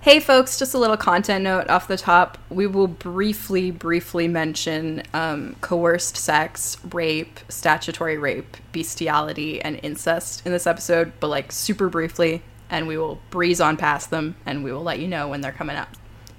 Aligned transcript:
Hey, 0.00 0.20
folks, 0.20 0.60
just 0.60 0.74
a 0.74 0.78
little 0.78 0.96
content 0.96 1.42
note 1.42 1.68
off 1.68 1.88
the 1.88 1.96
top. 1.96 2.38
We 2.50 2.68
will 2.68 2.86
briefly, 2.86 3.72
briefly 3.72 4.28
mention 4.28 5.02
um, 5.12 5.56
coerced 5.60 6.16
sex, 6.16 6.76
rape, 6.92 7.40
statutory 7.48 8.16
rape, 8.16 8.56
bestiality, 8.70 9.60
and 9.60 9.80
incest 9.82 10.46
in 10.46 10.52
this 10.52 10.68
episode, 10.68 11.12
but 11.18 11.26
like 11.28 11.50
super 11.50 11.88
briefly, 11.88 12.42
and 12.70 12.86
we 12.86 12.96
will 12.96 13.20
breeze 13.30 13.60
on 13.60 13.76
past 13.76 14.10
them 14.10 14.36
and 14.46 14.62
we 14.62 14.70
will 14.70 14.84
let 14.84 15.00
you 15.00 15.08
know 15.08 15.28
when 15.28 15.40
they're 15.40 15.50
coming 15.50 15.76
up. 15.76 15.88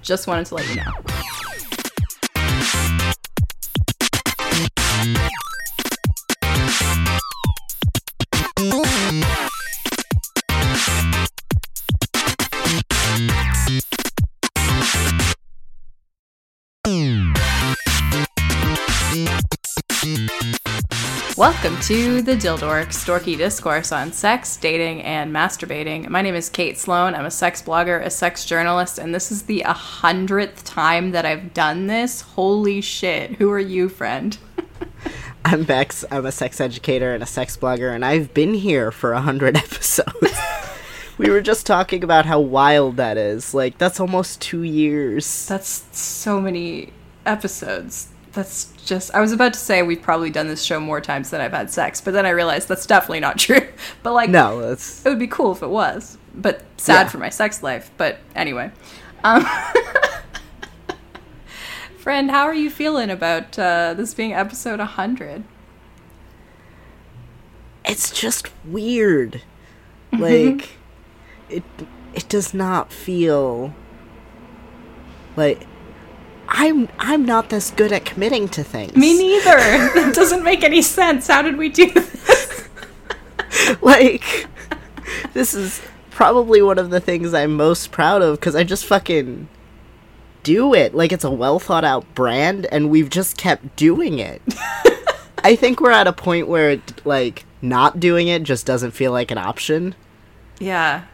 Just 0.00 0.26
wanted 0.26 0.46
to 0.46 0.54
let 0.54 0.68
you 0.70 0.76
know. 0.76 0.92
Welcome 21.40 21.80
to 21.84 22.20
the 22.20 22.34
Dildorks, 22.34 23.02
dorky 23.06 23.34
discourse 23.34 23.92
on 23.92 24.12
sex, 24.12 24.58
dating, 24.58 25.00
and 25.00 25.34
masturbating. 25.34 26.06
My 26.10 26.20
name 26.20 26.34
is 26.34 26.50
Kate 26.50 26.76
Sloan. 26.76 27.14
I'm 27.14 27.24
a 27.24 27.30
sex 27.30 27.62
blogger, 27.62 28.04
a 28.04 28.10
sex 28.10 28.44
journalist, 28.44 28.98
and 28.98 29.14
this 29.14 29.32
is 29.32 29.44
the 29.44 29.60
hundredth 29.60 30.64
time 30.64 31.12
that 31.12 31.24
I've 31.24 31.54
done 31.54 31.86
this. 31.86 32.20
Holy 32.20 32.82
shit. 32.82 33.36
Who 33.36 33.50
are 33.52 33.58
you, 33.58 33.88
friend? 33.88 34.36
I'm 35.46 35.64
Bex. 35.64 36.04
I'm 36.10 36.26
a 36.26 36.30
sex 36.30 36.60
educator 36.60 37.14
and 37.14 37.22
a 37.22 37.26
sex 37.26 37.56
blogger, 37.56 37.90
and 37.90 38.04
I've 38.04 38.34
been 38.34 38.52
here 38.52 38.90
for 38.90 39.14
a 39.14 39.22
hundred 39.22 39.56
episodes. 39.56 40.38
we 41.16 41.30
were 41.30 41.40
just 41.40 41.64
talking 41.64 42.04
about 42.04 42.26
how 42.26 42.38
wild 42.38 42.98
that 42.98 43.16
is. 43.16 43.54
Like, 43.54 43.78
that's 43.78 43.98
almost 43.98 44.42
two 44.42 44.62
years. 44.62 45.46
That's 45.46 45.86
so 45.98 46.38
many 46.38 46.92
episodes 47.24 48.09
that's 48.32 48.72
just 48.84 49.12
I 49.14 49.20
was 49.20 49.32
about 49.32 49.52
to 49.54 49.58
say 49.58 49.82
we've 49.82 50.00
probably 50.02 50.30
done 50.30 50.46
this 50.48 50.62
show 50.62 50.78
more 50.80 51.00
times 51.00 51.30
than 51.30 51.40
I've 51.40 51.52
had 51.52 51.70
sex, 51.70 52.00
but 52.00 52.12
then 52.12 52.26
I 52.26 52.30
realized 52.30 52.68
that's 52.68 52.86
definitely 52.86 53.20
not 53.20 53.38
true. 53.46 53.66
But 54.02 54.12
like 54.12 54.30
No, 54.30 54.60
that's 54.60 55.04
it 55.04 55.08
would 55.08 55.18
be 55.18 55.26
cool 55.26 55.52
if 55.52 55.62
it 55.62 55.68
was. 55.68 56.16
But 56.34 56.62
sad 56.76 57.02
Yeah. 57.04 57.08
for 57.08 57.18
my 57.18 57.28
sex 57.28 57.62
life. 57.62 57.90
But 57.96 58.18
anyway. 58.34 58.70
Um 59.24 59.44
Friend, 61.98 62.30
how 62.30 62.44
are 62.44 62.54
you 62.54 62.70
feeling 62.70 63.10
about 63.10 63.58
uh, 63.58 63.92
this 63.94 64.14
being 64.14 64.32
episode 64.32 64.78
100? 64.78 65.44
it's 67.84 68.10
just 68.18 68.48
weird. 68.64 69.42
Like 70.12 70.70
it 71.48 71.62
it 72.14 72.28
does 72.28 72.52
not 72.54 72.92
feel 72.92 73.74
like 75.36 75.66
I'm 76.50 76.88
I'm 76.98 77.24
not 77.24 77.48
this 77.48 77.70
good 77.70 77.92
at 77.92 78.04
committing 78.04 78.48
to 78.50 78.64
things. 78.64 78.96
Me 78.96 79.16
neither. 79.16 79.56
that 79.94 80.12
doesn't 80.14 80.44
make 80.44 80.64
any 80.64 80.82
sense. 80.82 81.26
How 81.28 81.42
did 81.42 81.56
we 81.56 81.68
do 81.68 81.90
this? 81.90 82.68
like 83.80 84.46
this 85.32 85.54
is 85.54 85.80
probably 86.10 86.60
one 86.60 86.78
of 86.78 86.90
the 86.90 87.00
things 87.00 87.32
I'm 87.32 87.54
most 87.54 87.92
proud 87.92 88.20
of 88.20 88.38
because 88.38 88.54
I 88.54 88.64
just 88.64 88.84
fucking 88.84 89.48
do 90.42 90.74
it. 90.74 90.94
Like 90.94 91.12
it's 91.12 91.24
a 91.24 91.30
well 91.30 91.58
thought 91.58 91.84
out 91.84 92.14
brand, 92.14 92.66
and 92.66 92.90
we've 92.90 93.10
just 93.10 93.36
kept 93.36 93.76
doing 93.76 94.18
it. 94.18 94.42
I 95.44 95.56
think 95.56 95.80
we're 95.80 95.92
at 95.92 96.06
a 96.06 96.12
point 96.12 96.48
where 96.48 96.70
it, 96.70 97.06
like 97.06 97.44
not 97.62 98.00
doing 98.00 98.28
it 98.28 98.42
just 98.42 98.66
doesn't 98.66 98.90
feel 98.90 99.12
like 99.12 99.30
an 99.30 99.38
option. 99.38 99.94
Yeah. 100.58 101.04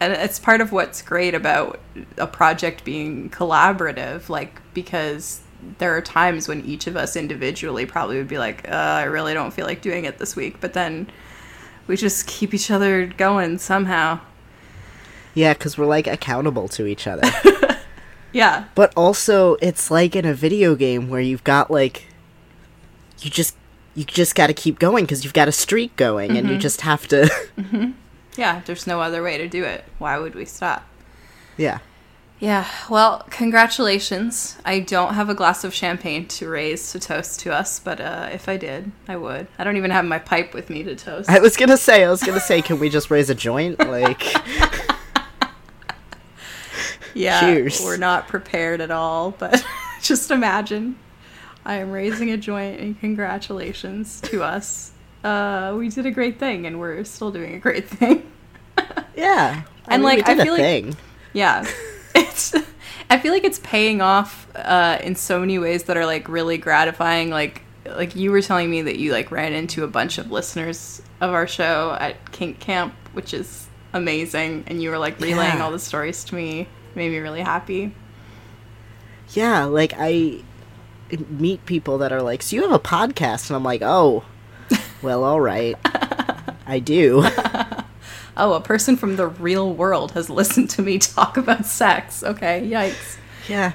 And 0.00 0.14
it's 0.14 0.38
part 0.38 0.62
of 0.62 0.72
what's 0.72 1.02
great 1.02 1.34
about 1.34 1.78
a 2.16 2.26
project 2.26 2.84
being 2.84 3.28
collaborative, 3.28 4.30
like, 4.30 4.59
because 4.82 5.40
there 5.78 5.94
are 5.96 6.00
times 6.00 6.48
when 6.48 6.64
each 6.64 6.86
of 6.86 6.96
us 6.96 7.16
individually 7.16 7.84
probably 7.86 8.16
would 8.16 8.28
be 8.28 8.38
like, 8.38 8.68
uh, 8.68 8.72
I 8.74 9.04
really 9.04 9.34
don't 9.34 9.52
feel 9.52 9.66
like 9.66 9.82
doing 9.82 10.04
it 10.04 10.18
this 10.18 10.34
week. 10.34 10.60
But 10.60 10.72
then 10.72 11.08
we 11.86 11.96
just 11.96 12.26
keep 12.26 12.54
each 12.54 12.70
other 12.70 13.06
going 13.06 13.58
somehow. 13.58 14.20
Yeah, 15.34 15.52
because 15.52 15.76
we're 15.78 15.86
like 15.86 16.06
accountable 16.06 16.68
to 16.68 16.86
each 16.86 17.06
other. 17.06 17.22
Yeah. 18.32 18.66
but 18.76 18.92
also, 18.96 19.56
it's 19.60 19.90
like 19.90 20.14
in 20.14 20.24
a 20.24 20.34
video 20.34 20.76
game 20.76 21.08
where 21.08 21.20
you've 21.20 21.42
got 21.42 21.68
like 21.68 22.06
you 23.18 23.28
just 23.28 23.56
you 23.96 24.04
just 24.04 24.36
got 24.36 24.46
to 24.46 24.54
keep 24.54 24.78
going 24.78 25.04
because 25.04 25.24
you've 25.24 25.32
got 25.34 25.48
a 25.48 25.52
streak 25.52 25.96
going, 25.96 26.36
and 26.36 26.48
you 26.48 26.56
just 26.56 26.82
have 26.82 27.08
to. 27.08 27.28
Yeah. 28.36 28.62
There's 28.64 28.86
no 28.86 29.00
other 29.00 29.20
way 29.22 29.36
to 29.36 29.48
do 29.48 29.64
it. 29.64 29.84
Why 29.98 30.16
would 30.16 30.36
we 30.36 30.44
stop? 30.44 30.86
yeah. 31.56 31.80
Yeah, 32.40 32.66
well, 32.88 33.26
congratulations. 33.28 34.56
I 34.64 34.80
don't 34.80 35.12
have 35.12 35.28
a 35.28 35.34
glass 35.34 35.62
of 35.62 35.74
champagne 35.74 36.26
to 36.28 36.48
raise 36.48 36.90
to 36.92 36.98
toast 36.98 37.40
to 37.40 37.52
us, 37.52 37.78
but 37.78 38.00
uh, 38.00 38.30
if 38.32 38.48
I 38.48 38.56
did, 38.56 38.90
I 39.06 39.16
would. 39.18 39.46
I 39.58 39.64
don't 39.64 39.76
even 39.76 39.90
have 39.90 40.06
my 40.06 40.18
pipe 40.18 40.54
with 40.54 40.70
me 40.70 40.82
to 40.84 40.96
toast. 40.96 41.28
I 41.28 41.38
was 41.40 41.54
gonna 41.58 41.76
say, 41.76 42.02
I 42.02 42.08
was 42.10 42.22
gonna 42.22 42.40
say, 42.40 42.62
can 42.62 42.78
we 42.78 42.88
just 42.88 43.10
raise 43.10 43.28
a 43.28 43.34
joint? 43.34 43.78
Like, 43.78 44.24
yeah, 47.14 47.40
cheers. 47.40 47.82
we're 47.84 47.98
not 47.98 48.26
prepared 48.26 48.80
at 48.80 48.90
all, 48.90 49.32
but 49.32 49.62
just 50.00 50.30
imagine 50.30 50.98
I 51.66 51.74
am 51.74 51.90
raising 51.90 52.30
a 52.30 52.38
joint 52.38 52.80
and 52.80 52.98
congratulations 52.98 54.18
to 54.22 54.42
us. 54.42 54.92
Uh, 55.22 55.74
we 55.78 55.90
did 55.90 56.06
a 56.06 56.10
great 56.10 56.38
thing 56.38 56.64
and 56.64 56.80
we're 56.80 57.04
still 57.04 57.30
doing 57.30 57.54
a 57.54 57.58
great 57.58 57.86
thing. 57.86 58.30
yeah. 59.14 59.64
And, 59.88 60.02
mean, 60.02 60.16
like, 60.16 60.26
I 60.26 60.32
a 60.32 60.42
feel 60.42 60.54
like- 60.54 60.62
thing. 60.62 60.96
Yeah. 61.34 61.66
It's 62.14 62.54
I 63.08 63.18
feel 63.18 63.32
like 63.32 63.44
it's 63.44 63.58
paying 63.60 64.00
off 64.00 64.46
uh, 64.54 64.98
in 65.02 65.14
so 65.16 65.40
many 65.40 65.58
ways 65.58 65.84
that 65.84 65.96
are 65.96 66.06
like 66.06 66.28
really 66.28 66.58
gratifying. 66.58 67.30
Like 67.30 67.62
like 67.86 68.14
you 68.14 68.30
were 68.30 68.42
telling 68.42 68.70
me 68.70 68.82
that 68.82 68.98
you 68.98 69.12
like 69.12 69.30
ran 69.30 69.52
into 69.52 69.82
a 69.84 69.88
bunch 69.88 70.18
of 70.18 70.30
listeners 70.30 71.02
of 71.20 71.30
our 71.32 71.46
show 71.46 71.96
at 72.00 72.30
Kink 72.32 72.60
Camp, 72.60 72.94
which 73.12 73.34
is 73.34 73.66
amazing, 73.92 74.64
and 74.68 74.82
you 74.82 74.90
were 74.90 74.98
like 74.98 75.18
relaying 75.20 75.56
Yeah. 75.58 75.64
all 75.64 75.72
the 75.72 75.78
stories 75.78 76.22
to 76.24 76.34
me. 76.34 76.68
Made 76.94 77.10
me 77.10 77.18
really 77.18 77.40
happy. 77.42 77.94
yeah, 79.30 79.64
like 79.64 79.92
I 79.96 80.42
meet 81.28 81.64
people 81.66 81.98
that 81.98 82.12
are 82.12 82.22
like, 82.22 82.42
so 82.42 82.54
you 82.56 82.62
have 82.62 82.72
a 82.72 82.78
podcast, 82.78 83.48
and 83.50 83.56
I'm 83.56 83.64
like, 83.64 83.82
oh, 83.82 84.24
well, 85.02 85.24
all 85.24 85.40
right, 85.40 85.76
I 86.66 86.78
do. 86.78 87.24
Oh, 88.40 88.54
a 88.54 88.60
person 88.60 88.96
from 88.96 89.16
the 89.16 89.26
real 89.26 89.72
world 89.72 90.12
has 90.12 90.30
listened 90.40 90.70
to 90.70 90.82
me 90.82 90.98
talk 90.98 91.36
about 91.36 91.66
sex. 91.66 92.24
Okay, 92.24 92.66
yikes. 92.68 93.18
yeah, 93.48 93.72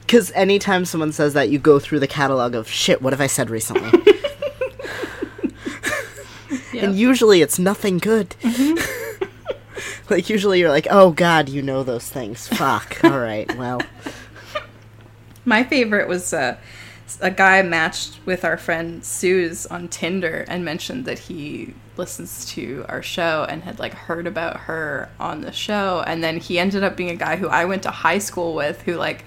because 0.00 0.30
anytime 0.32 0.84
someone 0.84 1.12
says 1.12 1.34
that, 1.34 1.48
you 1.50 1.58
go 1.58 1.78
through 1.78 2.00
the 2.00 2.06
catalog 2.06 2.54
of 2.54 2.68
shit. 2.68 3.00
What 3.00 3.12
have 3.12 3.20
I 3.20 3.26
said 3.26 3.50
recently? 3.50 3.90
Yep. 6.76 6.84
And 6.84 6.98
usually 6.98 7.40
it's 7.40 7.58
nothing 7.58 7.96
good. 7.96 8.36
like 10.10 10.28
usually 10.28 10.60
you're 10.60 10.68
like, 10.68 10.86
oh 10.90 11.10
god, 11.10 11.48
you 11.48 11.62
know 11.62 11.82
those 11.82 12.06
things. 12.06 12.46
Fuck. 12.48 13.02
All 13.02 13.18
right. 13.18 13.50
Well. 13.56 13.80
My 15.46 15.64
favorite 15.64 16.06
was 16.06 16.34
uh, 16.34 16.58
a 17.22 17.30
guy 17.30 17.62
matched 17.62 18.18
with 18.26 18.44
our 18.44 18.58
friend 18.58 19.02
Suze 19.02 19.64
on 19.64 19.88
Tinder 19.88 20.44
and 20.48 20.66
mentioned 20.66 21.06
that 21.06 21.20
he 21.20 21.72
listens 21.98 22.44
to 22.46 22.84
our 22.88 23.02
show 23.02 23.46
and 23.48 23.62
had 23.62 23.78
like 23.78 23.94
heard 23.94 24.26
about 24.26 24.56
her 24.60 25.08
on 25.18 25.40
the 25.40 25.52
show 25.52 26.02
and 26.06 26.22
then 26.22 26.38
he 26.38 26.58
ended 26.58 26.84
up 26.84 26.96
being 26.96 27.10
a 27.10 27.16
guy 27.16 27.36
who 27.36 27.48
I 27.48 27.64
went 27.64 27.82
to 27.84 27.90
high 27.90 28.18
school 28.18 28.54
with 28.54 28.82
who 28.82 28.94
like 28.94 29.24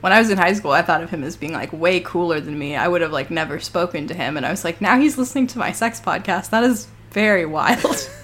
when 0.00 0.12
I 0.12 0.18
was 0.18 0.30
in 0.30 0.38
high 0.38 0.52
school 0.52 0.70
I 0.70 0.82
thought 0.82 1.02
of 1.02 1.10
him 1.10 1.22
as 1.24 1.36
being 1.36 1.52
like 1.52 1.72
way 1.72 2.00
cooler 2.00 2.40
than 2.40 2.58
me. 2.58 2.76
I 2.76 2.88
would 2.88 3.02
have 3.02 3.12
like 3.12 3.30
never 3.30 3.60
spoken 3.60 4.06
to 4.08 4.14
him 4.14 4.36
and 4.36 4.44
I 4.44 4.50
was 4.50 4.64
like 4.64 4.80
now 4.80 4.98
he's 4.98 5.18
listening 5.18 5.46
to 5.48 5.58
my 5.58 5.72
sex 5.72 6.00
podcast. 6.00 6.50
That 6.50 6.64
is 6.64 6.88
very 7.10 7.46
wild. 7.46 8.10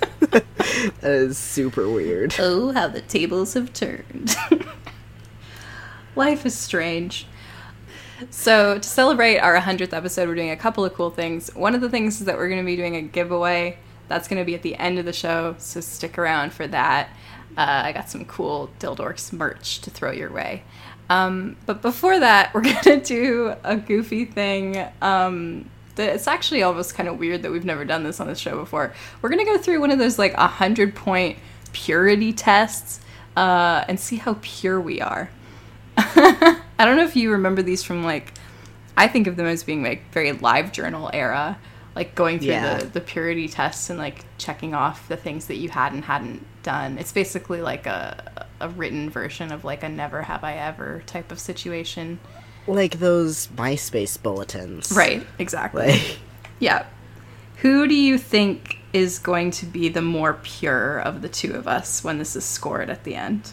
That 1.01 1.11
is 1.11 1.39
super 1.39 1.89
weird. 1.89 2.35
Oh, 2.39 2.73
how 2.73 2.89
the 2.89 3.01
tables 3.01 3.55
have 3.55 3.73
turned. 3.73 4.37
Life 6.17 6.47
is 6.47 6.57
strange. 6.57 7.27
So, 8.31 8.79
to 8.79 8.89
celebrate 8.89 9.39
our 9.39 9.59
100th 9.59 9.93
episode, 9.93 10.29
we're 10.29 10.35
doing 10.35 10.51
a 10.51 10.57
couple 10.57 10.85
of 10.85 10.95
cool 10.95 11.11
things. 11.11 11.55
One 11.55 11.75
of 11.75 11.81
the 11.81 11.91
things 11.91 12.21
is 12.21 12.27
that 12.27 12.37
we're 12.37 12.49
going 12.49 12.61
to 12.61 12.67
be 12.67 12.77
doing 12.77 12.97
a 12.97 13.03
giveaway. 13.03 13.79
That's 14.09 14.29
going 14.29 14.41
to 14.41 14.45
be 14.45 14.55
at 14.55 14.63
the 14.63 14.77
end 14.77 14.99
of 14.99 15.05
the 15.05 15.13
show, 15.13 15.57
so 15.59 15.81
stick 15.81 16.19
around 16.19 16.53
for 16.53 16.67
that. 16.67 17.09
Uh, 17.57 17.83
I 17.85 17.93
got 17.93 18.11
some 18.11 18.25
cool 18.25 18.71
Dildorks 18.79 19.33
merch 19.33 19.81
to 19.81 19.91
throw 19.91 20.11
your 20.11 20.31
way. 20.31 20.63
Um, 21.09 21.57
but 21.67 21.83
before 21.83 22.19
that, 22.19 22.51
we're 22.55 22.63
going 22.63 22.83
to 22.83 23.01
do 23.01 23.55
a 23.65 23.77
goofy 23.77 24.25
thing. 24.25 24.85
Um, 25.01 25.71
that 25.97 26.15
it's 26.15 26.29
actually 26.29 26.63
almost 26.63 26.95
kind 26.95 27.09
of 27.09 27.19
weird 27.19 27.43
that 27.43 27.51
we've 27.51 27.65
never 27.65 27.85
done 27.85 28.05
this 28.05 28.21
on 28.21 28.27
this 28.27 28.39
show 28.39 28.57
before. 28.59 28.93
We're 29.23 29.31
going 29.31 29.45
to 29.45 29.51
go 29.51 29.59
through 29.59 29.81
one 29.81 29.91
of 29.91 29.99
those 29.99 30.19
like 30.19 30.37
100 30.37 30.95
point 30.95 31.39
purity 31.73 32.33
tests 32.33 33.01
uh, 33.37 33.85
and 33.89 33.99
see 33.99 34.17
how 34.17 34.37
pure 34.43 34.81
we 34.81 35.01
are. 35.01 35.31
I 35.99 36.85
don't 36.85 36.97
know 36.97 37.05
if 37.05 37.17
you 37.17 37.33
remember 37.33 37.63
these 37.63 37.83
from 37.83 38.05
like 38.05 38.35
I 38.97 39.09
think 39.09 39.27
of 39.27 39.37
them 39.37 39.47
as 39.47 39.63
being 39.63 39.83
like 39.83 40.11
very 40.13 40.33
live 40.33 40.73
journal 40.73 41.11
era, 41.13 41.59
like 41.97 42.15
going 42.15 42.39
through 42.39 42.49
Yeah. 42.51 42.79
the, 42.79 42.87
the 42.87 43.01
purity 43.01 43.49
tests 43.49 43.91
and 43.91 43.99
like 43.99 44.25
checking 44.39 44.75
off 44.75 45.09
the 45.09 45.17
things 45.17 45.47
that 45.47 45.57
you 45.57 45.71
had 45.71 45.93
and 45.93 46.05
hadn't 46.05 46.47
done. 46.63 46.99
It's 46.99 47.11
basically 47.13 47.61
like 47.61 47.87
a 47.87 48.45
a 48.61 48.69
written 48.69 49.11
version 49.11 49.51
of 49.51 49.65
like 49.65 49.83
a 49.83 49.89
never 49.89 50.23
have 50.23 50.45
I 50.45 50.55
ever 50.57 51.03
type 51.07 51.33
of 51.33 51.39
situation. 51.41 52.21
Like 52.69 52.99
those 53.01 53.49
MySpace 53.49 54.23
bulletins. 54.23 54.93
Right, 54.93 55.27
exactly. 55.39 55.89
Like, 55.89 56.19
Yeah. 56.61 56.87
Who 57.59 57.87
do 57.89 57.95
you 57.95 58.19
think 58.19 58.79
is 58.93 59.19
going 59.19 59.51
to 59.53 59.67
be 59.67 59.89
the 59.89 60.03
more 60.03 60.35
pure 60.43 60.99
of 61.01 61.23
the 61.23 61.29
two 61.29 61.55
of 61.55 61.67
us 61.67 62.05
when 62.05 62.19
this 62.19 62.37
is 62.37 62.45
scored 62.45 62.91
at 62.91 63.05
the 63.05 63.15
end? 63.15 63.53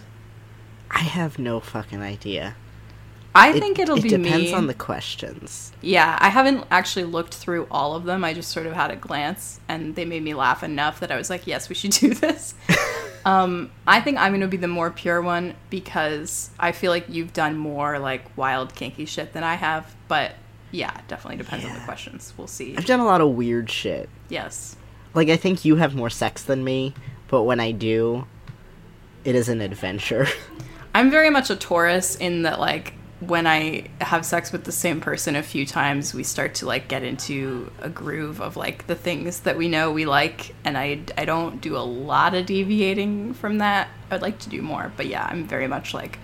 I 0.92 1.00
have 1.00 1.40
no 1.40 1.60
fucking 1.60 2.02
idea. 2.02 2.56
I 3.36 3.50
It- 3.50 3.60
think 3.60 3.80
it'll 3.80 3.96
be 3.96 4.04
me. 4.04 4.08
it 4.14 4.18
be 4.18 4.24
depends 4.24 4.52
me. 4.52 4.54
on 4.54 4.68
the 4.68 4.74
questions. 4.76 5.72
Yeah, 5.82 6.18
I 6.22 6.30
haven't 6.30 6.66
actually 6.70 7.06
looked 7.06 7.34
through 7.34 7.68
all 7.72 7.96
of 7.96 8.04
them. 8.04 8.24
I 8.24 8.34
just 8.34 8.52
sort 8.52 8.66
of 8.68 8.74
had 8.74 8.92
a 8.92 8.96
glance, 8.96 9.60
and 9.68 9.96
they 9.96 10.06
made 10.06 10.22
me 10.24 10.34
laugh 10.36 10.64
enough 10.64 11.00
that 11.00 11.12
I 11.12 11.18
was 11.18 11.30
like, 11.32 11.48
"Yes, 11.48 11.68
we 11.70 11.76
should 11.76 11.92
do 12.04 12.14
this." 12.14 12.54
um, 13.26 13.72
I 13.88 14.02
think 14.02 14.20
I'm 14.20 14.32
going 14.32 14.42
to 14.42 14.48
be 14.48 14.58
the 14.58 14.68
more 14.68 14.92
pure 14.92 15.22
one 15.22 15.56
because 15.72 16.52
I 16.60 16.72
feel 16.74 16.92
like 16.92 17.06
you've 17.10 17.34
done 17.34 17.58
more 17.58 17.98
like 17.98 18.26
wild, 18.38 18.76
kinky 18.76 19.06
shit 19.06 19.34
than 19.34 19.44
I 19.44 19.56
have. 19.56 19.96
But 20.08 20.34
yeah, 20.72 20.92
definitely 21.08 21.38
depends 21.38 21.66
on 21.66 21.74
the 21.74 21.80
questions. 21.82 22.34
We'll 22.38 22.48
see. 22.48 22.76
I've 22.78 22.86
done 22.86 23.00
a 23.00 23.06
lot 23.06 23.22
of 23.22 23.30
weird 23.30 23.70
shit. 23.70 24.10
Yes. 24.30 24.76
Like 25.16 25.30
I 25.30 25.38
think 25.38 25.66
you 25.66 25.78
have 25.78 25.96
more 25.96 26.10
sex 26.10 26.44
than 26.44 26.64
me, 26.64 26.94
but 27.30 27.44
when 27.44 27.60
I 27.60 27.72
do, 27.72 28.26
it 29.26 29.34
is 29.36 29.50
an 29.50 29.60
adventure. 29.62 30.28
I'm 30.96 31.10
very 31.10 31.30
much 31.32 31.50
a 31.50 31.56
Taurus 31.56 32.16
in 32.16 32.44
that 32.44 32.60
like 32.60 32.94
when 33.28 33.48
I 33.48 33.86
have 34.02 34.26
sex 34.26 34.52
with 34.52 34.64
the 34.64 34.72
same 34.72 35.00
person 35.00 35.36
a 35.36 35.44
few 35.44 35.66
times, 35.66 36.14
we 36.14 36.24
start 36.24 36.56
to 36.56 36.66
like 36.66 36.88
get 36.88 37.04
into 37.04 37.72
a 37.80 37.90
groove 37.90 38.42
of 38.42 38.58
like 38.58 38.88
the 38.88 38.96
things 38.96 39.42
that 39.42 39.58
we 39.58 39.68
know 39.68 39.92
we 39.92 40.06
like, 40.06 40.56
and 40.64 40.78
I 40.78 41.02
I 41.18 41.26
don't 41.26 41.62
do 41.62 41.78
a 41.78 41.80
lot 41.80 42.34
of 42.34 42.46
deviating 42.46 43.34
from 43.34 43.60
that. 43.60 43.88
I'd 44.12 44.22
like 44.22 44.40
to 44.40 44.50
do 44.50 44.62
more, 44.62 44.92
but 44.98 45.08
yeah, 45.08 45.28
I'm 45.30 45.46
very 45.46 45.68
much 45.68 45.94
like 45.94 46.20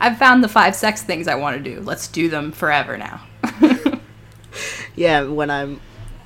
I've 0.00 0.18
found 0.18 0.42
the 0.42 0.48
five 0.48 0.74
sex 0.74 1.02
things 1.02 1.28
I 1.28 1.36
want 1.36 1.62
to 1.62 1.70
do. 1.74 1.80
Let's 1.80 2.08
do 2.08 2.28
them 2.28 2.52
forever 2.52 2.96
now. 2.98 3.22
yeah, 4.96 5.22
when 5.24 5.50
I'm 5.50 5.80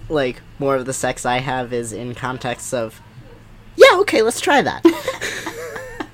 like 0.08 0.40
more 0.58 0.76
of 0.76 0.86
the 0.86 0.92
sex 0.92 1.26
I 1.26 1.38
have 1.38 1.72
is 1.72 1.92
in 1.92 2.14
context 2.14 2.72
of 2.72 3.00
Yeah, 3.76 3.98
okay, 4.00 4.22
let's 4.22 4.40
try 4.40 4.62
that. 4.62 4.82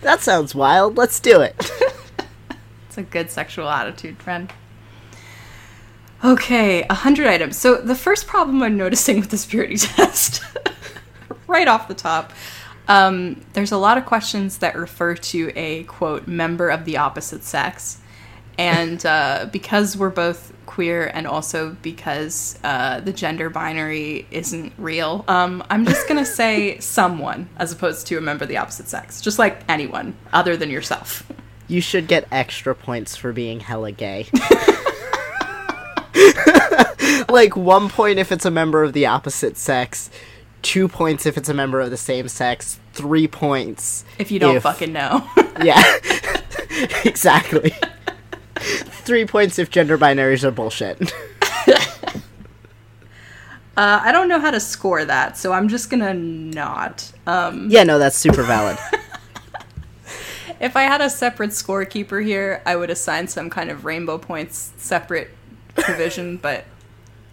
that 0.00 0.20
sounds 0.20 0.54
wild. 0.54 0.96
Let's 0.96 1.20
do 1.20 1.40
it. 1.40 1.70
It's 2.92 2.98
a 2.98 3.02
good 3.02 3.30
sexual 3.30 3.70
attitude, 3.70 4.18
friend. 4.18 4.52
Okay, 6.22 6.82
100 6.82 7.26
items. 7.26 7.56
So, 7.56 7.76
the 7.76 7.94
first 7.94 8.26
problem 8.26 8.62
I'm 8.62 8.76
noticing 8.76 9.18
with 9.18 9.30
this 9.30 9.46
purity 9.46 9.76
test, 9.78 10.42
right 11.46 11.66
off 11.66 11.88
the 11.88 11.94
top, 11.94 12.34
um, 12.88 13.40
there's 13.54 13.72
a 13.72 13.78
lot 13.78 13.96
of 13.96 14.04
questions 14.04 14.58
that 14.58 14.76
refer 14.76 15.14
to 15.14 15.50
a 15.56 15.84
quote, 15.84 16.28
member 16.28 16.68
of 16.68 16.84
the 16.84 16.98
opposite 16.98 17.44
sex. 17.44 17.98
And 18.58 19.06
uh, 19.06 19.48
because 19.50 19.96
we're 19.96 20.10
both 20.10 20.52
queer 20.66 21.10
and 21.14 21.26
also 21.26 21.74
because 21.80 22.58
uh, 22.62 23.00
the 23.00 23.14
gender 23.14 23.48
binary 23.48 24.26
isn't 24.30 24.74
real, 24.76 25.24
um, 25.28 25.64
I'm 25.70 25.86
just 25.86 26.06
going 26.08 26.22
to 26.22 26.30
say 26.30 26.78
someone 26.80 27.48
as 27.56 27.72
opposed 27.72 28.06
to 28.08 28.18
a 28.18 28.20
member 28.20 28.44
of 28.44 28.50
the 28.50 28.58
opposite 28.58 28.88
sex. 28.88 29.22
Just 29.22 29.38
like 29.38 29.62
anyone 29.66 30.14
other 30.34 30.58
than 30.58 30.68
yourself. 30.68 31.26
You 31.68 31.80
should 31.80 32.06
get 32.08 32.26
extra 32.30 32.74
points 32.74 33.16
for 33.16 33.32
being 33.32 33.60
hella 33.60 33.92
gay. 33.92 34.26
like 37.28 37.56
one 37.56 37.88
point 37.88 38.18
if 38.18 38.30
it's 38.32 38.44
a 38.44 38.50
member 38.50 38.82
of 38.82 38.92
the 38.92 39.06
opposite 39.06 39.56
sex, 39.56 40.10
two 40.60 40.88
points 40.88 41.24
if 41.26 41.36
it's 41.36 41.48
a 41.48 41.54
member 41.54 41.80
of 41.80 41.90
the 41.90 41.96
same 41.96 42.28
sex, 42.28 42.78
three 42.92 43.26
points 43.26 44.04
If 44.18 44.30
you 44.30 44.38
don't 44.38 44.56
If- 44.56 44.62
fucking 44.64 44.92
know. 44.92 45.26
Yeah. 45.62 45.80
exactly. 47.04 47.74
Three 48.56 49.26
points 49.26 49.58
if 49.58 49.70
gender 49.70 49.98
binaries 49.98 50.44
are 50.44 50.50
bullshit. 50.50 51.12
Uh, 53.74 54.00
I 54.02 54.12
don't 54.12 54.28
know 54.28 54.38
how 54.38 54.50
to 54.50 54.60
score 54.60 55.02
that, 55.04 55.36
so 55.38 55.52
I'm 55.52 55.68
just 55.68 55.88
gonna 55.90 56.12
not. 56.14 57.10
Um, 57.26 57.68
yeah, 57.70 57.84
no, 57.84 57.98
that's 57.98 58.16
super 58.16 58.42
valid. 58.42 58.76
If 60.62 60.76
I 60.76 60.82
had 60.84 61.00
a 61.00 61.10
separate 61.10 61.50
scorekeeper 61.50 62.24
here, 62.24 62.62
I 62.64 62.76
would 62.76 62.88
assign 62.88 63.26
some 63.26 63.50
kind 63.50 63.68
of 63.68 63.84
rainbow 63.84 64.16
points 64.16 64.72
separate 64.78 65.30
provision, 65.74 66.36
but 66.42 66.64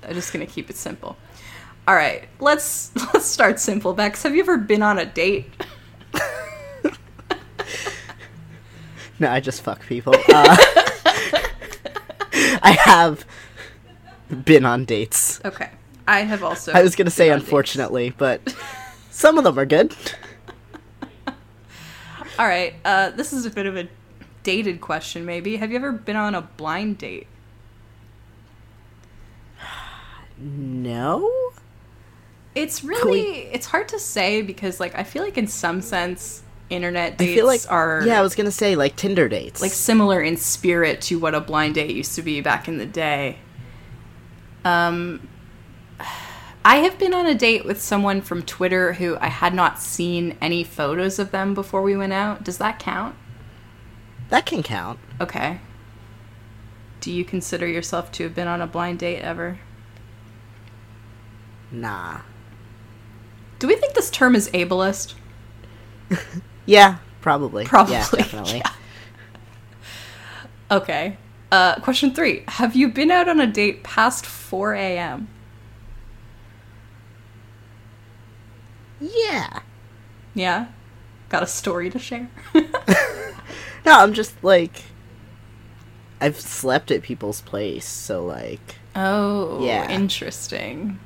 I'm 0.04 0.16
just 0.16 0.34
gonna 0.34 0.48
keep 0.48 0.70
it 0.70 0.76
simple. 0.76 1.16
All 1.88 1.96
right, 1.96 2.28
let's 2.40 2.92
let's 3.14 3.28
start 3.28 3.60
simple. 3.60 3.94
Bex, 3.94 4.24
have 4.24 4.36
you 4.36 4.42
ever 4.42 4.58
been 4.58 4.82
on 4.84 4.98
a 4.98 5.06
date? 5.06 5.46
No, 9.22 9.30
I 9.30 9.42
just 9.42 9.62
fuck 9.64 9.86
people. 9.86 10.16
Uh, 10.30 10.56
I 12.64 12.78
have 12.86 13.26
been 14.46 14.64
on 14.64 14.86
dates. 14.86 15.42
Okay, 15.44 15.70
I 16.08 16.22
have 16.22 16.42
also. 16.42 16.72
I 16.72 16.82
was 16.82 16.96
gonna 16.96 17.10
say 17.10 17.30
on 17.30 17.40
dates. 17.40 17.48
unfortunately, 17.48 18.12
but 18.18 18.56
some 19.12 19.38
of 19.38 19.44
them 19.44 19.60
are 19.60 19.66
good. 19.66 19.94
All 22.40 22.48
right, 22.48 22.74
uh, 22.86 23.10
this 23.10 23.34
is 23.34 23.46
a 23.46 23.50
bit 23.50 23.66
of 23.66 23.76
a 23.76 23.90
dated 24.44 24.80
question, 24.80 25.26
maybe. 25.26 25.58
Have 25.58 25.72
you 25.72 25.76
ever 25.76 25.92
been 25.92 26.16
on 26.16 26.34
a 26.36 26.42
blind 26.42 26.98
date? 26.98 27.28
No? 30.42 31.30
It's 32.56 32.82
we- 32.82 32.90
really 32.96 33.22
it's 33.52 33.66
hard 33.66 33.90
to 33.90 34.00
say 34.00 34.42
because 34.42 34.80
like 34.80 34.96
I 34.98 35.04
feel 35.04 35.22
like 35.22 35.38
in 35.38 35.48
some 35.48 35.82
sense 35.82 36.44
internet 36.70 37.14
I 37.14 37.16
dates 37.18 37.34
feel 37.34 37.46
like 37.46 37.62
are 37.70 38.04
Yeah, 38.06 38.20
I 38.20 38.22
was 38.22 38.36
gonna 38.36 38.50
say 38.52 38.78
like 38.78 38.96
Tinder 38.96 39.28
dates. 39.28 39.62
like 39.62 39.72
similar 39.72 40.22
in 40.22 40.38
spirit 40.38 41.02
to 41.02 41.20
what 41.20 41.36
a 41.36 41.42
blind 41.42 41.76
date 41.76 41.94
used 41.94 42.16
to 42.16 42.22
be 42.22 42.40
back 42.40 42.70
in 42.70 42.78
the 42.78 42.86
day. 42.86 43.38
Um 44.64 45.28
I 46.66 46.78
have 46.78 47.00
been 47.00 47.14
on 47.14 47.26
a 47.26 47.34
date 47.36 47.66
with 47.66 47.82
someone 47.82 48.22
from 48.22 48.44
Twitter 48.44 48.94
who 48.94 49.18
I 49.20 49.28
had 49.28 49.54
not 49.54 49.80
seen 49.80 50.38
any 50.42 50.64
photos 50.64 51.18
of 51.18 51.32
them 51.32 51.54
before 51.54 51.82
we 51.82 51.96
went 51.96 52.14
out. 52.14 52.44
Does 52.44 52.58
that 52.60 52.80
count? 52.80 53.16
that 54.30 54.46
can 54.46 54.62
count. 54.62 55.00
Okay. 55.20 55.60
Do 57.02 57.12
you 57.12 57.26
consider 57.26 57.66
yourself 57.66 58.12
to 58.12 58.24
have 58.24 58.36
been 58.36 58.48
on 58.48 58.62
a 58.62 58.68
blind 58.68 59.00
date 59.00 59.22
ever? 59.22 59.58
Nah. 61.72 62.20
Do 63.58 63.68
we 63.68 63.76
think 63.76 63.94
this 63.96 64.12
term 64.12 64.36
is 64.36 64.50
ableist? 64.50 65.16
Yeah, 66.66 66.98
probably. 67.22 67.66
Probably, 67.66 67.94
Yeah, 67.96 68.06
definitely. 68.12 68.58
yeah. 68.60 68.72
Okay. 70.70 71.18
Uh, 71.52 71.80
question 71.80 72.14
three. 72.14 72.44
Have 72.48 72.76
you 72.76 72.90
been 72.90 73.10
out 73.10 73.28
on 73.28 73.40
a 73.40 73.48
date 73.48 73.84
past 73.84 74.24
4 74.24 74.76
a.m.? 74.76 75.28
Yeah. 79.00 79.60
Yeah? 80.36 80.68
Got 81.30 81.44
a 81.44 81.48
story 81.48 81.90
to 81.90 82.00
share? 82.00 82.30
No, 83.86 83.98
I'm 84.00 84.14
just 84.14 84.44
like 84.44 84.84
I've 86.22 86.40
slept 86.40 86.92
at 86.92 87.02
people's 87.02 87.42
place, 87.42 87.86
so 87.88 88.26
like 88.26 88.76
oh, 88.96 89.64
Yeah. 89.66 89.90
interesting. 89.90 91.00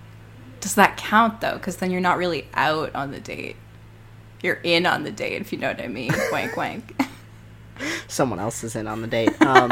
Does 0.60 0.74
that 0.76 0.98
count 0.98 1.40
though? 1.40 1.54
Because 1.54 1.78
then 1.78 1.92
you're 1.92 2.02
not 2.02 2.18
really 2.18 2.48
out 2.56 2.94
on 2.96 3.12
the 3.12 3.20
date. 3.20 3.56
You're 4.42 4.60
in 4.64 4.86
on 4.86 5.04
the 5.04 5.12
date, 5.12 5.40
if 5.40 5.54
you 5.54 5.60
know 5.60 5.68
what 5.70 5.82
I 5.82 5.88
mean. 5.88 6.12
wank, 6.32 6.58
wank. 6.58 7.02
someone 8.08 8.40
else 8.40 8.64
is 8.64 8.76
in 8.76 8.88
on 8.88 9.02
the 9.02 9.08
date. 9.08 9.34
Um, 9.42 9.72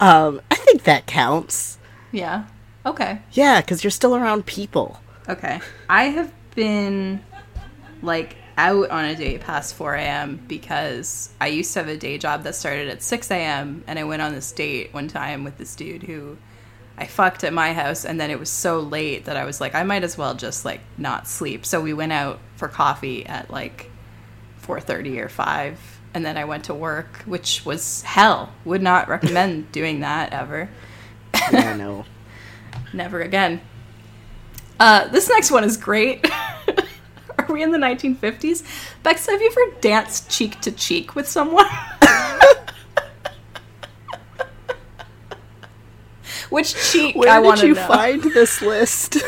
um 0.00 0.40
I 0.50 0.54
think 0.54 0.84
that 0.84 1.06
counts. 1.06 1.78
yeah. 2.12 2.44
Okay. 2.84 3.20
Yeah, 3.32 3.60
because 3.60 3.84
you're 3.84 3.90
still 3.90 4.16
around 4.16 4.46
people. 4.46 5.00
Okay. 5.28 5.60
I 5.88 6.04
have 6.04 6.32
been 6.54 7.22
like 8.02 8.36
out 8.56 8.90
on 8.90 9.04
a 9.04 9.14
date 9.14 9.40
past 9.40 9.74
4 9.74 9.94
a.m. 9.94 10.42
because 10.48 11.30
I 11.40 11.48
used 11.48 11.72
to 11.74 11.80
have 11.80 11.88
a 11.88 11.96
day 11.96 12.18
job 12.18 12.42
that 12.44 12.54
started 12.54 12.88
at 12.88 13.02
6 13.02 13.30
a.m. 13.30 13.84
and 13.86 13.98
I 13.98 14.04
went 14.04 14.22
on 14.22 14.34
this 14.34 14.50
date 14.52 14.92
one 14.92 15.08
time 15.08 15.44
with 15.44 15.58
this 15.58 15.74
dude 15.74 16.02
who 16.02 16.36
I 16.98 17.06
fucked 17.06 17.44
at 17.44 17.52
my 17.52 17.72
house 17.72 18.04
and 18.04 18.20
then 18.20 18.30
it 18.30 18.38
was 18.38 18.50
so 18.50 18.80
late 18.80 19.24
that 19.24 19.36
I 19.36 19.44
was 19.44 19.60
like 19.60 19.74
I 19.74 19.82
might 19.82 20.04
as 20.04 20.18
well 20.18 20.34
just 20.34 20.64
like 20.64 20.80
not 20.98 21.26
sleep. 21.26 21.64
So 21.64 21.80
we 21.80 21.94
went 21.94 22.12
out 22.12 22.38
for 22.56 22.68
coffee 22.68 23.24
at 23.24 23.50
like 23.50 23.90
4:30 24.62 25.18
or 25.18 25.28
5 25.28 26.00
and 26.12 26.24
then 26.26 26.36
I 26.36 26.44
went 26.44 26.64
to 26.64 26.74
work, 26.74 27.22
which 27.24 27.64
was 27.64 28.02
hell. 28.02 28.52
Would 28.64 28.82
not 28.82 29.08
recommend 29.08 29.70
doing 29.72 30.00
that 30.00 30.32
ever. 30.32 30.68
Yeah, 31.52 31.76
no. 31.76 32.04
Never 32.92 33.20
again. 33.20 33.60
Uh, 34.78 35.08
this 35.08 35.28
next 35.28 35.50
one 35.50 35.64
is 35.64 35.76
great. 35.76 36.26
Are 37.38 37.46
we 37.52 37.62
in 37.62 37.70
the 37.70 37.78
1950s? 37.78 38.64
Bex, 39.02 39.26
have 39.26 39.40
you 39.40 39.50
ever 39.50 39.76
danced 39.80 40.30
cheek 40.30 40.60
to 40.60 40.72
cheek 40.72 41.14
with 41.14 41.28
someone? 41.28 41.66
Which 46.50 46.74
cheek 46.90 47.14
Where 47.14 47.30
I 47.30 47.40
did 47.56 47.62
you 47.62 47.74
know. 47.74 47.86
find 47.86 48.22
this 48.22 48.60
list? 48.60 49.18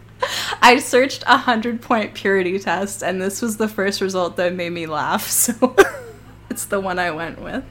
I 0.62 0.78
searched 0.78 1.24
a 1.26 1.36
hundred 1.36 1.82
point 1.82 2.14
purity 2.14 2.58
test, 2.58 3.02
and 3.02 3.20
this 3.20 3.42
was 3.42 3.56
the 3.58 3.68
first 3.68 4.00
result 4.00 4.36
that 4.36 4.54
made 4.54 4.70
me 4.70 4.86
laugh. 4.86 5.28
So 5.28 5.76
it's 6.50 6.64
the 6.66 6.80
one 6.80 6.98
I 6.98 7.10
went 7.10 7.40
with. 7.40 7.64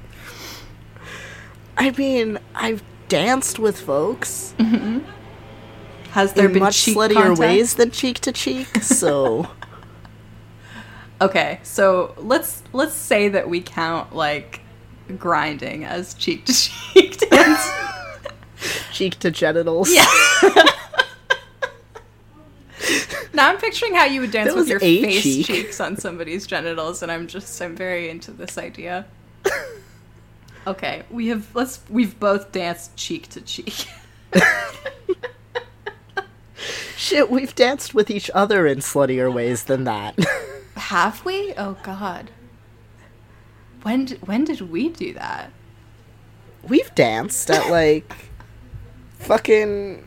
I 1.77 1.91
mean, 1.91 2.37
I've 2.53 2.83
danced 3.07 3.57
with 3.59 3.79
folks 3.79 4.53
Has 6.11 6.33
there 6.33 6.47
in 6.47 6.53
been 6.53 6.63
much 6.63 6.83
cheek 6.83 6.97
sluttier 6.97 7.13
contact? 7.15 7.39
ways 7.39 7.75
than 7.75 7.91
cheek 7.91 8.19
to 8.19 8.31
cheek, 8.31 8.67
so 8.81 9.49
Okay, 11.21 11.59
so 11.63 12.13
let's 12.17 12.63
let's 12.73 12.93
say 12.95 13.29
that 13.29 13.47
we 13.49 13.61
count 13.61 14.15
like 14.15 14.61
grinding 15.17 15.83
as 15.85 16.13
cheek 16.15 16.45
to 16.45 16.53
cheek 16.53 17.17
dance. 17.29 17.69
cheek 18.91 19.19
to 19.19 19.29
genitals. 19.31 19.93
Yeah. 19.93 20.05
now 23.33 23.49
I'm 23.49 23.57
picturing 23.57 23.93
how 23.93 24.05
you 24.05 24.21
would 24.21 24.31
dance 24.31 24.49
That 24.49 24.55
with 24.57 24.67
your 24.67 24.79
face 24.79 25.21
cheek. 25.21 25.45
cheeks 25.45 25.79
on 25.79 25.95
somebody's 25.97 26.47
genitals, 26.47 27.03
and 27.03 27.11
I'm 27.11 27.27
just 27.27 27.61
I'm 27.61 27.75
very 27.75 28.09
into 28.09 28.31
this 28.31 28.57
idea. 28.57 29.05
Okay, 30.67 31.01
we 31.09 31.29
have 31.29 31.47
let's 31.55 31.79
we've 31.89 32.19
both 32.19 32.51
danced 32.51 32.95
cheek 32.95 33.27
to 33.29 33.41
cheek. 33.41 33.87
Shit, 36.95 37.29
we've 37.29 37.55
danced 37.55 37.93
with 37.93 38.09
each 38.09 38.29
other 38.33 38.67
in 38.67 38.79
sluttier 38.79 39.33
ways 39.33 39.63
than 39.63 39.83
that. 39.85 40.17
Have 40.75 41.23
we? 41.25 41.53
Oh 41.57 41.77
God. 41.83 42.31
When 43.83 44.07
when 44.25 44.43
did 44.43 44.61
we 44.71 44.89
do 44.89 45.13
that? 45.13 45.51
we've 46.67 46.93
danced 46.95 47.49
at 47.49 47.69
like 47.69 48.13
fucking 49.19 50.03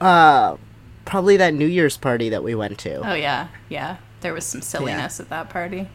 uh 0.00 0.56
probably 1.04 1.36
that 1.36 1.54
New 1.54 1.66
Year's 1.66 1.96
party 1.96 2.28
that 2.30 2.42
we 2.42 2.54
went 2.54 2.78
to. 2.78 2.96
Oh 3.08 3.14
yeah, 3.14 3.48
yeah. 3.68 3.96
There 4.20 4.32
was 4.32 4.46
some 4.46 4.62
silliness 4.62 5.20
at 5.20 5.28
that 5.28 5.50
party. 5.50 5.88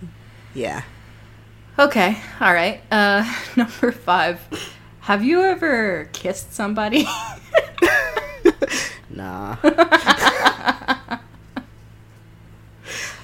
Yeah. 0.53 0.83
Okay, 1.79 2.21
all 2.39 2.53
right. 2.53 2.81
Uh, 2.91 3.23
number 3.55 3.91
five. 3.91 4.39
Have 5.01 5.23
you 5.23 5.41
ever 5.41 6.09
kissed 6.13 6.53
somebody? 6.53 7.07
Nah. 9.19 9.57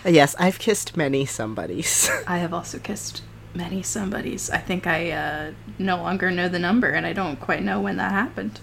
yes, 0.06 0.36
I've 0.38 0.60
kissed 0.60 0.98
many 0.98 1.26
somebodies. 1.26 2.10
I 2.28 2.40
have 2.40 2.54
also 2.54 2.80
kissed 2.80 3.24
many 3.54 3.82
somebodies. 3.82 4.50
I 4.50 4.58
think 4.58 4.88
I 4.88 5.12
uh, 5.12 5.52
no 5.80 5.96
longer 5.96 6.30
know 6.32 6.50
the 6.50 6.60
number, 6.60 6.90
and 6.90 7.06
I 7.06 7.14
don't 7.14 7.40
quite 7.40 7.64
know 7.64 7.80
when 7.80 7.96
that 7.96 8.12
happened. 8.12 8.60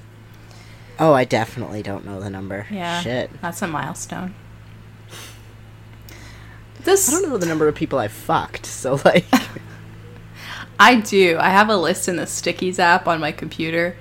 oh, 0.98 1.14
I 1.14 1.24
definitely 1.24 1.82
don't 1.82 2.04
know 2.04 2.20
the 2.20 2.28
number. 2.28 2.66
Yeah, 2.70 3.00
Shit. 3.00 3.30
that's 3.40 3.62
a 3.62 3.66
milestone. 3.66 4.34
This 6.84 7.08
I 7.08 7.12
don't 7.12 7.30
know 7.30 7.38
the 7.38 7.46
number 7.46 7.66
of 7.66 7.74
people 7.74 7.98
I 7.98 8.08
fucked, 8.08 8.66
so 8.66 9.00
like 9.06 9.24
I 10.78 10.96
do. 10.96 11.38
I 11.40 11.48
have 11.48 11.70
a 11.70 11.76
list 11.78 12.08
in 12.08 12.16
the 12.16 12.24
Stickies 12.24 12.78
app 12.78 13.08
on 13.08 13.20
my 13.20 13.32
computer. 13.32 13.96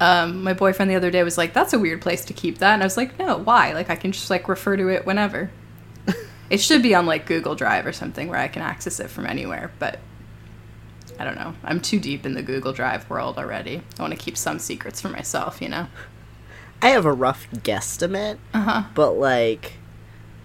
Um, 0.00 0.42
my 0.42 0.52
boyfriend 0.52 0.90
the 0.90 0.94
other 0.96 1.10
day 1.10 1.22
was 1.22 1.38
like, 1.38 1.52
"That's 1.54 1.72
a 1.72 1.78
weird 1.78 2.02
place 2.02 2.24
to 2.26 2.32
keep 2.34 2.58
that," 2.58 2.74
and 2.74 2.82
I 2.82 2.86
was 2.86 2.96
like, 2.96 3.18
"No, 3.18 3.38
why? 3.38 3.72
Like, 3.72 3.88
I 3.90 3.96
can 3.96 4.12
just 4.12 4.28
like 4.30 4.48
refer 4.48 4.76
to 4.76 4.88
it 4.88 5.06
whenever." 5.06 5.50
it 6.50 6.58
should 6.58 6.82
be 6.82 6.94
on 6.94 7.06
like 7.06 7.24
Google 7.26 7.54
Drive 7.54 7.86
or 7.86 7.92
something 7.92 8.28
where 8.28 8.38
I 8.38 8.48
can 8.48 8.62
access 8.62 9.00
it 9.00 9.08
from 9.08 9.24
anywhere. 9.26 9.72
But 9.78 9.98
I 11.18 11.24
don't 11.24 11.36
know. 11.36 11.54
I'm 11.64 11.80
too 11.80 11.98
deep 11.98 12.26
in 12.26 12.34
the 12.34 12.42
Google 12.42 12.72
Drive 12.74 13.08
world 13.08 13.38
already. 13.38 13.80
I 13.98 14.02
want 14.02 14.12
to 14.12 14.18
keep 14.18 14.36
some 14.36 14.58
secrets 14.58 15.00
for 15.00 15.08
myself, 15.08 15.62
you 15.62 15.68
know. 15.70 15.86
I 16.82 16.90
have 16.90 17.06
a 17.06 17.12
rough 17.12 17.48
guesstimate, 17.54 18.36
Uh 18.52 18.60
huh. 18.60 18.82
but 18.94 19.12
like 19.12 19.74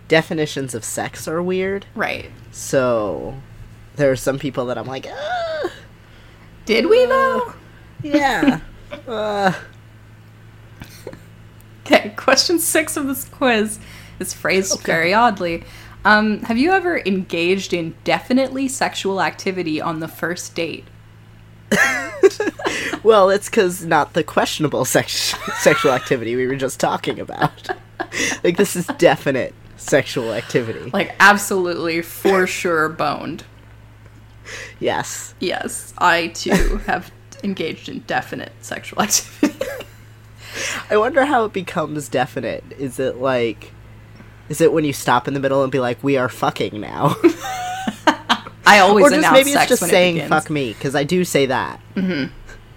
definitions 0.08 0.74
of 0.74 0.86
sex 0.86 1.27
are 1.27 1.43
weird. 1.43 1.86
Right. 1.93 2.31
So 2.51 3.36
there 3.98 4.10
are 4.12 4.15
some 4.15 4.39
people 4.39 4.65
that 4.67 4.77
I'm 4.77 4.88
like, 4.88 5.08
ah, 5.12 5.72
Did 6.65 6.86
we 6.88 7.05
though? 7.05 7.53
yeah. 8.01 8.62
uh, 9.07 9.53
Okay, 11.86 12.10
question 12.15 12.60
six 12.60 12.95
of 12.95 13.07
this 13.07 13.25
quiz 13.25 13.79
is 14.19 14.33
phrased 14.33 14.81
very 14.81 15.13
oddly. 15.13 15.63
Um, 16.05 16.41
have 16.43 16.57
you 16.57 16.71
ever 16.71 17.00
engaged 17.05 17.74
in 17.74 17.95
definitely 18.03 18.67
sexual 18.67 19.21
activity 19.21 19.81
on 19.81 20.00
the 20.00 20.07
first 20.07 20.55
date? 20.55 20.86
well, 23.03 23.29
it's 23.29 23.50
because 23.50 23.83
not 23.83 24.13
the 24.13 24.24
questionable 24.24 24.86
sex- 24.86 25.36
sexual 25.60 25.91
activity 25.91 26.36
we 26.36 26.48
were 26.48 26.55
just 26.55 26.79
talking 26.79 27.19
about. 27.19 27.69
like 28.43 28.57
this 28.57 28.75
is 28.75 28.88
definite 28.98 29.53
sexual 29.77 30.31
activity. 30.33 30.89
Like, 30.91 31.15
absolutely, 31.19 32.01
for 32.01 32.48
sure, 32.48 32.89
boned. 32.89 33.43
yes. 34.79 35.33
Yes, 35.39 35.93
I 35.98 36.27
too 36.27 36.77
have 36.86 37.12
engaged 37.43 37.89
in 37.89 38.00
definite 38.01 38.51
sexual 38.62 39.01
activity. 39.03 39.57
I 40.89 40.98
wonder 40.98 41.25
how 41.25 41.45
it 41.45 41.53
becomes 41.53 42.10
definite. 42.10 42.63
Is 42.77 43.00
it 43.00 43.17
like 43.17 43.71
is 44.50 44.60
it 44.60 44.74
when 44.74 44.83
you 44.83 44.91
stop 44.93 45.27
in 45.27 45.33
the 45.33 45.39
middle 45.39 45.63
and 45.63 45.71
be 45.71 45.79
like, 45.79 46.03
"We 46.03 46.17
are 46.17 46.27
fucking 46.29 46.79
now," 46.81 47.15
I 48.65 48.79
always 48.79 49.05
or 49.05 49.10
just 49.12 49.31
maybe 49.31 49.51
it's 49.51 49.60
sex 49.60 49.69
just 49.69 49.88
saying 49.89 50.17
it 50.17 50.27
"fuck 50.27 50.50
me" 50.50 50.74
because 50.74 50.95
I 50.95 51.03
do 51.03 51.24
say 51.24 51.45
that. 51.45 51.79
Mm-hmm. 51.95 52.25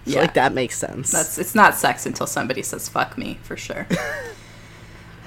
So 0.06 0.10
Yeah. 0.12 0.20
like 0.20 0.34
that 0.34 0.52
makes 0.52 0.76
sense. 0.78 1.10
That's 1.10 1.38
it's 1.38 1.54
not 1.54 1.74
sex 1.74 2.06
until 2.06 2.26
somebody 2.26 2.62
says 2.62 2.88
"fuck 2.88 3.18
me" 3.18 3.38
for 3.42 3.56
sure. 3.56 3.86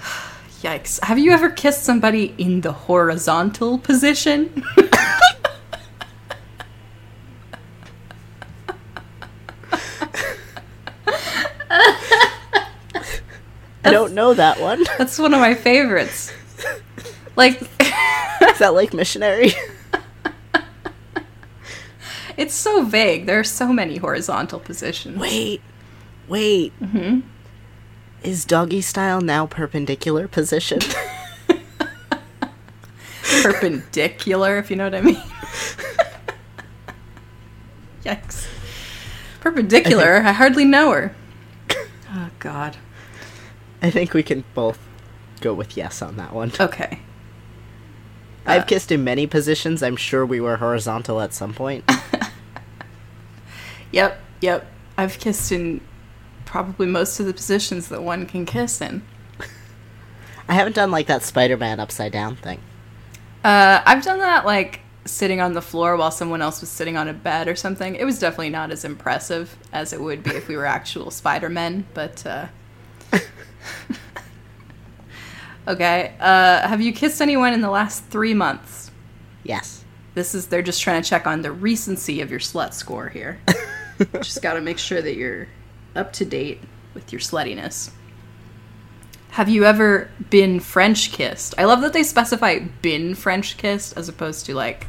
Yikes! 0.62 1.04
Have 1.04 1.20
you 1.20 1.32
ever 1.32 1.50
kissed 1.50 1.84
somebody 1.84 2.34
in 2.38 2.62
the 2.62 2.72
horizontal 2.72 3.78
position? 3.78 4.64
I 13.88 13.92
don't 13.92 14.14
know 14.14 14.34
that 14.34 14.60
one. 14.60 14.84
That's 14.98 15.18
one 15.18 15.34
of 15.34 15.40
my 15.40 15.54
favorites. 15.54 16.32
Like, 17.36 17.62
is 17.62 18.60
that 18.60 18.74
like 18.74 18.94
missionary? 18.94 19.52
it's 22.38 22.54
so 22.54 22.84
vague. 22.84 23.26
There 23.26 23.40
are 23.40 23.44
so 23.44 23.72
many 23.72 23.98
horizontal 23.98 24.60
positions. 24.60 25.18
wait, 25.18 25.62
wait. 26.28 26.74
Mm-hmm. 26.80 27.22
Is 28.24 28.46
doggy 28.46 28.82
style 28.82 29.22
now 29.22 29.46
perpendicular 29.46 30.28
position? 30.28 30.80
Perpendicular, 33.44 34.58
if 34.58 34.70
you 34.70 34.76
know 34.76 34.86
what 34.86 34.96
I 34.96 35.02
mean. 35.02 35.22
Yikes. 38.04 38.48
Perpendicular? 39.42 40.18
I 40.18 40.32
hardly 40.32 40.66
know 40.66 40.92
her. 40.92 41.16
Oh, 42.12 42.30
God. 42.40 42.78
I 43.88 43.92
think 43.92 44.14
we 44.14 44.24
can 44.24 44.44
both 44.54 44.80
go 45.42 45.54
with 45.54 45.78
yes 45.78 46.02
on 46.02 46.18
that 46.18 46.34
one. 46.34 46.52
Okay. 46.60 47.00
I've 48.46 48.64
uh, 48.64 48.66
kissed 48.66 48.92
in 48.92 49.04
many 49.04 49.28
positions. 49.28 49.84
I'm 49.84 49.96
sure 49.96 50.26
we 50.26 50.40
were 50.40 50.58
horizontal 50.58 51.22
at 51.22 51.34
some 51.34 51.54
point. 51.54 51.90
Yep, 53.92 54.20
yep. 54.42 54.72
I've 54.98 55.20
kissed 55.20 55.52
in 55.52 55.82
probably 56.46 56.88
most 56.88 57.20
of 57.20 57.26
the 57.26 57.34
positions 57.34 57.88
that 57.90 58.04
one 58.04 58.26
can 58.26 58.46
kiss 58.46 58.82
in. 58.82 59.04
I 60.48 60.54
haven't 60.54 60.76
done 60.76 60.92
like 60.92 61.08
that 61.08 61.24
Spider-Man 61.24 61.80
upside 61.80 62.12
down 62.12 62.36
thing. 62.36 62.60
Uh, 63.44 63.82
I've 63.86 64.04
done 64.04 64.20
that 64.20 64.46
like 64.46 64.82
sitting 65.06 65.40
on 65.40 65.54
the 65.54 65.62
floor 65.62 65.96
while 65.96 66.12
someone 66.12 66.42
else 66.42 66.60
was 66.60 66.70
sitting 66.70 66.98
on 66.98 67.08
a 67.08 67.14
bed 67.14 67.48
or 67.48 67.56
something. 67.56 67.96
It 67.96 68.04
was 68.04 68.20
definitely 68.20 68.50
not 68.50 68.72
as 68.72 68.84
impressive 68.84 69.58
as 69.72 69.94
it 69.94 70.02
would 70.02 70.24
be 70.24 70.32
if 70.32 70.48
we 70.48 70.58
were 70.58 70.66
actual 70.66 71.12
Spider 71.12 71.50
Men, 71.50 71.86
but. 71.94 72.26
Uh... 72.26 72.48
okay. 75.68 76.16
Uh, 76.20 76.68
have 76.68 76.82
you 76.82 76.94
kissed 76.94 77.22
anyone 77.22 77.54
in 77.54 77.62
the 77.62 77.70
last 77.70 78.06
three 78.06 78.34
months? 78.34 78.92
Yes. 79.44 79.84
This 80.14 80.34
is, 80.34 80.48
they're 80.48 80.62
just 80.62 80.82
trying 80.82 81.02
to 81.02 81.10
check 81.10 81.28
on 81.28 81.42
the 81.42 81.52
recency 81.52 82.22
of 82.22 82.32
your 82.32 82.40
slut 82.40 82.74
score 82.74 83.10
here. 83.10 83.40
just 84.22 84.42
gotta 84.42 84.62
make 84.62 84.78
sure 84.78 85.02
that 85.02 85.16
you're 85.16 85.48
up 85.96 86.14
to 86.14 86.26
date 86.26 86.60
with 86.94 87.12
your 87.12 87.22
sluttiness. 87.22 87.92
Have 89.30 89.50
you 89.50 89.66
ever 89.66 90.10
been 90.30 90.60
French 90.60 91.12
kissed? 91.12 91.54
I 91.58 91.66
love 91.66 91.82
that 91.82 91.94
they 91.94 92.04
specify 92.04 92.60
been 92.82 93.14
French 93.14 93.58
kissed 93.58 93.96
as 93.96 94.10
opposed 94.10 94.48
to 94.48 94.56
like 94.56 94.88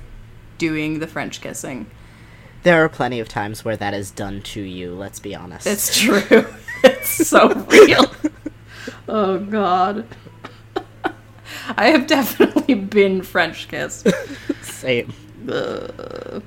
doing 0.56 1.00
the 1.00 1.06
French 1.06 1.40
kissing. 1.40 1.90
There 2.62 2.82
are 2.82 2.88
plenty 2.88 3.20
of 3.20 3.28
times 3.28 3.64
where 3.64 3.76
that 3.76 3.94
is 3.94 4.10
done 4.10 4.42
to 4.42 4.60
you, 4.60 4.94
let's 4.94 5.20
be 5.20 5.34
honest. 5.34 5.66
It's 5.66 6.00
true. 6.00 6.46
it's 6.84 7.28
so 7.28 7.48
real. 7.70 8.10
oh 9.08 9.38
god. 9.38 10.06
I 11.76 11.90
have 11.90 12.06
definitely 12.06 12.74
been 12.74 13.22
French 13.22 13.68
kissed. 13.68 14.08
Same. 14.62 15.12
Ugh. 15.50 16.42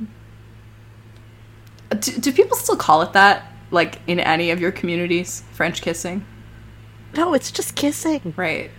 Do, 1.89 2.11
do 2.19 2.31
people 2.31 2.55
still 2.55 2.77
call 2.77 3.01
it 3.01 3.13
that? 3.13 3.45
Like 3.71 3.99
in 4.07 4.19
any 4.19 4.51
of 4.51 4.59
your 4.59 4.71
communities, 4.71 5.43
French 5.53 5.81
kissing? 5.81 6.25
No, 7.15 7.33
it's 7.33 7.51
just 7.51 7.75
kissing. 7.75 8.33
Right. 8.35 8.71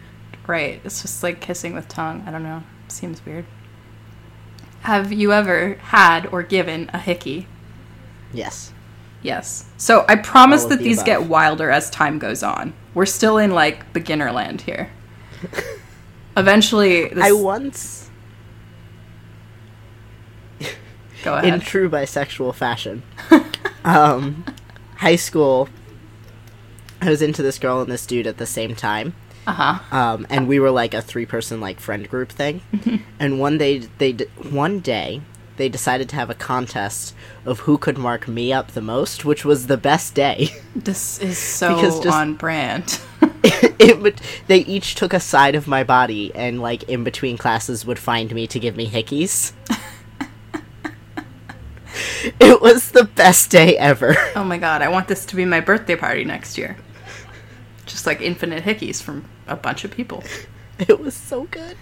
Right. 0.47 0.81
It's 0.85 1.03
just 1.03 1.23
like 1.23 1.41
kissing 1.41 1.75
with 1.75 1.89
tongue. 1.89 2.25
I 2.27 2.31
don't 2.31 2.43
know. 2.43 2.63
Seems 2.89 3.25
weird. 3.25 3.45
Have 4.83 5.13
you 5.13 5.33
ever 5.33 5.75
had 5.75 6.27
or 6.27 6.43
given 6.43 6.91
a 6.93 6.99
hickey? 6.99 7.47
Yes. 8.33 8.73
Yes. 9.23 9.65
So 9.77 10.05
I 10.09 10.17
promise 10.17 10.65
that 10.65 10.79
the 10.79 10.85
these 10.85 11.03
get 11.03 11.25
wilder 11.25 11.71
as 11.71 11.89
time 11.91 12.19
goes 12.19 12.43
on. 12.43 12.73
We're 12.95 13.07
still 13.07 13.39
in 13.39 13.53
like 13.53 13.93
beginner 13.93 14.33
land 14.33 14.63
here. 14.63 14.91
Eventually, 16.37 17.09
this, 17.09 17.25
I 17.25 17.33
once, 17.33 18.11
go 21.23 21.35
ahead. 21.37 21.53
in 21.55 21.61
true 21.61 21.89
bisexual 21.91 22.55
fashion, 22.55 23.03
um, 23.85 24.45
high 24.97 25.17
school, 25.17 25.69
I 27.01 27.11
was 27.11 27.21
into 27.23 27.43
this 27.43 27.59
girl 27.59 27.81
and 27.81 27.91
this 27.91 28.07
dude 28.07 28.27
at 28.27 28.39
the 28.39 28.47
same 28.47 28.75
time. 28.75 29.15
Uh 29.45 29.53
huh. 29.53 29.97
um, 29.97 30.27
and 30.31 30.47
we 30.47 30.61
were 30.61 30.71
like 30.71 30.95
a 30.95 31.03
three 31.03 31.27
person 31.27 31.61
like 31.61 31.81
friend 31.81 32.09
group 32.09 32.31
thing. 32.31 32.63
and 33.19 33.41
one 33.41 33.59
day 33.59 33.79
they 33.99 34.13
d- 34.13 34.27
one 34.51 34.79
day 34.79 35.21
they 35.63 35.69
decided 35.69 36.09
to 36.09 36.17
have 36.17 36.29
a 36.29 36.35
contest 36.35 37.15
of 37.47 37.61
who 37.61 37.79
could 37.79 37.97
mark 37.97 38.27
me 38.27 38.53
up 38.53 38.73
the 38.73 38.81
most, 38.81 39.25
which 39.25 39.45
was 39.45 39.69
the 39.69 39.77
best 39.77 40.13
day. 40.13 40.49
This 40.75 41.21
is 41.21 41.39
so 41.39 41.77
Because 41.77 42.01
just- 42.01 42.17
on 42.17 42.35
brand. 42.35 42.99
it 43.79 44.01
would, 44.01 44.21
they 44.49 44.65
each 44.65 44.97
took 44.97 45.13
a 45.13 45.21
side 45.21 45.55
of 45.55 45.69
my 45.69 45.85
body 45.85 46.35
and 46.35 46.61
like 46.61 46.83
in 46.85 47.05
between 47.05 47.39
classes 47.39 47.87
would 47.87 48.01
find 48.01 48.35
me 48.35 48.49
to 48.49 48.59
give 48.59 48.75
me 48.75 48.91
hickeys. 48.91 49.53
it 52.41 52.61
was 52.61 52.91
the 52.91 53.05
best 53.05 53.51
day 53.51 53.79
ever. 53.79 54.17
oh 54.35 54.43
my 54.43 54.59
god! 54.59 54.83
I 54.83 54.89
want 54.89 55.07
this 55.07 55.25
to 55.27 55.37
be 55.37 55.45
my 55.45 55.61
birthday 55.61 55.95
party 55.95 56.25
next 56.25 56.59
year. 56.59 56.77
Just 57.87 58.05
like 58.05 58.21
infinite 58.21 58.65
hickeys 58.65 59.01
from 59.01 59.27
a 59.47 59.55
bunch 59.55 59.85
of 59.85 59.93
people. 59.93 60.25
It 60.81 60.99
was 60.99 61.15
so 61.15 61.45
good. 61.45 61.77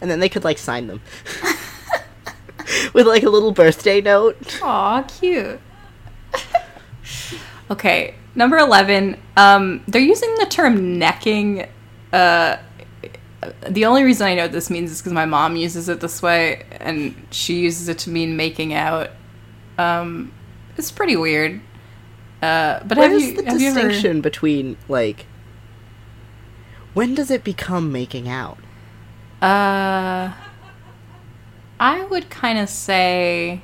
And 0.00 0.10
then 0.10 0.18
they 0.18 0.28
could 0.28 0.42
like 0.42 0.58
sign 0.58 0.88
them. 0.88 1.00
With 2.94 3.06
like 3.06 3.22
a 3.22 3.30
little 3.30 3.52
birthday 3.52 4.00
note. 4.00 4.60
Aw, 4.62 5.02
cute. 5.02 5.60
okay, 7.70 8.14
number 8.34 8.58
11. 8.58 9.16
Um, 9.36 9.82
they're 9.88 10.00
using 10.00 10.34
the 10.38 10.46
term 10.46 10.98
necking. 10.98 11.68
Uh, 12.12 12.56
the 13.68 13.84
only 13.84 14.04
reason 14.04 14.26
I 14.26 14.34
know 14.34 14.42
what 14.42 14.52
this 14.52 14.70
means 14.70 14.90
is 14.90 15.00
because 15.00 15.12
my 15.12 15.26
mom 15.26 15.56
uses 15.56 15.88
it 15.88 16.00
this 16.00 16.22
way, 16.22 16.64
and 16.80 17.14
she 17.30 17.60
uses 17.60 17.88
it 17.88 17.98
to 18.00 18.10
mean 18.10 18.36
making 18.36 18.72
out. 18.72 19.10
Um, 19.78 20.32
it's 20.76 20.90
pretty 20.90 21.16
weird. 21.16 21.60
Uh, 22.40 22.80
but 22.84 22.98
have 22.98 23.10
Where's 23.10 23.26
you, 23.26 23.36
the 23.42 23.44
have 23.50 23.60
you 23.60 23.68
ever- 23.70 23.80
distinction 23.88 24.20
between 24.20 24.76
like 24.88 25.26
when 26.92 27.14
does 27.14 27.30
it 27.30 27.42
become 27.42 27.90
making 27.90 28.28
out? 28.28 28.58
Uh, 29.40 30.32
I 31.78 32.04
would 32.04 32.30
kind 32.30 32.58
of 32.58 32.68
say 32.68 33.62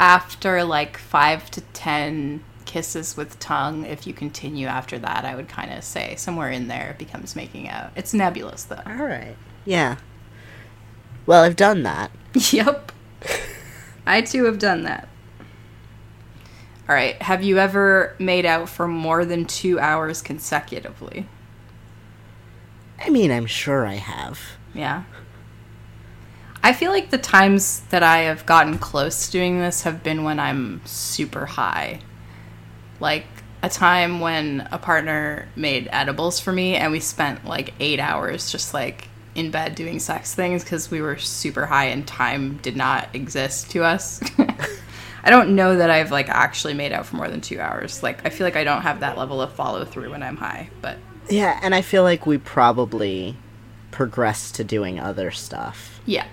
after 0.00 0.64
like 0.64 0.98
five 0.98 1.50
to 1.52 1.60
ten 1.60 2.42
kisses 2.64 3.16
with 3.16 3.38
tongue. 3.38 3.84
If 3.84 4.06
you 4.06 4.12
continue 4.12 4.66
after 4.66 4.98
that, 4.98 5.24
I 5.24 5.34
would 5.34 5.48
kind 5.48 5.72
of 5.72 5.84
say 5.84 6.16
somewhere 6.16 6.50
in 6.50 6.68
there 6.68 6.90
it 6.90 6.98
becomes 6.98 7.36
making 7.36 7.68
out. 7.68 7.90
It's 7.94 8.12
nebulous 8.14 8.64
though. 8.64 8.80
All 8.86 9.06
right. 9.06 9.36
Yeah. 9.64 9.96
Well, 11.26 11.44
I've 11.44 11.56
done 11.56 11.84
that. 11.84 12.10
yep, 12.52 12.90
I 14.06 14.22
too 14.22 14.44
have 14.46 14.58
done 14.58 14.82
that. 14.82 15.08
All 16.88 16.96
right. 16.96 17.20
Have 17.22 17.44
you 17.44 17.58
ever 17.58 18.16
made 18.18 18.44
out 18.44 18.68
for 18.68 18.88
more 18.88 19.24
than 19.24 19.44
two 19.44 19.78
hours 19.78 20.20
consecutively? 20.20 21.28
I 22.98 23.10
mean, 23.10 23.30
I'm 23.30 23.46
sure 23.46 23.86
I 23.86 23.94
have. 23.94 24.40
Yeah. 24.74 25.04
I 26.62 26.72
feel 26.72 26.90
like 26.92 27.10
the 27.10 27.18
times 27.18 27.80
that 27.90 28.02
I 28.02 28.18
have 28.18 28.46
gotten 28.46 28.78
close 28.78 29.26
to 29.26 29.32
doing 29.32 29.58
this 29.58 29.82
have 29.82 30.02
been 30.02 30.22
when 30.24 30.38
I'm 30.38 30.80
super 30.84 31.44
high. 31.46 32.00
Like 33.00 33.26
a 33.62 33.68
time 33.68 34.20
when 34.20 34.68
a 34.70 34.78
partner 34.78 35.48
made 35.56 35.88
edibles 35.92 36.38
for 36.38 36.52
me 36.52 36.76
and 36.76 36.92
we 36.92 37.00
spent 37.00 37.44
like 37.44 37.74
eight 37.80 37.98
hours 38.00 38.50
just 38.50 38.74
like 38.74 39.08
in 39.34 39.50
bed 39.50 39.74
doing 39.74 39.98
sex 39.98 40.34
things 40.34 40.62
because 40.62 40.90
we 40.90 41.00
were 41.00 41.16
super 41.16 41.66
high 41.66 41.86
and 41.86 42.06
time 42.06 42.58
did 42.58 42.76
not 42.76 43.08
exist 43.14 43.70
to 43.70 43.82
us. 43.82 44.20
I 45.24 45.30
don't 45.30 45.54
know 45.54 45.76
that 45.76 45.90
I've 45.90 46.10
like 46.10 46.28
actually 46.28 46.74
made 46.74 46.92
out 46.92 47.06
for 47.06 47.16
more 47.16 47.28
than 47.28 47.40
two 47.40 47.60
hours. 47.60 48.02
Like 48.02 48.24
I 48.26 48.30
feel 48.30 48.46
like 48.46 48.56
I 48.56 48.64
don't 48.64 48.82
have 48.82 49.00
that 49.00 49.16
level 49.18 49.40
of 49.40 49.52
follow 49.52 49.84
through 49.84 50.10
when 50.10 50.22
I'm 50.22 50.36
high, 50.36 50.68
but 50.80 50.98
Yeah, 51.28 51.58
and 51.62 51.74
I 51.74 51.82
feel 51.82 52.02
like 52.02 52.26
we 52.26 52.38
probably 52.38 53.36
progressed 53.90 54.54
to 54.56 54.64
doing 54.64 55.00
other 55.00 55.30
stuff. 55.32 56.00
yeah. 56.06 56.26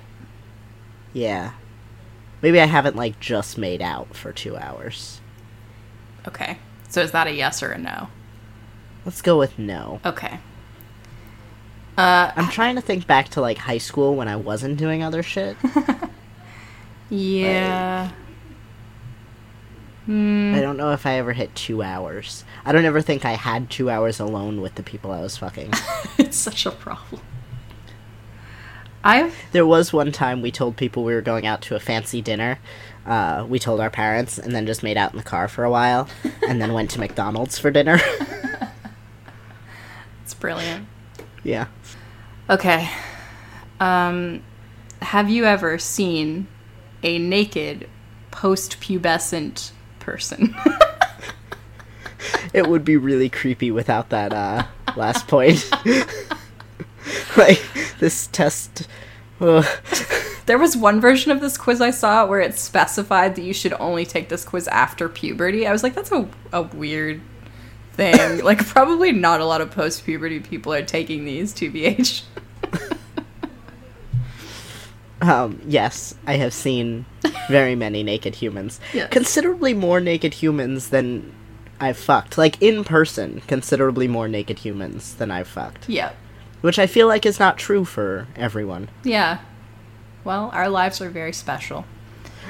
Yeah. 1.19 1.51
Maybe 2.41 2.61
I 2.61 2.65
haven't 2.65 2.95
like 2.95 3.19
just 3.19 3.57
made 3.57 3.81
out 3.81 4.15
for 4.15 4.31
2 4.31 4.55
hours. 4.55 5.19
Okay. 6.27 6.57
So 6.87 7.01
is 7.01 7.11
that 7.11 7.27
a 7.27 7.31
yes 7.31 7.61
or 7.61 7.71
a 7.71 7.77
no? 7.77 8.07
Let's 9.05 9.21
go 9.21 9.37
with 9.37 9.59
no. 9.59 9.99
Okay. 10.05 10.39
Uh, 11.97 12.31
I'm 12.33 12.47
trying 12.49 12.75
to 12.75 12.81
think 12.81 13.05
back 13.05 13.27
to 13.29 13.41
like 13.41 13.57
high 13.57 13.77
school 13.77 14.15
when 14.15 14.29
I 14.29 14.37
wasn't 14.37 14.77
doing 14.77 15.03
other 15.03 15.21
shit. 15.21 15.57
yeah. 17.09 18.11
Hmm. 20.05 20.53
I 20.55 20.61
don't 20.61 20.77
know 20.77 20.93
if 20.93 21.05
I 21.05 21.15
ever 21.15 21.33
hit 21.33 21.53
2 21.55 21.83
hours. 21.83 22.45
I 22.63 22.71
don't 22.71 22.85
ever 22.85 23.01
think 23.01 23.25
I 23.25 23.33
had 23.33 23.69
2 23.69 23.89
hours 23.89 24.21
alone 24.21 24.61
with 24.61 24.75
the 24.75 24.83
people 24.83 25.11
I 25.11 25.19
was 25.21 25.35
fucking. 25.35 25.73
it's 26.17 26.37
such 26.37 26.65
a 26.65 26.71
problem. 26.71 27.21
I've 29.03 29.35
There 29.51 29.65
was 29.65 29.93
one 29.93 30.11
time 30.11 30.41
we 30.41 30.51
told 30.51 30.77
people 30.77 31.03
we 31.03 31.13
were 31.13 31.21
going 31.21 31.45
out 31.45 31.61
to 31.63 31.75
a 31.75 31.79
fancy 31.79 32.21
dinner. 32.21 32.59
Uh, 33.05 33.45
we 33.47 33.59
told 33.59 33.79
our 33.79 33.89
parents 33.89 34.37
and 34.37 34.53
then 34.53 34.65
just 34.65 34.83
made 34.83 34.97
out 34.97 35.11
in 35.11 35.17
the 35.17 35.23
car 35.23 35.47
for 35.47 35.63
a 35.63 35.71
while 35.71 36.07
and 36.47 36.61
then 36.61 36.73
went 36.73 36.91
to 36.91 36.99
McDonald's 37.01 37.57
for 37.57 37.71
dinner. 37.71 37.99
it's 40.23 40.33
brilliant. 40.33 40.87
yeah. 41.43 41.67
Okay. 42.49 42.89
Um, 43.79 44.43
have 45.01 45.29
you 45.29 45.45
ever 45.45 45.77
seen 45.77 46.47
a 47.03 47.17
naked 47.17 47.87
post-pubescent 48.31 49.71
person? 49.99 50.55
It 52.53 52.67
would 52.67 52.83
be 52.83 52.97
really 52.97 53.29
creepy 53.29 53.71
without 53.71 54.09
that 54.09 54.33
uh, 54.33 54.65
last 54.95 55.27
point. 55.27 55.69
like, 57.37 57.61
this 57.99 58.27
test. 58.27 58.87
There 60.45 60.57
was 60.57 60.75
one 60.75 60.99
version 60.99 61.31
of 61.31 61.41
this 61.41 61.59
quiz 61.59 61.79
I 61.79 61.91
saw 61.91 62.25
where 62.25 62.39
it 62.39 62.57
specified 62.57 63.35
that 63.35 63.43
you 63.43 63.53
should 63.53 63.73
only 63.73 64.03
take 64.03 64.29
this 64.29 64.43
quiz 64.43 64.67
after 64.69 65.07
puberty. 65.07 65.67
I 65.67 65.71
was 65.71 65.83
like, 65.83 65.93
that's 65.93 66.11
a, 66.11 66.27
a 66.51 66.63
weird 66.63 67.21
thing. 67.93 68.39
like, 68.43 68.65
probably 68.65 69.11
not 69.11 69.41
a 69.41 69.45
lot 69.45 69.61
of 69.61 69.69
post-puberty 69.69 70.39
people 70.39 70.73
are 70.73 70.81
taking 70.81 71.23
these, 71.23 71.53
2BH. 71.53 72.23
Um, 75.21 75.61
yes, 75.67 76.15
I 76.25 76.37
have 76.37 76.53
seen 76.53 77.05
very 77.49 77.75
many 77.75 78.03
naked 78.03 78.35
humans. 78.35 78.79
Yes. 78.93 79.11
Considerably 79.11 79.73
more 79.73 79.99
naked 79.99 80.33
humans 80.33 80.89
than 80.89 81.31
I've 81.79 81.97
fucked. 81.97 82.37
Like, 82.37 82.61
in 82.61 82.83
person, 82.83 83.41
considerably 83.47 84.07
more 84.07 84.27
naked 84.27 84.59
humans 84.59 85.15
than 85.15 85.29
I've 85.29 85.47
fucked. 85.47 85.89
yeah. 85.89 86.13
Which 86.61 86.79
I 86.79 86.87
feel 86.87 87.07
like 87.07 87.25
is 87.25 87.39
not 87.39 87.57
true 87.57 87.85
for 87.85 88.27
everyone. 88.35 88.89
Yeah. 89.03 89.39
Well, 90.23 90.49
our 90.53 90.67
lives 90.69 91.01
are 91.01 91.09
very 91.09 91.33
special. 91.33 91.85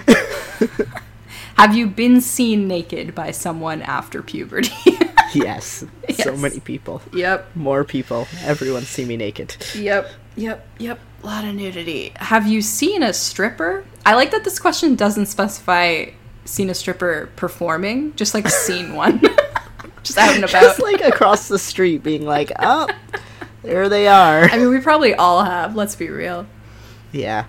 Have 1.55 1.75
you 1.75 1.87
been 1.87 2.21
seen 2.21 2.67
naked 2.67 3.13
by 3.13 3.31
someone 3.31 3.81
after 3.81 4.21
puberty? 4.21 4.71
Yes. 5.35 5.85
So 6.15 6.35
many 6.35 6.59
people. 6.59 7.03
yep. 7.13 7.55
More 7.55 7.83
people. 7.83 8.27
Everyone 8.41 8.81
see 8.81 9.05
me 9.05 9.15
naked. 9.15 9.55
Yep. 9.75 10.09
Yep. 10.35 10.67
Yep. 10.79 10.99
A 11.21 11.25
lot 11.25 11.45
of 11.45 11.53
nudity. 11.53 12.13
Have 12.15 12.47
you 12.47 12.63
seen 12.63 13.03
a 13.03 13.13
stripper? 13.13 13.85
I 14.07 14.15
like 14.15 14.31
that 14.31 14.43
this 14.43 14.57
question 14.57 14.95
doesn't 14.95 15.27
specify 15.27 16.05
seen 16.45 16.71
a 16.71 16.73
stripper 16.73 17.29
performing, 17.35 18.15
just 18.15 18.33
like 18.33 18.47
seen 18.49 18.95
one. 18.95 19.21
just 20.03 20.17
out 20.17 20.33
and 20.33 20.43
about. 20.43 20.63
Just 20.63 20.81
like 20.81 21.01
across 21.01 21.47
the 21.47 21.59
street 21.59 22.01
being 22.01 22.25
like, 22.25 22.51
oh, 22.57 22.87
there 23.63 23.89
they 23.89 24.07
are. 24.07 24.43
I 24.43 24.57
mean, 24.57 24.69
we 24.69 24.79
probably 24.79 25.13
all 25.13 25.43
have, 25.43 25.75
let's 25.75 25.95
be 25.95 26.09
real. 26.09 26.45
Yeah. 27.11 27.45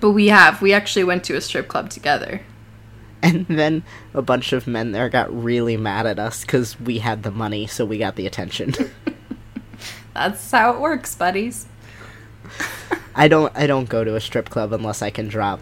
But 0.00 0.10
we 0.10 0.28
have. 0.28 0.60
We 0.60 0.72
actually 0.72 1.04
went 1.04 1.24
to 1.24 1.36
a 1.36 1.40
strip 1.40 1.68
club 1.68 1.90
together. 1.90 2.42
And 3.22 3.46
then 3.46 3.84
a 4.12 4.20
bunch 4.20 4.52
of 4.52 4.66
men 4.66 4.92
there 4.92 5.08
got 5.08 5.34
really 5.34 5.78
mad 5.78 6.06
at 6.06 6.18
us 6.18 6.42
because 6.42 6.78
we 6.78 6.98
had 6.98 7.22
the 7.22 7.30
money, 7.30 7.66
so 7.66 7.84
we 7.86 7.96
got 7.96 8.16
the 8.16 8.26
attention. 8.26 8.74
That's 10.14 10.50
how 10.50 10.74
it 10.74 10.80
works, 10.80 11.14
buddies. 11.14 11.66
I 13.14 13.28
don't 13.28 13.56
I 13.56 13.66
don't 13.66 13.88
go 13.88 14.04
to 14.04 14.16
a 14.16 14.20
strip 14.20 14.50
club 14.50 14.72
unless 14.72 15.02
I 15.02 15.10
can 15.10 15.28
drop 15.28 15.60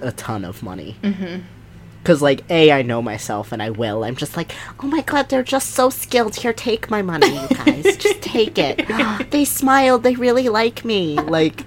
a 0.00 0.12
ton 0.12 0.44
of 0.44 0.62
money. 0.62 0.96
Mm-hmm. 1.02 1.42
Because, 2.06 2.22
like, 2.22 2.48
A, 2.50 2.70
I 2.70 2.82
know 2.82 3.02
myself 3.02 3.50
and 3.50 3.60
I 3.60 3.70
will. 3.70 4.04
I'm 4.04 4.14
just 4.14 4.36
like, 4.36 4.54
oh 4.78 4.86
my 4.86 5.00
god, 5.00 5.28
they're 5.28 5.42
just 5.42 5.70
so 5.70 5.90
skilled. 5.90 6.36
Here, 6.36 6.52
take 6.52 6.88
my 6.88 7.02
money, 7.02 7.26
you 7.26 7.48
guys. 7.48 7.96
just 7.96 8.22
take 8.22 8.58
it. 8.58 8.86
they 9.32 9.44
smiled. 9.44 10.04
They 10.04 10.14
really 10.14 10.48
like 10.48 10.84
me. 10.84 11.16
Like, 11.16 11.64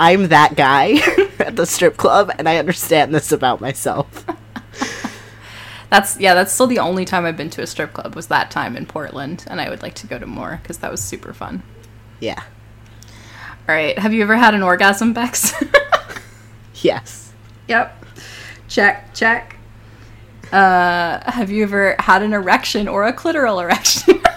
I'm 0.00 0.26
that 0.26 0.56
guy 0.56 0.94
at 1.38 1.54
the 1.54 1.66
strip 1.66 1.98
club, 1.98 2.32
and 2.36 2.48
I 2.48 2.56
understand 2.56 3.14
this 3.14 3.30
about 3.30 3.60
myself. 3.60 4.26
That's 5.88 6.18
yeah, 6.18 6.34
that's 6.34 6.52
still 6.52 6.66
the 6.66 6.80
only 6.80 7.04
time 7.04 7.24
I've 7.24 7.36
been 7.36 7.50
to 7.50 7.62
a 7.62 7.66
strip 7.68 7.92
club 7.92 8.16
was 8.16 8.26
that 8.26 8.50
time 8.50 8.76
in 8.76 8.86
Portland, 8.86 9.44
and 9.46 9.60
I 9.60 9.70
would 9.70 9.82
like 9.82 9.94
to 9.94 10.08
go 10.08 10.18
to 10.18 10.26
more 10.26 10.58
because 10.60 10.78
that 10.78 10.90
was 10.90 11.00
super 11.00 11.32
fun. 11.32 11.62
Yeah. 12.18 12.42
All 13.68 13.74
right, 13.76 13.96
have 13.96 14.12
you 14.12 14.22
ever 14.22 14.34
had 14.34 14.52
an 14.52 14.64
orgasm, 14.64 15.12
Bex? 15.12 15.54
Yes. 16.82 17.32
yep. 17.68 18.04
Check, 18.66 19.14
check. 19.14 19.55
Uh, 20.52 21.30
have 21.30 21.50
you 21.50 21.64
ever 21.64 21.96
had 21.98 22.22
an 22.22 22.32
erection 22.32 22.88
or 22.88 23.04
a 23.04 23.12
clitoral 23.12 23.62
erection? 23.62 24.20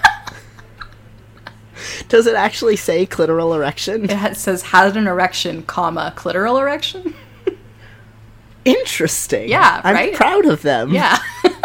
Does 2.10 2.26
it 2.26 2.36
actually 2.36 2.76
say 2.76 3.06
clitoral 3.06 3.56
erection? 3.56 4.06
it 4.06 4.12
ha- 4.12 4.34
says 4.34 4.64
had 4.64 4.98
an 4.98 5.08
erection, 5.08 5.64
comma 5.64 6.14
clitoral 6.16 6.60
erection. 6.60 7.14
Interesting. 8.66 9.50
Yeah, 9.50 9.80
I'm 9.84 9.96
right? 9.96 10.14
proud 10.14 10.46
of 10.46 10.62
them. 10.64 10.94
Yeah. 10.94 11.18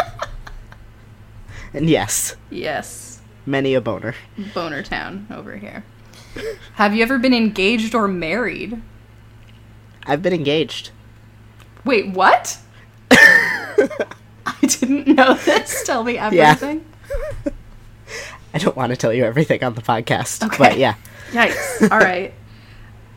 And 1.75 1.91
yes, 1.91 2.37
yes. 2.51 3.21
many 3.47 3.75
a 3.75 3.81
boner. 3.81 4.15
Boner 4.55 4.81
town 4.85 5.27
over 5.29 5.57
here. 5.57 5.85
Have 6.75 6.95
you 6.95 7.03
ever 7.03 7.19
been 7.19 7.35
engaged 7.35 7.97
or 7.97 8.07
married? 8.07 8.81
I've 10.07 10.23
been 10.23 10.33
engaged. 10.33 10.93
Wait, 11.85 12.11
what? 12.11 12.59
I 14.65 14.67
didn't 14.81 15.09
know 15.09 15.35
this. 15.35 15.85
Tell 15.85 16.03
me 16.05 16.17
everything. 16.17 16.85
I 18.55 18.59
don't 18.59 18.77
want 18.77 18.91
to 18.91 18.97
tell 18.97 19.13
you 19.13 19.25
everything 19.25 19.63
on 19.63 19.75
the 19.75 19.83
podcast, 19.83 20.45
Okay. 20.47 20.57
but 20.59 20.79
yeah. 20.79 20.95
Yikes. 21.33 21.91
All 21.93 21.99
right. 21.99 22.33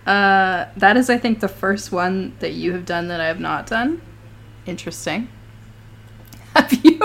Uh, 0.06 0.68
that 0.78 0.98
is, 0.98 1.10
I 1.10 1.18
think, 1.18 1.40
the 1.40 1.48
first 1.48 1.92
one 1.92 2.36
that 2.40 2.54
you 2.54 2.74
have 2.74 2.86
done 2.86 3.08
that 3.10 3.22
I 3.22 3.28
have 3.28 3.40
not 3.40 3.68
done. 3.68 4.02
Interesting. 4.66 5.30
Have 6.56 6.74
you 6.84 7.00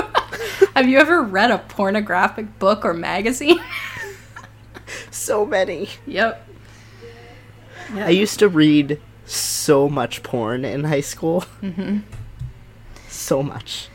have 0.75 0.89
you 0.89 0.99
ever 0.99 1.23
read 1.23 1.51
a 1.51 1.59
pornographic 1.59 2.59
book 2.59 2.85
or 2.85 2.95
magazine? 2.95 3.61
So 5.11 5.45
many. 5.47 5.89
yep. 6.07 6.49
Yeah. 7.95 8.07
I 8.07 8.11
used 8.11 8.39
to 8.39 8.49
read 8.49 8.99
so 9.27 9.89
much 9.89 10.23
porn 10.23 10.65
in 10.65 10.85
high 10.85 11.03
school. 11.03 11.45
Mm-hmm. 11.61 11.99
So 13.09 13.43
much. 13.43 13.89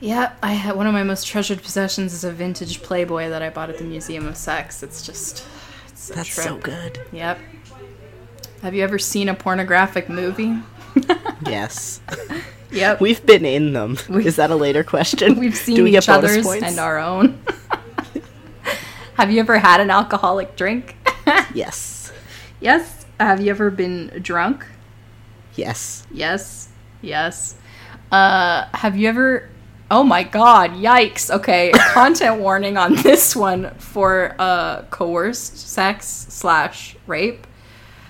Yeah, 0.00 0.32
I 0.42 0.52
had 0.52 0.76
one 0.76 0.86
of 0.86 0.92
my 0.92 1.02
most 1.02 1.26
treasured 1.26 1.62
possessions 1.62 2.12
is 2.14 2.22
a 2.24 2.30
vintage 2.30 2.82
Playboy 2.82 3.28
that 3.30 3.42
I 3.42 3.50
bought 3.50 3.68
at 3.70 3.78
the 3.78 3.84
Museum 3.84 4.26
of 4.26 4.36
Sex. 4.36 4.82
It's 4.82 5.04
just 5.04 5.44
it's 5.88 6.10
a 6.10 6.14
That's 6.14 6.28
trip. 6.28 6.46
so 6.46 6.56
good. 6.58 7.00
Yep. 7.12 7.38
Have 8.62 8.74
you 8.74 8.82
ever 8.84 8.98
seen 8.98 9.28
a 9.28 9.34
pornographic 9.34 10.08
movie? 10.08 10.56
Yes. 11.46 12.00
Yep. 12.72 13.00
We've 13.00 13.24
been 13.24 13.44
in 13.44 13.72
them. 13.72 13.96
We- 14.10 14.26
Is 14.26 14.36
that 14.36 14.50
a 14.50 14.56
later 14.56 14.82
question? 14.82 15.38
We've 15.38 15.54
seen 15.56 15.84
we 15.84 15.96
each 15.96 16.08
other's 16.08 16.42
points? 16.44 16.64
and 16.66 16.78
our 16.80 16.98
own. 16.98 17.40
Have 19.14 19.30
you 19.30 19.38
ever 19.40 19.58
had 19.58 19.80
an 19.80 19.90
alcoholic 19.90 20.56
drink? 20.56 20.96
Yes. 21.54 22.12
yes. 22.60 23.06
Have 23.20 23.40
you 23.40 23.50
ever 23.50 23.70
been 23.70 24.08
drunk? 24.20 24.66
Yes. 25.54 26.06
Yes. 26.10 26.68
Yes. 27.00 27.54
Uh, 28.10 28.66
have 28.74 28.96
you 28.96 29.08
ever? 29.08 29.48
Oh 29.90 30.02
my 30.04 30.22
God! 30.22 30.72
Yikes! 30.72 31.30
Okay, 31.34 31.70
content 31.92 32.40
warning 32.40 32.76
on 32.76 32.94
this 32.96 33.34
one 33.34 33.70
for 33.78 34.34
uh, 34.38 34.82
coerced 34.90 35.56
sex 35.58 36.06
slash 36.06 36.94
rape. 37.06 37.46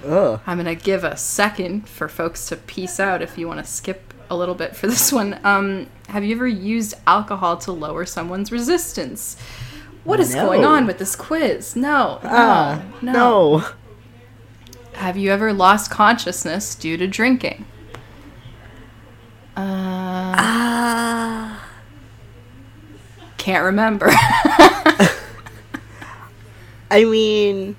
Ugh. 0.04 0.40
I'm 0.46 0.56
gonna 0.56 0.74
give 0.74 1.04
a 1.04 1.16
second 1.16 1.88
for 1.88 2.08
folks 2.08 2.46
to 2.48 2.56
peace 2.56 2.98
out 2.98 3.22
if 3.22 3.38
you 3.38 3.46
want 3.46 3.58
to 3.64 3.70
skip 3.70 4.12
a 4.30 4.36
little 4.36 4.54
bit 4.56 4.74
for 4.76 4.86
this 4.88 5.12
one. 5.12 5.38
Um, 5.44 5.86
have 6.08 6.24
you 6.24 6.34
ever 6.34 6.46
used 6.48 6.94
alcohol 7.06 7.56
to 7.58 7.72
lower 7.72 8.04
someone's 8.06 8.50
resistance? 8.50 9.36
What 10.04 10.20
is 10.20 10.34
going 10.34 10.64
on 10.64 10.86
with 10.86 10.98
this 10.98 11.14
quiz? 11.14 11.76
No, 11.76 12.18
no, 12.22 12.30
Ah, 12.30 12.82
no. 13.02 13.12
no. 13.12 13.64
Have 14.94 15.16
you 15.16 15.30
ever 15.30 15.52
lost 15.52 15.90
consciousness 15.90 16.74
due 16.74 16.96
to 16.96 17.06
drinking? 17.06 17.66
Uh, 19.56 20.34
Ah. 20.38 21.67
Can't 23.48 23.64
remember. 23.64 24.08
I 26.90 27.04
mean, 27.04 27.76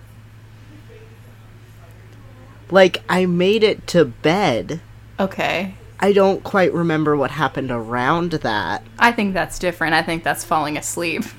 like, 2.72 3.04
I 3.08 3.28
made 3.28 3.62
it 3.64 3.86
to 3.88 4.06
bed. 4.06 4.82
okay. 5.20 5.76
I 6.02 6.12
don't 6.14 6.44
quite 6.46 6.74
remember 6.74 7.16
what 7.18 7.30
happened 7.32 7.70
around 7.72 8.32
that. 8.32 8.84
I 8.98 9.12
think 9.12 9.34
that's 9.36 9.60
different. 9.60 9.94
I 9.94 10.02
think 10.02 10.24
that's 10.24 10.44
falling 10.44 10.76
asleep. 10.78 11.24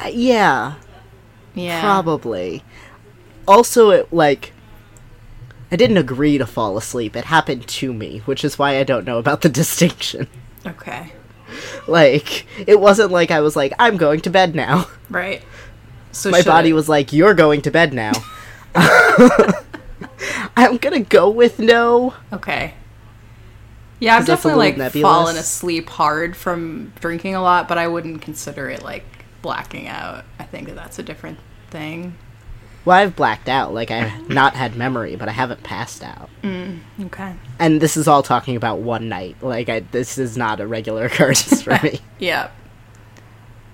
Uh, 0.00 0.08
yeah, 0.08 0.74
Yeah. 1.54 1.80
probably. 1.80 2.64
Also, 3.46 3.90
it, 3.90 4.12
like, 4.12 4.52
I 5.70 5.76
didn't 5.76 5.96
agree 5.98 6.38
to 6.38 6.46
fall 6.46 6.76
asleep. 6.76 7.14
It 7.14 7.26
happened 7.26 7.68
to 7.68 7.92
me, 7.94 8.18
which 8.24 8.42
is 8.44 8.58
why 8.58 8.78
I 8.78 8.82
don't 8.82 9.06
know 9.06 9.18
about 9.18 9.42
the 9.42 9.48
distinction. 9.62 10.26
Okay. 10.66 11.12
Like, 11.88 12.46
it 12.68 12.78
wasn't 12.80 13.10
like 13.10 13.30
I 13.30 13.40
was 13.40 13.56
like, 13.56 13.72
I'm 13.78 13.96
going 13.96 14.20
to 14.20 14.30
bed 14.30 14.54
now. 14.54 14.86
Right. 15.10 15.42
So 16.12 16.30
My 16.30 16.42
body 16.42 16.70
I- 16.70 16.74
was 16.74 16.88
like, 16.88 17.12
You're 17.12 17.34
going 17.34 17.62
to 17.62 17.70
bed 17.70 17.92
now. 17.92 18.12
I'm 20.56 20.76
gonna 20.78 21.00
go 21.00 21.30
with 21.30 21.58
no. 21.58 22.14
Okay. 22.32 22.74
Yeah, 24.00 24.16
I've 24.16 24.26
definitely 24.26 24.58
like 24.58 24.76
nebulous. 24.76 25.10
fallen 25.12 25.36
asleep 25.36 25.88
hard 25.88 26.36
from 26.36 26.92
drinking 27.00 27.34
a 27.34 27.42
lot, 27.42 27.68
but 27.68 27.78
I 27.78 27.86
wouldn't 27.86 28.20
consider 28.20 28.68
it 28.68 28.82
like 28.82 29.04
blacking 29.42 29.86
out. 29.86 30.24
I 30.38 30.44
think 30.44 30.68
that 30.68 30.74
that's 30.74 30.98
a 30.98 31.02
different 31.02 31.38
thing. 31.70 32.16
Well, 32.84 32.96
I've 32.96 33.14
blacked 33.14 33.48
out. 33.48 33.72
Like, 33.72 33.90
I've 33.90 34.28
not 34.30 34.54
had 34.54 34.76
memory, 34.76 35.14
but 35.16 35.28
I 35.28 35.32
haven't 35.32 35.62
passed 35.62 36.02
out. 36.02 36.28
Okay. 37.00 37.34
And 37.58 37.80
this 37.80 37.96
is 37.96 38.08
all 38.08 38.22
talking 38.22 38.56
about 38.56 38.78
one 38.80 39.08
night. 39.08 39.36
Like, 39.42 39.68
I, 39.68 39.80
this 39.80 40.18
is 40.18 40.36
not 40.36 40.60
a 40.60 40.66
regular 40.66 41.04
occurrence 41.06 41.62
for 41.62 41.78
me. 41.82 42.00
Yeah. 42.18 42.50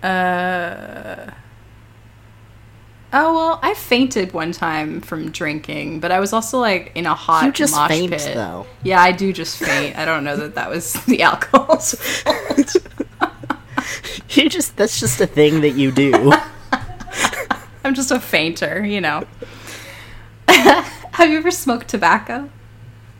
Uh. 0.03 1.31
Oh 3.11 3.35
well, 3.35 3.59
I 3.63 3.73
fainted 3.75 4.33
one 4.35 4.53
time 4.53 5.01
from 5.01 5.31
drinking, 5.31 6.01
but 6.01 6.13
I 6.13 6.21
was 6.21 6.33
also 6.35 6.59
like 6.59 6.93
in 6.95 7.07
a 7.07 7.15
hot 7.15 7.45
You 7.47 7.53
just 7.53 7.75
mosh 7.75 7.89
faint, 7.89 8.13
pit. 8.13 8.35
though. 8.35 8.67
Yeah, 8.83 9.01
I 9.01 9.13
do 9.13 9.33
just 9.33 9.59
faint. 9.59 9.97
I 9.97 10.05
don't 10.05 10.25
know 10.25 10.37
that 10.37 10.55
that 10.57 10.69
was 10.69 10.93
the 11.07 11.23
alcohol's 11.23 11.95
fault. 11.95 12.77
You 14.31 14.49
just, 14.51 14.77
that's 14.77 15.01
just 15.01 15.21
a 15.23 15.27
thing 15.27 15.63
that 15.63 15.71
you 15.71 15.91
do. 15.91 16.33
I'm 17.89 17.95
just 17.95 18.11
a 18.11 18.21
fainter, 18.21 18.85
you 18.85 19.01
know. 19.01 19.25
Have 20.49 21.31
you 21.31 21.39
ever 21.39 21.51
smoked 21.51 21.89
tobacco? 21.89 22.51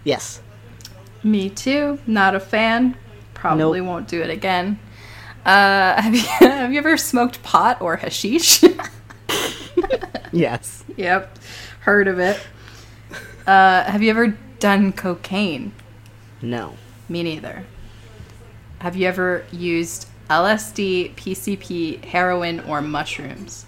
yes. 0.05 0.41
Me 1.25 1.51
too. 1.51 1.99
Not 2.07 2.35
a 2.37 2.41
fan. 2.41 2.97
Probably 3.35 3.81
Nope. 3.81 3.89
won't 3.89 4.09
do 4.09 4.23
it 4.23 4.31
again. 4.31 4.79
Uh, 5.45 6.01
have 6.03 6.15
you 6.15 6.21
have 6.21 6.73
you 6.73 6.79
ever 6.79 6.97
smoked 6.97 7.43
pot 7.43 7.81
or 7.81 7.97
hashish? 7.97 8.63
Yes. 10.33 10.85
yep, 10.97 11.39
heard 11.81 12.07
of 12.07 12.19
it. 12.19 12.39
Uh, 13.47 13.85
have 13.85 14.03
you 14.03 14.11
ever 14.11 14.37
done 14.59 14.93
cocaine? 14.93 15.73
No. 16.43 16.75
Me 17.09 17.23
neither. 17.23 17.65
Have 18.81 18.95
you 18.95 19.09
ever 19.09 19.45
used 19.51 20.07
LSD, 20.29 21.15
PCP, 21.15 22.05
heroin, 22.05 22.61
or 22.61 22.83
mushrooms? 22.83 23.65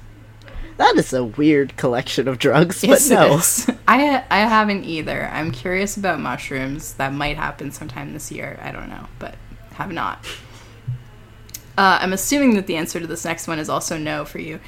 That 0.81 0.97
is 0.97 1.13
a 1.13 1.23
weird 1.23 1.77
collection 1.77 2.27
of 2.27 2.39
drugs, 2.39 2.81
but 2.81 2.89
Yes, 2.89 3.11
no. 3.11 3.75
I 3.89 4.25
I 4.31 4.39
haven't 4.39 4.85
either. 4.85 5.27
I'm 5.27 5.51
curious 5.51 5.99
about 5.99 6.21
mushrooms. 6.21 6.95
That 6.95 7.13
might 7.13 7.37
happen 7.37 7.71
sometime 7.71 8.15
this 8.15 8.33
year. 8.33 8.59
I 8.63 8.73
don't 8.73 8.89
know, 8.89 9.07
but 9.19 9.35
have 9.75 9.93
not. 9.93 10.25
Uh, 11.77 11.99
I'm 12.01 12.15
assuming 12.15 12.55
that 12.55 12.67
the 12.67 12.77
answer 12.77 12.99
to 12.99 13.07
this 13.07 13.27
next 13.27 13.47
one 13.47 13.59
is 13.59 13.69
also 13.69 13.99
no 13.99 14.25
for 14.25 14.39
you. 14.39 14.59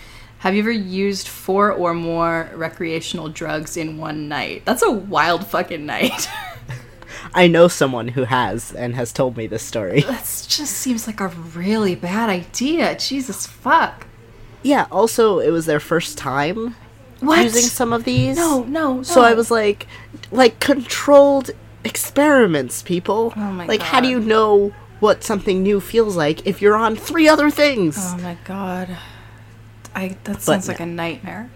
Have 0.41 0.55
you 0.55 0.61
ever 0.61 0.71
used 0.71 1.29
four 1.29 1.73
or 1.73 1.95
more 1.95 2.51
recreational 2.57 3.31
drugs 3.31 3.79
in 3.79 3.97
one 3.97 4.29
night? 4.29 4.67
That's 4.67 4.83
a 4.83 4.91
wild 4.91 5.47
fucking 5.47 5.87
night. 5.87 6.29
I 7.35 7.47
know 7.47 7.69
someone 7.69 8.09
who 8.09 8.25
has 8.25 8.75
and 8.75 8.95
has 8.97 9.15
told 9.15 9.39
me 9.39 9.47
this 9.47 9.63
story. 9.63 10.03
that 10.03 10.45
just 10.47 10.75
seems 10.75 11.07
like 11.07 11.21
a 11.21 11.29
really 11.29 11.95
bad 11.95 12.29
idea. 12.29 12.99
Jesus 12.99 13.47
fuck. 13.47 14.07
Yeah, 14.63 14.87
also, 14.91 15.39
it 15.41 15.51
was 15.51 15.67
their 15.67 15.81
first 15.81 16.17
time 16.19 16.77
What? 17.21 17.43
using 17.43 17.63
some 17.63 17.93
of 17.93 18.05
these. 18.05 18.37
no, 18.37 18.63
no, 18.65 18.95
no. 18.97 19.03
So 19.03 19.23
I 19.23 19.35
was 19.35 19.51
like, 19.51 19.87
like 20.31 20.61
controlled 20.61 21.51
experiments, 21.85 22.83
people. 22.83 23.33
Oh 23.37 23.41
my 23.53 23.67
like, 23.67 23.83
how 23.83 24.01
do 24.01 24.09
you 24.09 24.21
know 24.21 24.73
what 25.01 25.25
something 25.25 25.63
new 25.63 25.81
feels 25.81 26.17
like 26.17 26.47
if 26.47 26.63
you're 26.63 26.77
on 26.77 26.95
three 26.97 27.29
other 27.29 27.51
things? 27.51 27.97
Oh 27.99 28.19
my 28.19 28.37
god. 28.45 28.97
I 29.95 30.09
that 30.25 30.35
But 30.35 30.43
sounds 30.43 30.69
like 30.69 30.81
a 30.81 30.87
nightmare. 30.87 31.51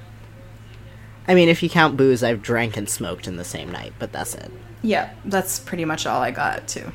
I 1.28 1.34
mean, 1.34 1.48
if 1.48 1.62
you 1.62 1.70
count 1.70 1.96
booze, 1.96 2.22
I've 2.22 2.42
drank 2.42 2.76
and 2.76 2.88
smoked 2.88 3.26
in 3.26 3.36
the 3.36 3.44
same 3.44 3.70
night, 3.70 3.92
but 3.98 4.12
that's 4.12 4.34
it. 4.34 4.50
Yeah, 4.82 5.10
that's 5.24 5.58
pretty 5.58 5.84
much 5.84 6.06
all 6.06 6.20
I 6.22 6.30
got 6.32 6.68
too. 6.68 6.92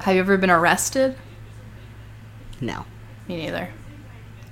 Have 0.00 0.14
you 0.14 0.20
ever 0.20 0.36
been 0.36 0.50
arrested? 0.50 1.16
No. 2.60 2.84
Me 3.28 3.36
neither. 3.36 3.70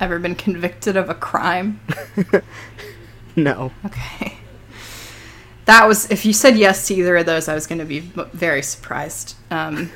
Ever 0.00 0.18
been 0.18 0.34
convicted 0.34 0.96
of 0.96 1.08
a 1.08 1.14
crime? 1.14 1.80
No. 3.36 3.72
Okay. 3.84 4.38
That 5.66 5.86
was 5.86 6.10
if 6.10 6.24
you 6.24 6.32
said 6.32 6.56
yes 6.56 6.88
to 6.88 6.94
either 6.94 7.16
of 7.16 7.26
those, 7.26 7.48
I 7.48 7.54
was 7.54 7.66
going 7.66 7.78
to 7.78 7.84
be 7.84 8.00
very 8.00 8.62
surprised. 8.62 9.36
Um, 9.50 9.90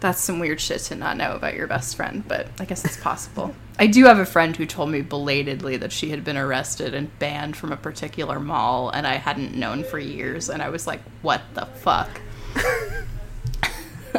that's 0.00 0.20
some 0.20 0.40
weird 0.40 0.60
shit 0.60 0.80
to 0.82 0.96
not 0.96 1.16
know 1.16 1.32
about 1.36 1.54
your 1.54 1.68
best 1.68 1.96
friend, 1.96 2.26
but 2.26 2.48
I 2.58 2.64
guess 2.64 2.84
it's 2.84 2.96
possible. 2.96 3.54
I 3.78 3.86
do 3.86 4.04
have 4.06 4.18
a 4.18 4.26
friend 4.26 4.56
who 4.56 4.66
told 4.66 4.90
me 4.90 5.00
belatedly 5.00 5.76
that 5.76 5.92
she 5.92 6.10
had 6.10 6.24
been 6.24 6.36
arrested 6.36 6.92
and 6.92 7.16
banned 7.20 7.56
from 7.56 7.70
a 7.70 7.76
particular 7.76 8.40
mall, 8.40 8.90
and 8.90 9.06
I 9.06 9.14
hadn't 9.14 9.54
known 9.54 9.84
for 9.84 9.98
years, 9.98 10.50
and 10.50 10.60
I 10.60 10.70
was 10.70 10.86
like, 10.88 11.00
"What 11.22 11.42
the 11.54 11.66
fuck?" 11.66 12.20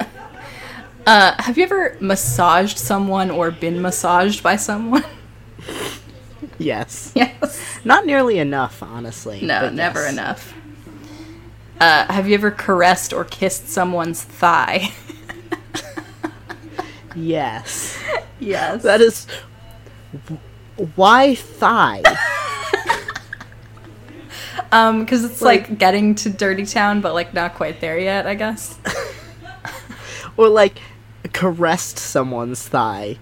uh, 1.06 1.36
have 1.42 1.58
you 1.58 1.66
ever 1.66 1.98
massaged 2.00 2.78
someone 2.78 3.30
or 3.30 3.52
been 3.52 3.82
massaged 3.82 4.42
by 4.42 4.56
someone? 4.56 5.04
Yes. 6.60 7.12
yes. 7.16 7.80
Not 7.86 8.06
nearly 8.06 8.38
enough, 8.38 8.84
honestly. 8.84 9.42
No, 9.42 9.62
but 9.62 9.74
never 9.74 10.02
yes. 10.02 10.12
enough. 10.14 10.54
Uh, 11.80 12.06
have 12.12 12.28
you 12.28 12.34
ever 12.36 12.52
caressed 12.52 13.12
or 13.14 13.24
kissed 13.26 13.70
someone's 13.70 14.24
thigh? 14.24 14.92
Yes. 17.16 18.02
yes. 18.40 18.84
That 18.84 19.02
is. 19.02 19.28
Why 20.96 21.36
thigh? 21.36 22.02
um, 24.72 25.02
because 25.02 25.24
it's 25.24 25.42
Like- 25.42 25.70
like, 25.70 25.80
getting 25.80 26.16
to 26.16 26.30
Dirty 26.30 26.66
Town, 26.66 27.02
but 27.02 27.14
like 27.14 27.34
not 27.34 27.56
quite 27.56 27.82
there 27.82 28.00
yet. 28.00 28.26
I 28.26 28.36
guess. 28.36 28.78
or 30.38 30.50
like 30.50 30.80
caressed 31.34 32.00
someone's 32.00 32.68
thigh? 32.68 33.18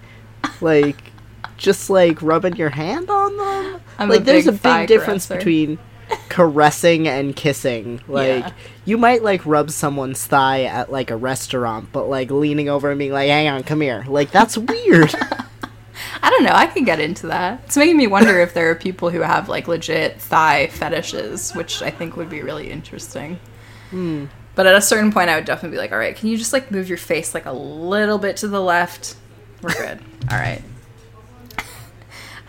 Like, 0.62 1.11
just 1.62 1.90
like 1.90 2.22
rubbing 2.22 2.56
your 2.56 2.70
hand 2.70 3.10
on 3.10 3.38
them? 3.38 3.82
I'm 3.98 4.10
like, 4.10 4.24
there's 4.26 4.48
a 4.48 4.52
big 4.52 4.88
difference 4.88 5.28
caresser. 5.28 5.38
between 5.38 5.80
caressing 6.30 7.08
and 7.08 7.36
kissing. 7.36 8.02
Like, 8.08 8.44
Yeah. 8.46 8.52
you 8.86 8.98
might 8.98 9.24
like 9.24 9.46
rub 9.46 9.70
someone's 9.72 10.26
thigh 10.26 10.64
at 10.64 10.92
like 10.92 11.12
a 11.12 11.16
restaurant, 11.16 11.90
but 11.92 12.08
like 12.10 12.32
leaning 12.32 12.68
over 12.70 12.90
and 12.90 12.98
being 13.00 13.12
like, 13.14 13.30
hang 13.30 13.48
on, 13.48 13.64
come 13.64 13.82
here. 13.82 14.04
Like, 14.08 14.32
that's 14.32 14.58
weird. 14.58 15.14
I 16.24 16.30
don't 16.30 16.44
know. 16.44 16.52
I 16.54 16.66
could 16.68 16.86
get 16.86 17.00
into 17.00 17.28
that. 17.28 17.62
It's 17.66 17.78
making 17.78 17.98
me 17.98 18.08
wonder 18.08 18.40
if 18.40 18.54
there 18.54 18.70
are 18.72 18.76
people 18.76 19.10
who 19.10 19.22
have 19.22 19.50
like 19.50 19.68
legit 19.68 20.20
thigh 20.20 20.68
fetishes, 20.68 21.52
which 21.54 21.82
I 21.82 21.92
think 21.92 22.18
would 22.18 22.30
be 22.30 22.42
really 22.42 22.72
interesting. 22.72 23.40
Hmm. 23.92 24.26
But 24.56 24.68
at 24.68 24.76
a 24.76 24.82
certain 24.82 25.12
point, 25.12 25.30
I 25.30 25.36
would 25.36 25.46
definitely 25.46 25.78
be 25.78 25.80
like, 25.80 25.92
"All 25.92 25.98
right, 25.98 26.16
can 26.16 26.28
you 26.28 26.38
just 26.38 26.54
like 26.54 26.72
move 26.72 26.90
your 26.90 26.98
face 26.98 27.34
like 27.34 27.46
a 27.46 27.54
little 27.54 28.18
bit 28.18 28.38
to 28.38 28.48
the 28.48 28.60
left? 28.62 29.16
We're 29.62 29.74
good. 29.74 30.00
All 30.32 30.38
right." 30.38 30.62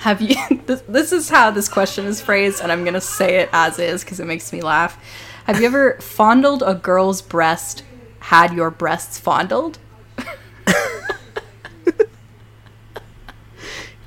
Have 0.02 0.20
you? 0.20 0.36
This, 0.66 0.82
this 0.88 1.12
is 1.12 1.28
how 1.28 1.50
this 1.50 1.68
question 1.68 2.06
is 2.06 2.20
phrased, 2.20 2.60
and 2.60 2.72
I'm 2.72 2.84
gonna 2.84 3.00
say 3.00 3.36
it 3.36 3.48
as 3.52 3.78
is 3.78 4.02
because 4.02 4.18
it 4.18 4.26
makes 4.26 4.52
me 4.52 4.60
laugh. 4.60 4.98
Have 5.44 5.60
you 5.60 5.66
ever 5.66 5.96
fondled 6.00 6.62
a 6.64 6.74
girl's 6.74 7.22
breast? 7.22 7.84
Had 8.18 8.52
your 8.52 8.70
breasts 8.70 9.18
fondled? 9.18 9.78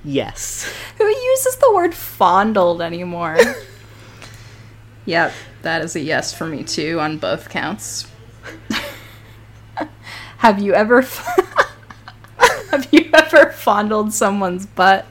yes. 0.03 0.69
Who 0.97 1.05
uses 1.05 1.55
the 1.58 1.71
word 1.73 1.93
fondled 1.93 2.81
anymore? 2.81 3.38
yep, 5.05 5.34
that 5.62 5.81
is 5.81 5.95
a 5.95 6.01
yes 6.01 6.34
for 6.34 6.45
me 6.45 6.63
too 6.63 6.99
on 6.99 7.17
both 7.17 7.49
counts. 7.49 8.10
Have 10.38 10.60
you 10.60 10.73
ever 10.73 11.01
Have 12.71 12.88
you 12.91 13.10
ever 13.13 13.51
fondled 13.51 14.13
someone's 14.13 14.65
butt? 14.65 15.05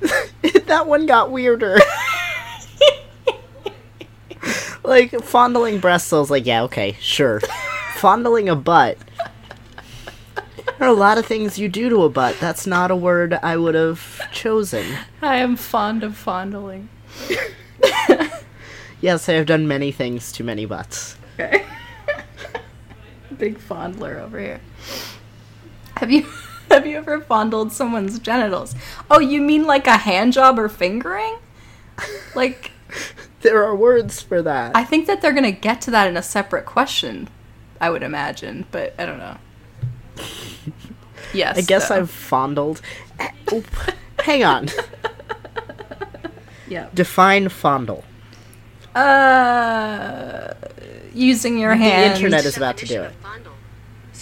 that 0.66 0.86
one 0.86 1.06
got 1.06 1.30
weirder. 1.30 1.78
like 4.84 5.12
fondling 5.22 5.78
breasts, 5.80 6.12
I 6.12 6.18
was 6.18 6.30
like, 6.30 6.46
yeah, 6.46 6.62
okay, 6.64 6.96
sure. 7.00 7.40
fondling 7.96 8.48
a 8.48 8.56
butt. 8.56 8.98
There 10.78 10.88
are 10.88 10.92
a 10.92 10.92
lot 10.92 11.16
of 11.16 11.24
things 11.24 11.58
you 11.58 11.68
do 11.68 11.88
to 11.88 12.02
a 12.02 12.08
butt. 12.10 12.36
That's 12.38 12.66
not 12.66 12.90
a 12.90 12.96
word 12.96 13.34
I 13.34 13.56
would 13.56 13.74
have 13.74 14.20
chosen. 14.32 14.84
I 15.22 15.36
am 15.36 15.56
fond 15.56 16.02
of 16.02 16.16
fondling. 16.16 16.90
Yes, 19.00 19.28
I 19.28 19.34
have 19.34 19.46
done 19.46 19.68
many 19.68 19.92
things 19.92 20.32
to 20.32 20.44
many 20.44 20.64
butts. 20.64 21.16
Okay. 21.38 21.64
Big 23.36 23.58
fondler 23.58 24.20
over 24.20 24.40
here. 24.40 24.60
Have 25.98 26.10
you 26.10 26.26
have 26.70 26.86
you 26.86 26.96
ever 26.96 27.20
fondled 27.20 27.72
someone's 27.72 28.18
genitals? 28.18 28.74
Oh, 29.10 29.20
you 29.20 29.40
mean 29.40 29.66
like 29.66 29.86
a 29.86 29.96
hand 29.96 30.32
job 30.32 30.58
or 30.58 30.68
fingering? 30.68 31.38
Like 32.34 32.72
There 33.40 33.64
are 33.64 33.76
words 33.76 34.20
for 34.20 34.42
that. 34.42 34.74
I 34.74 34.84
think 34.84 35.06
that 35.06 35.22
they're 35.22 35.32
going 35.32 35.44
to 35.44 35.52
get 35.52 35.80
to 35.82 35.90
that 35.92 36.08
in 36.08 36.16
a 36.16 36.22
separate 36.22 36.66
question, 36.66 37.28
I 37.80 37.90
would 37.90 38.02
imagine, 38.02 38.66
but 38.70 38.94
I 38.98 39.06
don't 39.06 39.18
know. 39.18 39.36
Yes. 41.32 41.58
I 41.58 41.62
guess 41.62 41.88
though. 41.88 41.96
I've 41.96 42.10
fondled. 42.10 42.80
Eh. 43.18 43.30
Hang 44.20 44.44
on. 44.44 44.68
Yeah. 46.68 46.88
Define 46.94 47.48
fondle. 47.48 48.04
Uh, 48.94 50.54
using 51.12 51.58
your 51.58 51.74
hand. 51.74 52.12
The 52.12 52.16
internet 52.16 52.44
is 52.44 52.56
about 52.56 52.76
to 52.78 52.86
do 52.86 53.02
it. 53.02 53.12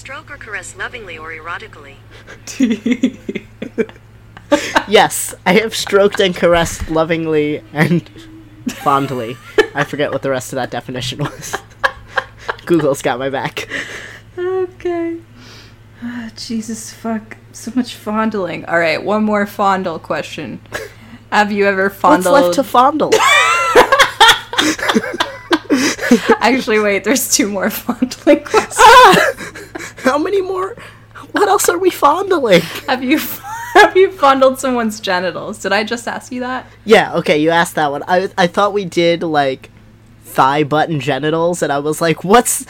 Definition 0.05 0.21
of 0.21 0.27
fondle. 0.27 0.27
Stroke 0.27 0.31
or 0.31 0.37
caress 0.37 0.77
lovingly 0.77 1.19
or 1.19 1.33
erotically. 1.33 1.97
Yes, 4.87 5.35
I 5.47 5.55
have 5.55 5.75
stroked 5.75 6.21
and 6.21 6.37
caressed 6.37 6.91
lovingly 6.91 7.63
and 7.73 8.09
fondly. 8.69 9.37
I 9.75 9.85
forget 9.85 10.13
what 10.13 10.23
the 10.23 10.31
rest 10.31 10.53
of 10.53 10.57
that 10.57 10.71
definition 10.71 11.19
was. 11.21 11.57
Google's 12.67 13.03
got 13.03 13.19
my 13.19 13.31
back. 13.31 13.67
okay. 14.37 15.19
Ah, 16.03 16.31
Jesus 16.37 16.93
fuck. 16.93 17.39
So 17.53 17.73
much 17.75 17.95
fondling. 17.95 18.65
All 18.67 18.79
right, 18.79 19.03
one 19.03 19.25
more 19.25 19.47
fondle 19.47 19.99
question. 19.99 20.61
Have 21.33 21.51
you 21.51 21.67
ever 21.67 21.89
fondled? 21.89 22.33
What's 22.33 22.57
fondled? 22.69 23.15
left 23.15 23.15
to 23.15 23.25
fondle? 25.09 25.31
Actually, 26.41 26.79
wait. 26.81 27.05
There's 27.05 27.35
two 27.35 27.49
more 27.49 27.71
fondling 27.83 28.45
questions. 28.45 28.79
How 30.05 30.19
many 30.19 30.41
more? 30.43 30.77
What 31.33 31.49
else 31.49 31.69
are 31.69 31.79
we 31.79 31.91
fondling? 31.91 32.61
Have 32.89 33.03
you 33.03 33.19
have 33.19 33.97
you 33.97 34.13
fondled 34.13 34.59
someone's 34.61 35.01
genitals? 35.01 35.59
Did 35.59 35.73
I 35.73 35.83
just 35.85 36.07
ask 36.07 36.31
you 36.31 36.41
that? 36.41 36.67
Yeah, 36.85 37.15
okay, 37.17 37.39
you 37.39 37.51
asked 37.51 37.75
that 37.75 37.91
one. 37.91 38.03
I 38.07 38.29
I 38.39 38.47
thought 38.47 38.73
we 38.73 38.85
did 38.85 39.23
like 39.23 39.71
thigh 40.25 40.65
button 40.65 41.01
genitals, 41.01 41.63
and 41.63 41.73
I 41.73 41.79
was 41.79 42.01
like, 42.01 42.23
what's 42.25 42.67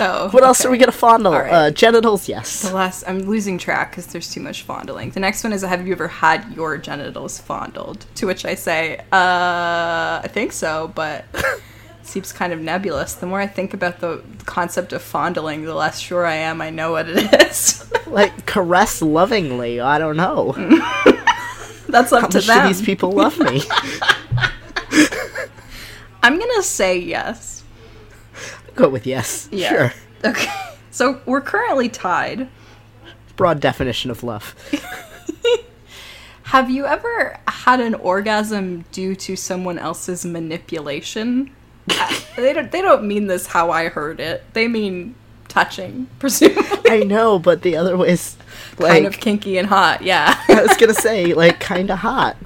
Oh. 0.00 0.30
what 0.30 0.42
else 0.42 0.64
are 0.64 0.70
we 0.70 0.78
gonna 0.78 0.92
fondle? 0.92 1.34
All 1.34 1.40
right. 1.40 1.52
Uh, 1.52 1.70
genitals, 1.70 2.26
yes. 2.26 2.62
The 2.62 2.74
last, 2.74 3.04
I'm 3.06 3.18
losing 3.20 3.58
track 3.58 3.90
because 3.90 4.06
there's 4.06 4.32
too 4.32 4.40
much 4.40 4.62
fondling. 4.62 5.10
The 5.10 5.20
next 5.20 5.44
one 5.44 5.52
is, 5.52 5.60
have 5.60 5.86
you 5.86 5.92
ever 5.92 6.08
had 6.08 6.54
your 6.56 6.78
genitals 6.78 7.38
fondled? 7.38 8.06
To 8.14 8.26
which 8.26 8.46
I 8.46 8.54
say, 8.54 8.96
uh, 9.12 10.22
I 10.24 10.28
think 10.32 10.52
so, 10.52 10.90
but 10.94 11.26
seems 12.06 12.32
kind 12.32 12.52
of 12.52 12.60
nebulous. 12.60 13.14
The 13.14 13.26
more 13.26 13.40
I 13.40 13.46
think 13.46 13.74
about 13.74 14.00
the 14.00 14.22
concept 14.46 14.92
of 14.92 15.02
fondling, 15.02 15.64
the 15.64 15.74
less 15.74 15.98
sure 15.98 16.26
I 16.26 16.34
am 16.34 16.60
I 16.60 16.70
know 16.70 16.92
what 16.92 17.08
it 17.08 17.32
is. 17.50 17.90
Like 18.06 18.46
caress 18.46 19.02
lovingly. 19.02 19.80
I 19.80 19.98
don't 19.98 20.16
know. 20.16 20.52
That's 21.88 22.12
up 22.12 22.20
How 22.20 22.28
to 22.28 22.38
much 22.38 22.46
them. 22.46 22.62
do 22.62 22.68
these 22.68 22.82
people 22.82 23.10
love 23.10 23.36
me? 23.40 23.62
I'm 26.22 26.38
gonna 26.38 26.62
say 26.62 26.96
yes. 26.98 27.64
Go 28.76 28.88
with 28.88 29.06
yes. 29.06 29.48
Yeah. 29.50 29.68
Sure. 29.68 29.92
Okay. 30.30 30.52
So 30.90 31.20
we're 31.26 31.40
currently 31.40 31.88
tied. 31.88 32.48
Broad 33.36 33.58
definition 33.60 34.10
of 34.12 34.22
love. 34.22 34.54
Have 36.44 36.70
you 36.70 36.86
ever 36.86 37.38
had 37.48 37.80
an 37.80 37.94
orgasm 37.96 38.84
due 38.92 39.16
to 39.16 39.34
someone 39.34 39.76
else's 39.78 40.24
manipulation? 40.24 41.50
Uh, 41.90 42.14
they 42.36 42.52
don't. 42.52 42.70
They 42.70 42.82
don't 42.82 43.04
mean 43.04 43.26
this 43.26 43.46
how 43.46 43.70
I 43.70 43.88
heard 43.88 44.20
it. 44.20 44.44
They 44.54 44.68
mean 44.68 45.14
touching, 45.48 46.08
presumably. 46.18 46.90
I 46.90 47.00
know, 47.04 47.38
but 47.38 47.62
the 47.62 47.76
other 47.76 47.96
way's 47.96 48.36
like 48.78 48.92
kind 48.92 49.06
of 49.06 49.18
kinky 49.18 49.58
and 49.58 49.68
hot. 49.68 50.02
Yeah. 50.02 50.34
I 50.48 50.62
was 50.62 50.76
gonna 50.76 50.94
say 50.94 51.32
like 51.34 51.60
kind 51.60 51.90
of 51.90 51.98
hot. 51.98 52.36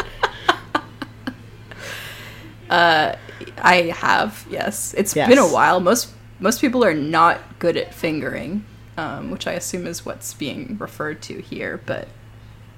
I 2.70 3.92
have. 3.96 4.46
Yes. 4.50 4.94
It's 4.94 5.14
Yes. 5.16 5.28
been 5.28 5.38
a 5.38 5.46
while. 5.46 5.80
Most 5.80 6.10
most 6.40 6.60
people 6.60 6.84
are 6.84 6.94
not 6.94 7.58
good 7.58 7.76
at 7.76 7.92
fingering, 7.94 8.64
um, 8.96 9.30
which 9.30 9.46
I 9.46 9.52
assume 9.52 9.86
is 9.86 10.04
what's 10.06 10.34
being 10.34 10.76
referred 10.78 11.20
to 11.22 11.40
here. 11.40 11.80
But 11.84 12.08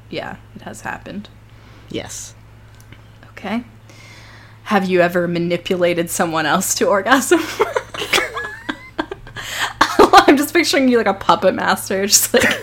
yeah, 0.08 0.36
it 0.56 0.62
has 0.62 0.82
happened. 0.82 1.28
Yes. 1.90 2.34
Okay. 3.30 3.64
Have 4.70 4.88
you 4.88 5.00
ever 5.00 5.26
manipulated 5.26 6.11
someone 6.11 6.46
else 6.46 6.76
to 6.76 6.87
orgasm? 6.87 7.40
I'm 9.98 10.37
just 10.37 10.54
picturing 10.54 10.88
you 10.88 10.98
like 10.98 11.09
a 11.09 11.14
puppet 11.14 11.56
master, 11.56 12.06
just 12.06 12.33
like. 12.33 12.44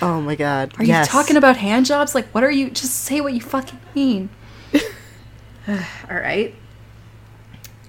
Oh 0.00 0.22
my 0.22 0.34
god. 0.36 0.72
Are 0.78 0.84
yes. 0.84 1.06
you 1.06 1.12
talking 1.12 1.36
about 1.36 1.58
hand 1.58 1.84
jobs? 1.84 2.14
Like, 2.14 2.28
what 2.28 2.42
are 2.44 2.50
you? 2.50 2.70
Just 2.70 2.94
say 2.94 3.20
what 3.20 3.34
you 3.34 3.42
fucking 3.42 3.78
mean. 3.94 4.30
All 5.68 5.76
right. 6.08 6.54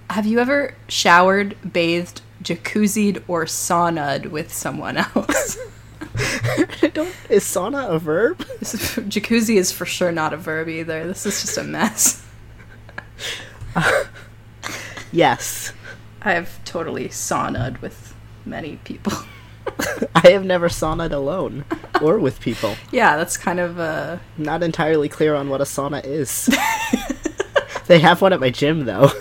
Have 0.10 0.26
you 0.26 0.40
ever 0.40 0.76
showered, 0.90 1.56
bathed, 1.72 2.22
jacuzzied, 2.44 3.24
or 3.30 3.46
sauna'd 3.46 4.26
with 4.26 4.54
someone 4.54 4.98
else? 4.98 5.58
Don't, 6.94 7.14
is 7.30 7.44
sauna 7.44 7.90
a 7.90 7.98
verb? 8.00 8.38
Jacuzzi 8.62 9.56
is 9.58 9.72
for 9.72 9.86
sure 9.86 10.12
not 10.12 10.34
a 10.34 10.38
verb 10.38 10.70
either. 10.70 11.08
This 11.08 11.26
is 11.26 11.42
just 11.42 11.58
a 11.58 11.64
mess. 11.64 12.24
Yes. 15.12 15.74
I've 16.24 16.64
totally 16.66 17.08
sauna'd 17.10 17.80
with 17.84 18.16
many 18.46 18.78
people. 18.78 19.14
I 20.16 20.30
have 20.32 20.44
never 20.44 20.70
saunaed 20.70 21.12
alone 21.12 21.66
or 22.02 22.18
with 22.18 22.40
people. 22.40 22.76
yeah, 22.92 23.16
that's 23.16 23.38
kind 23.38 23.60
of 23.60 23.80
uh 23.80 24.18
Not 24.38 24.64
entirely 24.64 25.10
clear 25.10 25.36
on 25.36 25.50
what 25.50 25.62
a 25.62 25.66
sauna 25.66 26.04
is. 26.04 26.50
they 27.88 28.00
have 28.00 28.22
one 28.22 28.34
at 28.34 28.40
my 28.40 28.50
gym 28.50 28.86
though. 28.86 29.12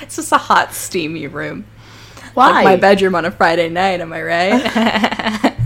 it's 0.00 0.14
just 0.16 0.30
a 0.32 0.38
hot, 0.38 0.72
steamy 0.72 1.26
room. 1.26 1.64
Why? 2.34 2.50
Like 2.50 2.64
my 2.64 2.76
bedroom 2.76 3.14
on 3.14 3.24
a 3.24 3.30
Friday 3.30 3.68
night, 3.68 4.00
am 4.00 4.12
I 4.12 4.22
right? 4.22 5.54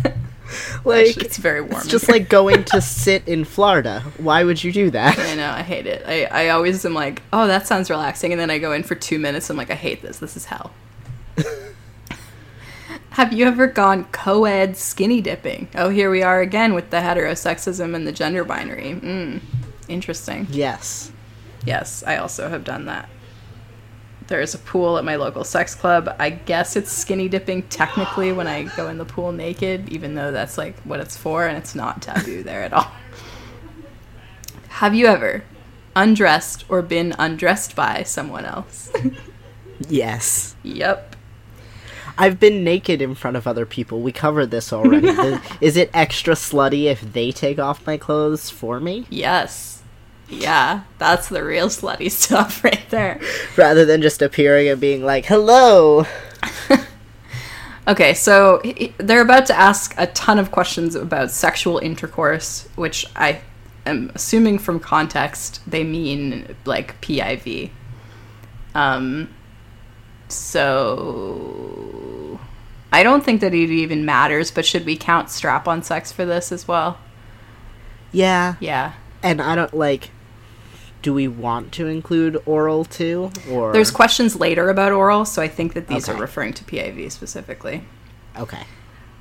Like 0.85 1.17
it's 1.19 1.37
very 1.37 1.61
warm. 1.61 1.75
it's 1.75 1.87
just 1.87 2.09
like 2.09 2.29
going 2.29 2.65
to 2.65 2.81
sit 2.81 3.27
in 3.29 3.45
Florida. 3.45 4.01
Why 4.17 4.45
would 4.45 4.63
you 4.63 4.73
do 4.73 4.91
that? 4.91 5.19
I 5.19 5.35
know, 5.35 5.51
I 5.51 5.63
hate 5.63 5.87
it. 5.87 6.03
I, 6.07 6.25
I 6.25 6.49
always 6.51 6.85
am 6.85 6.95
like, 6.95 7.23
oh, 7.33 7.47
that 7.47 7.67
sounds 7.67 7.91
relaxing. 7.91 8.33
And 8.33 8.41
then 8.41 8.51
I 8.51 8.59
go 8.59 8.73
in 8.73 8.83
for 8.83 8.95
two 8.95 9.19
minutes. 9.19 9.51
I'm 9.51 9.57
like, 9.57 9.71
I 9.71 9.75
hate 9.75 10.03
this. 10.03 10.19
This 10.19 10.37
is 10.37 10.47
hell. 10.47 10.73
Have 13.11 13.33
you 13.33 13.47
ever 13.47 13.67
gone 13.67 14.05
co 14.13 14.45
ed 14.45 14.77
skinny 14.77 15.21
dipping? 15.21 15.69
Oh, 15.75 15.89
here 15.89 16.11
we 16.11 16.23
are 16.23 16.41
again 16.41 16.75
with 16.75 16.91
the 16.91 16.99
heterosexism 16.99 17.95
and 17.95 18.07
the 18.07 18.13
gender 18.13 18.45
binary. 18.45 18.95
Mm, 18.95 19.41
interesting. 19.89 20.47
Yes. 20.51 21.13
Yes, 21.67 22.05
I 22.07 22.17
also 22.17 22.49
have 22.49 22.65
done 22.65 22.87
that. 22.87 23.09
There's 24.29 24.55
a 24.55 24.59
pool 24.59 24.99
at 24.99 25.05
my 25.05 25.17
local 25.17 25.43
sex 25.43 25.75
club. 25.75 26.15
I 26.19 26.31
guess 26.31 26.77
it's 26.77 26.93
skinny 26.93 27.29
dipping 27.29 27.63
technically 27.65 28.31
when 28.31 28.47
I 28.47 28.65
go 28.77 28.89
in 28.89 28.99
the 28.99 29.05
pool 29.07 29.33
naked, 29.33 29.89
even 29.89 30.15
though 30.15 30.31
that's 30.31 30.57
like 30.59 30.79
what 30.83 31.01
it's 31.01 31.17
for 31.17 31.47
and 31.47 31.57
it's 31.57 31.75
not 31.75 32.03
taboo 32.03 32.43
there 32.43 32.63
at 32.63 32.73
all. 32.73 32.91
Have 34.69 34.95
you 34.95 35.07
ever 35.07 35.45
undressed 35.97 36.65
or 36.69 36.83
been 36.83 37.15
undressed 37.19 37.75
by 37.75 38.03
someone 38.05 38.45
else? 38.45 38.93
Yes. 39.89 40.57
yep. 40.65 41.15
I've 42.19 42.41
been 42.41 42.65
naked 42.65 43.01
in 43.01 43.15
front 43.15 43.37
of 43.37 43.47
other 43.47 43.65
people. 43.65 44.01
We 44.01 44.11
covered 44.11 44.51
this 44.51 44.73
already. 44.73 45.09
Is 45.61 45.77
it 45.77 45.89
extra 45.95 46.35
slutty 46.35 46.87
if 46.87 47.01
they 47.13 47.31
take 47.31 47.61
off 47.61 47.87
my 47.87 47.97
clothes 47.97 48.51
for 48.51 48.81
me? 48.81 49.07
Yes. 49.09 49.78
Yeah, 50.29 50.83
that's 50.99 51.29
the 51.29 51.43
real 51.43 51.69
slutty 51.69 52.11
stuff 52.25 52.63
right 52.63 52.89
there. 52.91 53.21
Rather 53.57 53.85
than 53.85 54.03
just 54.03 54.23
appearing 54.23 54.69
and 54.69 54.81
being 54.81 55.05
like, 55.05 55.27
hello! 55.27 56.07
Okay, 57.89 58.13
so 58.13 58.61
they're 58.99 59.23
about 59.23 59.47
to 59.47 59.59
ask 59.59 59.95
a 59.97 60.09
ton 60.09 60.39
of 60.39 60.51
questions 60.51 60.95
about 60.95 61.31
sexual 61.31 61.79
intercourse, 61.79 62.69
which 62.77 63.07
I 63.17 63.41
am 63.87 64.13
assuming 64.15 64.59
from 64.59 64.79
context 64.79 65.63
they 65.67 65.85
mean 65.85 66.55
like 66.67 67.01
PIV. 67.01 67.71
Um, 68.75 69.31
so 70.29 71.19
I 72.93 73.03
don't 73.03 73.25
think 73.25 73.41
that 73.41 73.55
it 73.55 73.71
even 73.71 74.05
matters, 74.05 74.51
but 74.51 74.67
should 74.67 74.85
we 74.85 74.95
count 74.95 75.31
strap 75.31 75.67
on 75.67 75.83
sex 75.83 76.13
for 76.13 76.27
this 76.27 76.53
as 76.53 76.69
well? 76.69 76.99
Yeah. 78.13 78.57
Yeah. 78.61 78.93
And 79.23 79.41
I 79.41 79.55
don't 79.55 79.73
like. 79.73 80.11
Do 81.09 81.15
we 81.15 81.27
want 81.27 81.73
to 81.73 81.87
include 81.87 82.37
oral 82.45 82.85
too? 82.85 83.31
Or. 83.51 83.73
There's 83.73 83.91
questions 83.91 84.37
later 84.37 84.69
about 84.69 84.93
oral, 84.93 85.25
so 85.25 85.41
I 85.41 85.49
think 85.49 85.73
that 85.73 85.87
these 85.89 86.07
Okay. 86.07 86.19
are 86.19 86.21
referring 86.21 86.53
to 86.53 86.65
PIV 86.65 87.11
specifically. 87.11 87.83
Okay. 88.39 88.61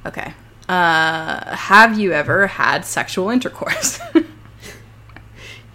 Okay. 0.06 0.34
Uh, 0.68 1.56
have 1.56 1.98
you 1.98 2.12
ever 2.12 2.48
had 2.48 2.84
sexual 2.84 3.30
intercourse? 3.30 4.02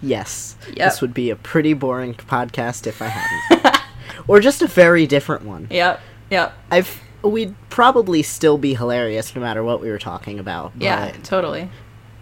Yes. 0.03 0.55
Yep. 0.67 0.75
This 0.77 1.01
would 1.01 1.13
be 1.13 1.29
a 1.29 1.35
pretty 1.35 1.73
boring 1.73 2.13
podcast 2.13 2.85
if 2.87 3.01
I 3.01 3.07
hadn't. 3.07 3.81
or 4.27 4.39
just 4.41 4.61
a 4.61 4.67
very 4.67 5.07
different 5.07 5.45
one. 5.45 5.67
yep. 5.71 5.99
Yep. 6.29 6.53
I've. 6.69 7.01
We'd 7.23 7.55
probably 7.69 8.21
still 8.21 8.57
be 8.57 8.73
hilarious 8.75 9.33
no 9.33 9.41
matter 9.41 9.63
what 9.63 9.79
we 9.81 9.89
were 9.89 9.97
talking 9.97 10.39
about. 10.39 10.73
Yeah, 10.77 11.11
totally. 11.23 11.69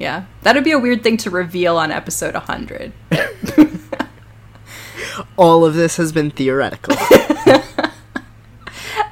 Yeah. 0.02 0.26
That'd 0.42 0.64
be 0.64 0.72
a 0.72 0.80
weird 0.80 1.04
thing 1.04 1.18
to 1.18 1.30
reveal 1.30 1.78
on 1.78 1.92
episode 1.92 2.34
100. 2.34 2.92
All 5.38 5.64
of 5.64 5.76
this 5.76 5.98
has 5.98 6.12
been 6.12 6.32
theoretical. 6.32 6.96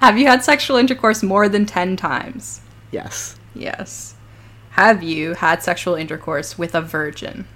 Have 0.01 0.17
you 0.17 0.25
had 0.25 0.43
sexual 0.43 0.77
intercourse 0.77 1.21
more 1.21 1.47
than 1.47 1.67
10 1.67 1.95
times? 1.95 2.61
yes. 2.91 3.37
Yes. 3.53 4.15
Have 4.71 5.03
you 5.03 5.35
had 5.35 5.61
sexual 5.61 5.93
intercourse 5.93 6.57
with 6.57 6.73
a 6.73 6.81
virgin? 6.81 7.47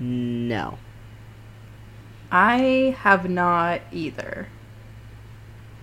No. 0.00 0.78
I 2.32 2.96
have 2.98 3.30
not 3.30 3.82
either. 3.92 4.48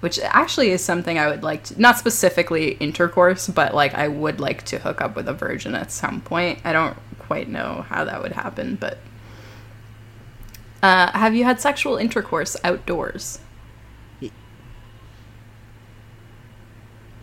Which 0.02 0.20
actually 0.20 0.72
is 0.72 0.84
something 0.84 1.18
I 1.18 1.28
would 1.28 1.44
like 1.44 1.64
to, 1.66 1.80
not 1.82 1.98
specifically 1.98 2.72
intercourse, 2.74 3.48
but 3.48 3.74
like 3.74 3.94
I 3.94 4.08
would 4.08 4.40
like 4.40 4.64
to 4.66 4.80
hook 4.80 5.00
up 5.00 5.16
with 5.16 5.30
a 5.30 5.34
virgin 5.34 5.76
at 5.76 5.92
some 5.92 6.22
point. 6.22 6.60
I 6.66 6.74
don't 6.74 6.98
quite 7.20 7.48
know 7.48 7.86
how 7.88 8.04
that 8.06 8.22
would 8.22 8.34
happen, 8.34 8.76
but. 8.76 8.98
Uh, 10.84 11.12
have 11.12 11.36
you 11.36 11.44
had 11.44 11.62
sexual 11.62 11.96
intercourse 11.98 12.58
outdoors? 12.64 13.38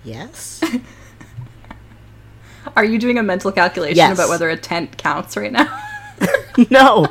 Yes? 0.04 0.62
Are 2.76 2.84
you 2.84 2.98
doing 2.98 3.18
a 3.18 3.22
mental 3.22 3.50
calculation 3.50 3.96
Yes. 3.96 4.16
about 4.16 4.28
whether 4.28 4.48
a 4.48 4.56
tent 4.56 4.96
counts 4.96 5.36
right 5.36 5.52
now? 5.52 5.82
no. 6.70 7.08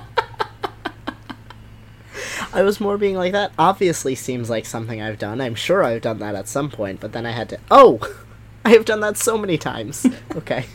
I 2.53 2.61
was 2.63 2.79
more 2.79 2.97
being 2.97 3.15
like 3.15 3.33
that. 3.33 3.51
Obviously, 3.57 4.15
seems 4.15 4.49
like 4.49 4.65
something 4.65 5.01
I've 5.01 5.19
done. 5.19 5.41
I'm 5.41 5.55
sure 5.55 5.83
I've 5.83 6.01
done 6.01 6.19
that 6.19 6.35
at 6.35 6.47
some 6.47 6.69
point, 6.69 6.99
but 6.99 7.11
then 7.11 7.25
I 7.25 7.31
had 7.31 7.49
to. 7.49 7.59
Oh, 7.69 7.99
I 8.65 8.69
have 8.71 8.85
done 8.85 8.99
that 9.01 9.17
so 9.17 9.37
many 9.37 9.57
times. 9.57 10.05
Okay. 10.35 10.65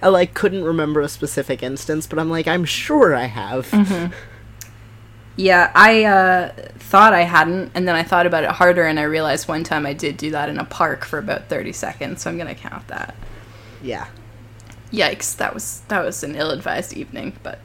I 0.00 0.08
like 0.08 0.34
couldn't 0.34 0.64
remember 0.64 1.00
a 1.00 1.08
specific 1.08 1.62
instance, 1.62 2.08
but 2.08 2.18
I'm 2.18 2.28
like, 2.28 2.48
I'm 2.48 2.64
sure 2.64 3.14
I 3.14 3.26
have. 3.26 3.68
yeah, 5.36 5.70
I 5.76 6.04
uh, 6.04 6.52
thought 6.78 7.12
I 7.12 7.22
hadn't, 7.22 7.70
and 7.74 7.86
then 7.86 7.94
I 7.94 8.02
thought 8.02 8.26
about 8.26 8.42
it 8.42 8.50
harder, 8.50 8.84
and 8.84 8.98
I 8.98 9.04
realized 9.04 9.46
one 9.46 9.62
time 9.62 9.86
I 9.86 9.92
did 9.92 10.16
do 10.16 10.32
that 10.32 10.48
in 10.48 10.58
a 10.58 10.64
park 10.64 11.04
for 11.04 11.18
about 11.18 11.48
30 11.48 11.72
seconds, 11.72 12.22
so 12.22 12.30
I'm 12.30 12.36
gonna 12.38 12.54
count 12.54 12.88
that. 12.88 13.14
Yeah. 13.80 14.08
Yikes, 14.92 15.36
that 15.36 15.54
was 15.54 15.82
that 15.88 16.04
was 16.04 16.24
an 16.24 16.34
ill-advised 16.34 16.92
evening, 16.94 17.36
but 17.44 17.60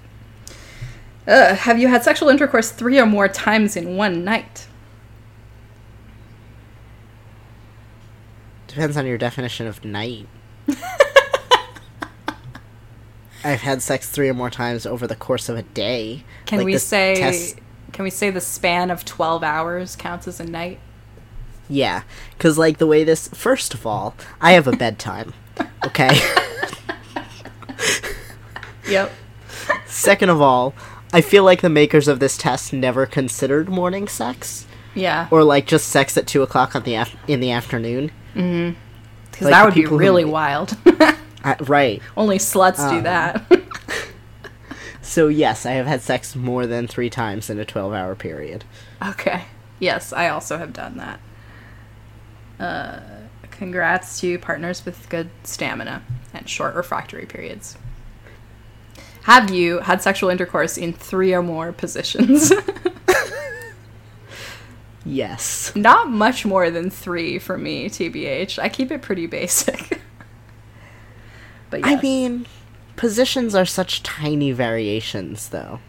uh, 1.28 1.56
have 1.56 1.80
you 1.80 1.88
had 1.88 2.04
sexual 2.04 2.30
intercourse 2.30 2.72
three 2.72 3.00
or 3.00 3.06
more 3.06 3.28
times 3.28 3.76
in 3.76 3.98
one 3.98 4.24
night? 4.24 4.68
Depends 8.68 8.98
on 8.98 9.06
your 9.06 9.18
definition 9.18 9.68
of 9.68 9.84
night. 9.84 10.28
I've 13.44 13.62
had 13.62 13.82
sex 13.82 14.10
three 14.10 14.30
or 14.30 14.34
more 14.34 14.50
times 14.50 14.86
over 14.86 15.08
the 15.08 15.16
course 15.16 15.48
of 15.50 15.56
a 15.58 15.64
day. 15.64 16.24
Can 16.46 16.60
Like 16.60 16.66
we 16.66 16.78
say 16.78 17.16
test- 17.16 17.58
can 17.94 18.04
we 18.04 18.10
say 18.10 18.30
the 18.30 18.42
span 18.42 18.92
of 18.92 19.06
12 19.06 19.44
hours 19.44 19.96
counts 19.96 20.28
as 20.28 20.40
a 20.40 20.46
night? 20.46 20.80
Yeah, 21.70 22.04
because 22.32 22.58
like 22.58 22.78
the 22.78 22.88
way 22.88 23.04
this. 23.04 23.28
First 23.30 23.74
of 23.74 23.86
all, 23.86 24.16
I 24.42 24.52
have 24.54 24.68
a 24.68 24.72
bedtime. 24.74 25.34
Okay. 25.86 26.20
Yep. 28.90 29.12
Second 29.86 30.30
of 30.30 30.42
all, 30.42 30.74
I 31.14 31.22
feel 31.22 31.44
like 31.44 31.62
the 31.62 31.70
makers 31.70 32.08
of 32.08 32.20
this 32.20 32.38
test 32.38 32.74
never 32.74 33.06
considered 33.06 33.70
morning 33.70 34.08
sex, 34.08 34.66
Yeah. 34.94 35.28
or 35.32 35.44
like 35.44 35.66
just 35.66 35.88
sex 35.88 36.18
at 36.18 36.28
two 36.28 36.42
o'clock 36.44 36.76
on 36.76 36.84
the 36.84 36.96
af- 36.96 37.16
in 37.28 37.40
the 37.40 37.52
afternoon. 37.52 38.12
Because 38.34 39.42
like 39.42 39.52
that 39.52 39.66
would 39.66 39.74
be 39.74 39.82
people 39.82 39.98
who- 39.98 40.04
really 40.04 40.26
wild. 40.26 40.76
Uh, 41.44 41.56
right. 41.62 42.02
Only 42.18 42.38
sluts 42.40 42.78
do 42.90 42.98
Um, 42.98 43.04
that. 43.04 43.46
So 45.02 45.30
yes, 45.30 45.66
I 45.66 45.72
have 45.72 45.86
had 45.88 46.02
sex 46.02 46.36
more 46.36 46.68
than 46.68 46.86
three 46.86 47.10
times 47.10 47.50
in 47.50 47.58
a 47.60 47.66
twelve-hour 47.66 48.14
period. 48.16 48.66
Okay. 49.04 49.44
Yes, 49.80 50.12
I 50.12 50.28
also 50.28 50.58
have 50.58 50.74
done 50.74 50.98
that. 50.98 51.20
Uh, 52.60 53.00
congrats 53.50 54.20
to 54.20 54.38
partners 54.40 54.84
with 54.86 55.08
good 55.10 55.30
stamina 55.44 56.02
and 56.34 56.50
short 56.50 56.76
refractory 56.76 57.26
periods. 57.26 57.78
Have 59.28 59.52
you 59.52 59.80
had 59.80 60.02
sexual 60.02 60.30
intercourse 60.30 60.78
in 60.78 60.94
three 60.94 61.34
or 61.34 61.44
more 61.44 61.72
positions? 61.74 62.52
Yes. 65.06 65.72
Not 65.74 66.10
much 66.10 66.46
more 66.46 66.70
than 66.70 66.90
three 66.90 67.40
for 67.40 67.58
me, 67.58 67.88
TBH. 67.90 68.60
I 68.60 68.68
keep 68.68 68.92
it 68.92 69.02
pretty 69.02 69.26
basic. 69.26 70.02
but 71.70 71.80
I 71.84 72.02
mean, 72.02 72.46
positions 72.98 73.56
are 73.56 73.64
such 73.66 74.04
tiny 74.04 74.52
variations, 74.52 75.48
though. 75.48 75.80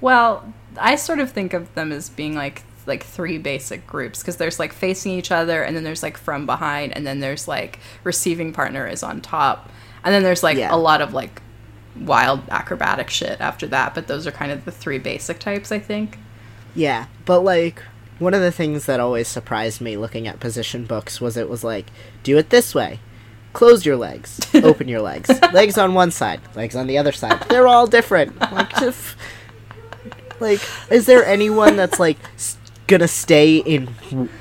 Well, 0.00 0.54
I 0.78 0.96
sort 0.96 1.18
of 1.18 1.30
think 1.32 1.52
of 1.52 1.74
them 1.74 1.92
as 1.92 2.08
being 2.08 2.34
like 2.34 2.62
like 2.86 3.04
three 3.04 3.36
basic 3.38 3.86
groups 3.86 4.20
because 4.20 4.38
there's 4.38 4.58
like 4.58 4.72
facing 4.72 5.12
each 5.12 5.30
other 5.30 5.62
and 5.62 5.76
then 5.76 5.84
there's 5.84 6.02
like 6.02 6.16
from 6.16 6.46
behind 6.46 6.96
and 6.96 7.06
then 7.06 7.20
there's 7.20 7.46
like 7.46 7.78
receiving 8.02 8.52
partner 8.52 8.88
is 8.88 9.02
on 9.04 9.20
top 9.20 9.70
and 10.02 10.12
then 10.12 10.24
there's 10.24 10.42
like 10.42 10.56
Yeah. 10.56 10.74
a 10.74 10.76
lot 10.76 11.00
of 11.00 11.12
like 11.14 11.40
wild 12.00 12.40
acrobatic 12.50 13.10
shit 13.10 13.40
after 13.40 13.66
that 13.66 13.94
but 13.94 14.06
those 14.06 14.26
are 14.26 14.32
kind 14.32 14.50
of 14.50 14.64
the 14.64 14.72
three 14.72 14.98
basic 14.98 15.38
types 15.38 15.70
i 15.70 15.78
think 15.78 16.18
Yeah, 16.74 17.06
but 17.26 17.40
like 17.40 17.82
one 18.18 18.32
of 18.34 18.40
the 18.40 18.52
things 18.52 18.86
that 18.86 18.98
always 19.00 19.28
surprised 19.28 19.80
me 19.80 19.96
looking 19.96 20.26
at 20.26 20.40
position 20.40 20.84
books 20.86 21.20
was 21.20 21.36
it 21.36 21.48
was 21.50 21.62
like, 21.64 21.86
do 22.22 22.38
it 22.38 22.48
this 22.50 22.74
way. 22.74 23.00
Close 23.52 23.84
your 23.84 23.96
legs. 23.96 24.40
Open 24.54 24.88
your 24.88 25.02
legs. 25.02 25.28
legs 25.52 25.76
on 25.76 25.92
one 25.92 26.10
side, 26.10 26.40
legs 26.54 26.74
on 26.76 26.86
the 26.86 26.96
other 26.96 27.12
side. 27.12 27.42
They're 27.50 27.66
all 27.68 27.86
different. 27.86 28.38
Like, 28.40 28.70
just, 28.78 29.16
like, 30.40 30.60
is 30.90 31.04
there 31.06 31.26
anyone 31.26 31.76
that's 31.76 31.98
like 32.00 32.16
gonna 32.92 33.08
stay 33.08 33.56
in 33.58 33.88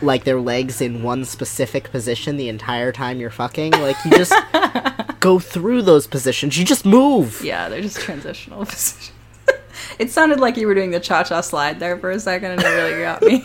like 0.01 0.23
their 0.25 0.39
legs 0.39 0.81
in 0.81 1.01
one 1.03 1.25
specific 1.25 1.91
position 1.91 2.37
the 2.37 2.49
entire 2.49 2.91
time 2.91 3.19
you're 3.19 3.29
fucking? 3.31 3.71
Like, 3.71 3.97
you 4.05 4.11
just 4.11 4.33
go 5.19 5.39
through 5.39 5.81
those 5.83 6.05
positions. 6.07 6.57
You 6.57 6.65
just 6.65 6.85
move. 6.85 7.41
yeah 7.43 7.67
they're 7.69 7.81
just 7.81 7.99
transitional 7.99 8.65
positions 8.65 9.11
it 9.99 10.09
sounded 10.11 10.39
like 10.39 10.57
you 10.57 10.67
were 10.67 10.75
doing 10.75 10.91
the 10.91 10.99
cha-cha 10.99 11.41
slide 11.41 11.79
there 11.79 11.97
for 11.97 12.11
a 12.11 12.19
second 12.19 12.51
and 12.51 12.61
it 12.61 12.67
really 12.67 13.01
got 13.01 13.21
me 13.21 13.43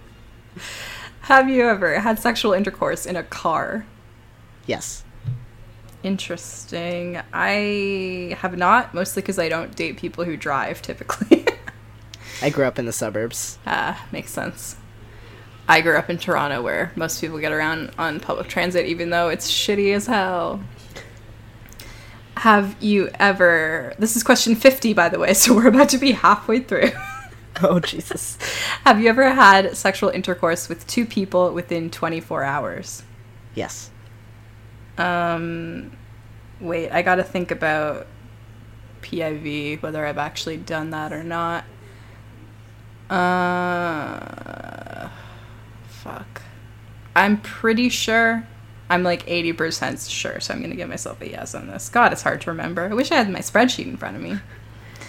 have 1.22 1.48
you 1.48 1.66
ever 1.68 1.98
had 2.00 2.18
sexual 2.18 2.52
intercourse 2.52 3.06
in 3.06 3.16
a 3.16 3.22
car 3.22 3.84
Yes. 4.66 5.02
Interesting. 6.04 7.20
I 7.32 8.36
have 8.38 8.56
not, 8.56 8.94
mostly 8.94 9.20
because 9.22 9.38
I 9.38 9.48
don't 9.48 9.74
date 9.74 9.96
people 9.96 10.24
who 10.24 10.36
drive 10.36 10.80
typically. 10.80 11.39
I 12.42 12.50
grew 12.50 12.64
up 12.64 12.78
in 12.78 12.86
the 12.86 12.92
suburbs. 12.92 13.58
Ah, 13.66 14.06
makes 14.12 14.30
sense. 14.30 14.76
I 15.68 15.80
grew 15.82 15.96
up 15.96 16.10
in 16.10 16.18
Toronto 16.18 16.62
where 16.62 16.90
most 16.96 17.20
people 17.20 17.38
get 17.38 17.52
around 17.52 17.92
on 17.96 18.18
public 18.18 18.48
transit, 18.48 18.86
even 18.86 19.10
though 19.10 19.28
it's 19.28 19.50
shitty 19.50 19.94
as 19.94 20.06
hell. 20.06 20.60
Have 22.38 22.74
you 22.82 23.10
ever. 23.20 23.94
This 23.98 24.16
is 24.16 24.22
question 24.22 24.54
50, 24.56 24.94
by 24.94 25.08
the 25.08 25.18
way, 25.18 25.34
so 25.34 25.54
we're 25.54 25.68
about 25.68 25.90
to 25.90 25.98
be 25.98 26.12
halfway 26.12 26.60
through. 26.60 26.90
Oh 27.62 27.78
Jesus. 27.78 28.38
Have 28.84 29.00
you 29.00 29.08
ever 29.08 29.34
had 29.34 29.76
sexual 29.76 30.08
intercourse 30.08 30.68
with 30.68 30.86
two 30.86 31.04
people 31.04 31.52
within 31.52 31.90
24 31.90 32.42
hours? 32.42 33.02
Yes. 33.54 33.90
Um, 34.96 35.90
wait, 36.60 36.90
I 36.90 37.02
gotta 37.02 37.24
think 37.24 37.50
about 37.50 38.06
PIV, 39.02 39.82
whether 39.82 40.06
I've 40.06 40.16
actually 40.16 40.56
done 40.56 40.90
that 40.90 41.12
or 41.12 41.22
not. 41.22 41.64
Uh, 43.10 45.08
fuck. 45.88 46.42
I'm 47.14 47.40
pretty 47.40 47.88
sure. 47.88 48.46
I'm 48.88 49.02
like 49.02 49.26
80% 49.26 50.10
sure, 50.10 50.40
so 50.40 50.54
I'm 50.54 50.62
gonna 50.62 50.74
give 50.74 50.88
myself 50.88 51.20
a 51.20 51.28
yes 51.28 51.54
on 51.54 51.68
this. 51.68 51.88
God, 51.88 52.12
it's 52.12 52.22
hard 52.22 52.40
to 52.42 52.50
remember. 52.50 52.88
I 52.90 52.94
wish 52.94 53.12
I 53.12 53.16
had 53.16 53.30
my 53.30 53.40
spreadsheet 53.40 53.86
in 53.86 53.96
front 53.96 54.16
of 54.16 54.22
me. 54.22 54.38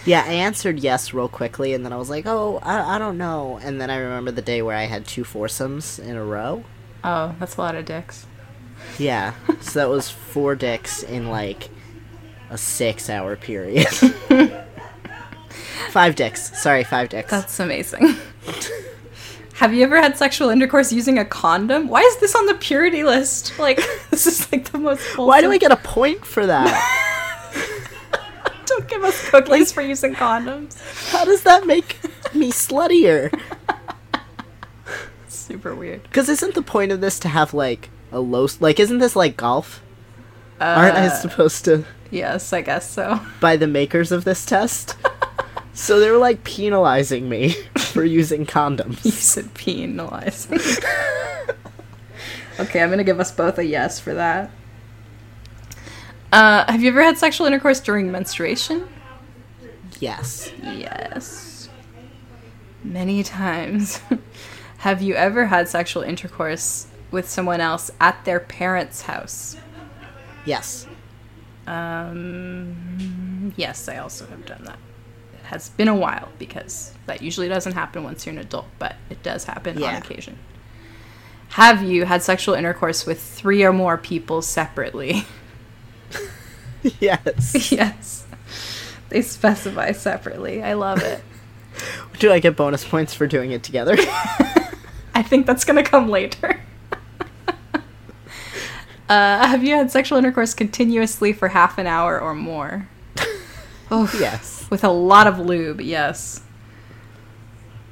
Yeah, 0.05 0.23
I 0.25 0.33
answered 0.33 0.79
yes 0.79 1.13
real 1.13 1.27
quickly, 1.27 1.73
and 1.73 1.85
then 1.85 1.93
I 1.93 1.97
was 1.97 2.09
like, 2.09 2.25
oh, 2.25 2.59
I, 2.63 2.95
I 2.95 2.97
don't 2.97 3.17
know. 3.17 3.59
And 3.61 3.79
then 3.79 3.89
I 3.89 3.97
remember 3.97 4.31
the 4.31 4.41
day 4.41 4.61
where 4.61 4.75
I 4.75 4.85
had 4.85 5.05
two 5.05 5.23
foursomes 5.23 5.99
in 5.99 6.15
a 6.15 6.23
row. 6.23 6.63
Oh, 7.03 7.35
that's 7.39 7.57
a 7.57 7.61
lot 7.61 7.75
of 7.75 7.85
dicks. 7.85 8.25
Yeah, 8.97 9.33
so 9.61 9.79
that 9.79 9.89
was 9.89 10.09
four 10.09 10.55
dicks 10.55 11.03
in 11.03 11.29
like 11.29 11.69
a 12.49 12.57
six 12.57 13.09
hour 13.09 13.35
period. 13.35 13.87
five 15.89 16.15
dicks. 16.15 16.57
Sorry, 16.61 16.83
five 16.83 17.09
dicks. 17.09 17.29
That's 17.31 17.59
amazing. 17.59 18.15
Have 19.55 19.73
you 19.75 19.83
ever 19.83 20.01
had 20.01 20.17
sexual 20.17 20.49
intercourse 20.49 20.91
using 20.91 21.19
a 21.19 21.25
condom? 21.25 21.87
Why 21.87 22.01
is 22.01 22.17
this 22.17 22.33
on 22.35 22.47
the 22.47 22.55
purity 22.55 23.03
list? 23.03 23.59
Like, 23.59 23.77
this 24.09 24.25
is 24.25 24.51
like 24.51 24.71
the 24.71 24.79
most. 24.79 25.01
Why 25.17 25.41
do 25.41 25.47
I 25.47 25.57
wholesome- 25.57 25.59
get 25.59 25.71
a 25.71 25.75
point 25.77 26.25
for 26.25 26.45
that? 26.47 27.07
Don't 28.65 28.87
give 28.87 29.03
us 29.03 29.29
cookies 29.29 29.71
for 29.71 29.81
using 29.81 30.15
condoms. 30.15 30.79
How 31.11 31.25
does 31.25 31.43
that 31.43 31.67
make 31.67 31.97
me 32.33 32.51
sluttier? 32.51 33.29
Super 35.27 35.75
weird. 35.75 36.03
Because 36.03 36.29
isn't 36.29 36.55
the 36.55 36.61
point 36.61 36.91
of 36.93 37.01
this 37.01 37.19
to 37.19 37.27
have 37.27 37.53
like 37.53 37.89
a 38.11 38.19
low. 38.19 38.47
Like, 38.61 38.79
isn't 38.79 38.99
this 38.99 39.15
like 39.15 39.35
golf? 39.37 39.83
Aren't 40.59 40.95
I 40.95 41.07
Uh, 41.07 41.09
supposed 41.09 41.65
to. 41.65 41.83
Yes, 42.11 42.53
I 42.53 42.61
guess 42.61 42.89
so. 42.89 43.19
by 43.39 43.57
the 43.57 43.67
makers 43.67 44.11
of 44.11 44.23
this 44.23 44.45
test. 44.45 44.95
So 45.73 45.99
they 45.99 46.09
were 46.11 46.17
like 46.17 46.43
penalizing 46.43 47.29
me 47.29 47.49
for 47.77 48.03
using 48.03 48.45
condoms. 48.45 49.03
You 49.05 49.11
said 49.11 49.53
penalizing. 49.53 50.59
okay, 52.59 52.81
I'm 52.81 52.89
gonna 52.89 53.03
give 53.03 53.19
us 53.19 53.31
both 53.31 53.57
a 53.57 53.65
yes 53.65 53.99
for 53.99 54.13
that. 54.13 54.51
Uh, 56.31 56.71
have 56.71 56.81
you 56.81 56.89
ever 56.89 57.03
had 57.03 57.17
sexual 57.17 57.45
intercourse 57.45 57.79
during 57.79 58.11
menstruation? 58.11 58.87
Yes. 59.99 60.51
Yes. 60.63 61.69
Many 62.83 63.23
times. 63.23 64.01
have 64.77 65.01
you 65.01 65.13
ever 65.15 65.45
had 65.45 65.67
sexual 65.67 66.03
intercourse 66.03 66.87
with 67.11 67.29
someone 67.29 67.59
else 67.61 67.91
at 67.99 68.23
their 68.25 68.39
parents' 68.39 69.03
house? 69.03 69.57
Yes. 70.45 70.87
Um, 71.67 73.53
yes, 73.57 73.87
I 73.87 73.97
also 73.97 74.25
have 74.25 74.45
done 74.45 74.63
that. 74.63 74.79
Has 75.51 75.67
been 75.67 75.89
a 75.89 75.95
while 75.95 76.29
because 76.39 76.93
that 77.07 77.21
usually 77.21 77.49
doesn't 77.49 77.73
happen 77.73 78.05
once 78.05 78.25
you're 78.25 78.31
an 78.31 78.39
adult, 78.39 78.67
but 78.79 78.95
it 79.09 79.21
does 79.21 79.43
happen 79.43 79.83
on 79.83 79.95
occasion. 79.95 80.39
Have 81.49 81.83
you 81.83 82.05
had 82.05 82.23
sexual 82.23 82.55
intercourse 82.55 83.05
with 83.05 83.21
three 83.21 83.61
or 83.61 83.73
more 83.73 83.97
people 83.97 84.41
separately? 84.41 85.25
yes. 87.01 87.69
yes. 87.73 88.25
They 89.09 89.21
specify 89.21 89.91
separately. 89.91 90.63
I 90.63 90.71
love 90.71 91.01
it. 91.01 91.21
Do 92.19 92.31
I 92.31 92.39
get 92.39 92.55
bonus 92.55 92.85
points 92.85 93.13
for 93.13 93.27
doing 93.27 93.51
it 93.51 93.61
together? 93.61 93.97
I 95.13 95.21
think 95.21 95.45
that's 95.45 95.65
going 95.65 95.83
to 95.83 95.89
come 95.89 96.07
later. 96.07 96.61
uh, 99.09 99.47
have 99.47 99.65
you 99.65 99.75
had 99.75 99.91
sexual 99.91 100.17
intercourse 100.17 100.53
continuously 100.53 101.33
for 101.33 101.49
half 101.49 101.77
an 101.77 101.87
hour 101.87 102.17
or 102.17 102.33
more? 102.33 102.87
Oh, 103.91 104.09
yes. 104.17 104.65
with 104.69 104.83
a 104.85 104.89
lot 104.89 105.27
of 105.27 105.37
lube 105.39 105.81
yes 105.81 106.41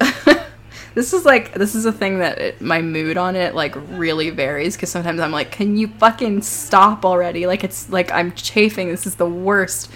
this 0.94 1.12
is 1.12 1.26
like 1.26 1.52
this 1.52 1.74
is 1.74 1.84
a 1.84 1.92
thing 1.92 2.20
that 2.20 2.38
it, 2.38 2.60
my 2.60 2.80
mood 2.80 3.18
on 3.18 3.36
it 3.36 3.54
like 3.54 3.74
really 3.90 4.30
varies 4.30 4.76
because 4.76 4.90
sometimes 4.90 5.20
i'm 5.20 5.30
like 5.30 5.50
can 5.50 5.76
you 5.76 5.88
fucking 5.88 6.40
stop 6.40 7.04
already 7.04 7.46
like 7.46 7.62
it's 7.62 7.90
like 7.90 8.10
i'm 8.12 8.32
chafing 8.32 8.88
this 8.88 9.06
is 9.06 9.16
the 9.16 9.26
worst 9.26 9.90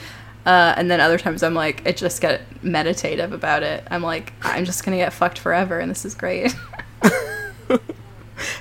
uh, 0.45 0.75
and 0.77 0.91
then 0.91 1.01
other 1.01 1.17
times 1.19 1.43
i'm 1.43 1.55
like 1.55 1.81
it 1.87 1.97
just 1.97 2.21
get 2.21 2.43
meditative 2.63 3.33
about 3.33 3.63
it 3.63 3.83
i'm 3.91 4.03
like 4.03 4.35
i'm 4.43 4.67
just 4.67 4.85
gonna 4.85 4.99
get 4.99 5.11
fucked 5.13 5.39
forever 5.39 5.81
and 5.81 5.91
this 5.91 6.05
is 6.05 6.15
great 6.15 6.55
I 7.03 7.79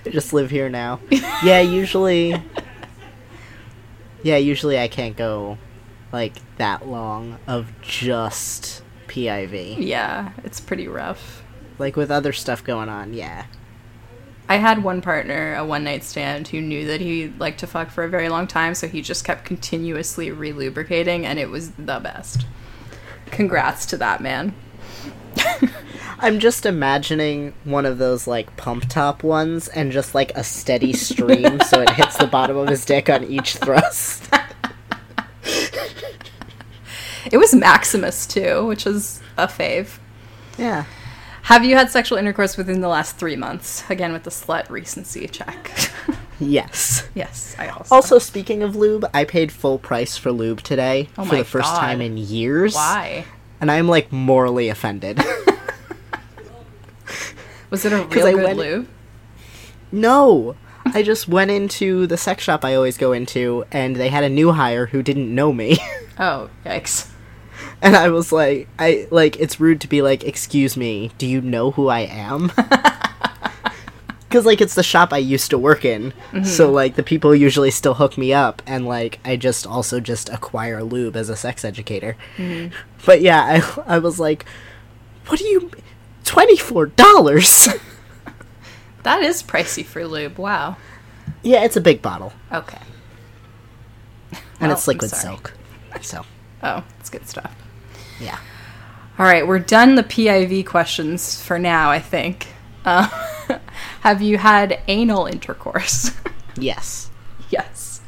just 0.10 0.32
live 0.34 0.50
here 0.50 0.70
now. 0.70 1.00
Yeah, 1.44 1.60
usually. 1.60 2.42
Yeah, 4.22 4.38
usually 4.38 4.80
I 4.80 4.88
can't 4.88 5.18
go 5.18 5.58
like 6.14 6.34
that 6.58 6.88
long 6.88 7.38
of 7.48 7.74
just 7.82 8.82
PIV. 9.08 9.76
yeah 9.80 10.32
it's 10.44 10.62
pretty 10.62 10.88
rough 10.88 11.44
Like 11.80 11.96
with 11.98 12.12
other 12.12 12.32
stuff 12.32 12.64
going 12.64 12.88
on, 12.88 13.14
yeah. 13.14 13.46
I 14.48 14.58
had 14.58 14.84
one 14.84 15.02
partner, 15.02 15.56
a 15.56 15.66
one 15.66 15.84
night 15.84 16.04
stand, 16.04 16.50
who 16.50 16.62
knew 16.62 16.86
that 16.86 17.02
he 17.02 17.30
liked 17.40 17.60
to 17.62 17.68
fuck 17.68 17.90
for 17.90 18.04
a 18.04 18.10
very 18.10 18.30
long 18.30 18.46
time, 18.46 18.76
so 18.76 18.88
he 18.88 19.02
just 19.02 19.26
kept 19.26 19.46
continuously 19.46 20.30
relubricating, 20.30 21.24
and 21.24 21.40
it 21.40 21.50
was 21.50 21.72
the 21.72 22.00
best. 22.00 22.46
Congrats 23.28 23.86
to 23.88 23.98
that 23.98 24.22
man. 24.22 24.54
I'm 26.20 26.40
just 26.40 26.66
imagining 26.66 27.54
one 27.64 27.86
of 27.86 27.98
those 27.98 28.28
like 28.28 28.56
pump 28.58 28.88
top 28.88 29.24
ones 29.24 29.68
and 29.70 29.92
just 29.92 30.14
like 30.14 30.32
a 30.36 30.44
steady 30.44 30.94
stream 30.94 31.60
so 31.62 31.82
it 31.82 31.90
hits 31.92 32.18
the 32.18 32.28
bottom 32.28 32.58
of 32.58 32.68
his 32.68 32.86
dick 32.86 33.10
on 33.10 33.24
each 33.24 33.56
thrust. 33.56 34.30
It 37.32 37.38
was 37.38 37.54
Maximus 37.54 38.26
too, 38.28 38.66
which 38.66 38.86
is 38.86 39.22
a 39.38 39.48
fave. 39.48 39.98
Yeah. 40.58 40.86
Have 41.44 41.66
you 41.66 41.76
had 41.76 41.90
sexual 41.90 42.18
intercourse 42.18 42.58
within 42.58 42.82
the 42.82 42.88
last 42.88 43.18
three 43.18 43.36
months? 43.36 43.84
Again, 43.90 44.14
with 44.14 44.24
the 44.24 44.30
slut 44.30 44.70
recency 44.70 45.28
check. 45.28 45.72
Yes. 46.40 47.08
yes, 47.16 47.56
I 47.58 47.68
also. 47.70 47.96
Also, 47.96 48.20
speaking 48.20 48.64
of 48.64 48.76
lube, 48.76 49.06
I 49.14 49.24
paid 49.24 49.50
full 49.52 49.78
price 49.78 50.18
for 50.18 50.30
lube 50.32 50.62
today 50.62 51.08
Oh 51.18 51.24
for 51.24 51.38
the 51.38 51.46
first 51.46 51.72
God. 51.72 51.80
time 51.80 52.02
in 52.02 52.18
years. 52.18 52.74
Why? 52.76 53.24
And 53.62 53.72
I'm 53.72 53.88
like 53.88 54.12
morally 54.12 54.68
offended. 54.68 55.24
Was 57.70 57.86
it 57.86 57.94
a 57.94 57.98
real 58.08 58.26
I 58.28 58.34
good 58.34 58.44
went- 58.44 58.58
lube? 58.58 58.88
no. 59.92 60.56
I 60.86 61.02
just 61.02 61.30
went 61.30 61.50
into 61.50 62.08
the 62.08 62.18
sex 62.18 62.44
shop 62.44 62.66
I 62.66 62.76
always 62.76 62.98
go 62.98 63.14
into, 63.14 63.64
and 63.72 63.96
they 63.96 64.10
had 64.10 64.26
a 64.26 64.30
new 64.30 64.52
hire 64.52 64.88
who 64.88 65.02
didn't 65.02 65.34
know 65.34 65.54
me. 65.54 65.78
Oh, 66.20 66.50
yikes. 66.66 67.10
And 67.84 67.96
I 67.96 68.10
was 68.10 68.32
like, 68.32 68.68
I 68.80 69.08
like 69.12 69.40
it's 69.40 69.60
rude 69.60 69.82
to 69.82 69.88
be 69.88 70.02
like, 70.02 70.24
"Excuse 70.24 70.76
me, 70.76 71.12
do 71.20 71.28
you 71.28 71.42
know 71.42 71.72
who 71.72 71.90
I 71.90 72.00
am?" 72.02 72.52
Because 74.34 74.48
like 74.48 74.62
it's 74.62 74.74
the 74.74 74.82
shop 74.82 75.14
I 75.14 75.20
used 75.20 75.52
to 75.52 75.60
work 75.60 75.86
in, 75.86 76.12
mm-hmm. 76.32 76.44
so 76.44 76.72
like 76.72 76.96
the 76.96 77.04
people 77.04 77.36
usually 77.36 77.70
still 77.70 77.94
hook 77.94 78.18
me 78.18 78.34
up, 78.34 78.64
and 78.66 78.88
like 78.88 79.20
I 79.24 79.36
just 79.36 79.68
also 79.68 80.00
just 80.00 80.28
acquire 80.30 80.82
lube 80.82 81.16
as 81.16 81.30
a 81.30 81.36
sex 81.36 81.64
educator. 81.64 82.18
Mm-hmm. 82.38 82.74
But 83.06 83.22
yeah, 83.22 83.44
I 83.44 83.96
I 83.98 84.00
was 84.00 84.20
like, 84.20 84.46
"What 85.28 85.38
do 85.38 85.46
you, 85.46 85.70
twenty 86.24 86.58
four 86.58 86.88
dollars?" 86.88 87.68
That 89.04 89.22
is 89.22 89.44
pricey 89.44 89.86
for 89.86 90.08
lube. 90.08 90.40
Wow. 90.40 90.78
yeah, 91.44 91.64
it's 91.66 91.76
a 91.76 91.82
big 91.82 92.02
bottle, 92.02 92.34
Okay. 92.52 92.80
and 94.32 94.42
Well, 94.62 94.72
it's 94.72 94.88
liquid 94.88 95.12
silk. 95.12 95.54
So 96.02 96.26
Oh, 96.64 96.84
it's 97.00 97.10
good 97.10 97.28
stuff. 97.28 97.54
Yeah, 98.24 98.40
All 99.20 99.26
right, 99.26 99.46
we're 99.46 99.60
done 99.60 99.96
the 99.96 100.04
PIV 100.04 100.66
questions 100.66 101.42
for 101.42 101.60
now, 101.60 101.90
I 101.92 102.00
think. 102.00 102.48
Uh, 102.86 103.08
have 104.02 104.22
you 104.22 104.38
had 104.38 104.80
anal 104.88 105.26
intercourse? 105.26 106.12
yes, 106.58 107.10
yes. 107.50 108.02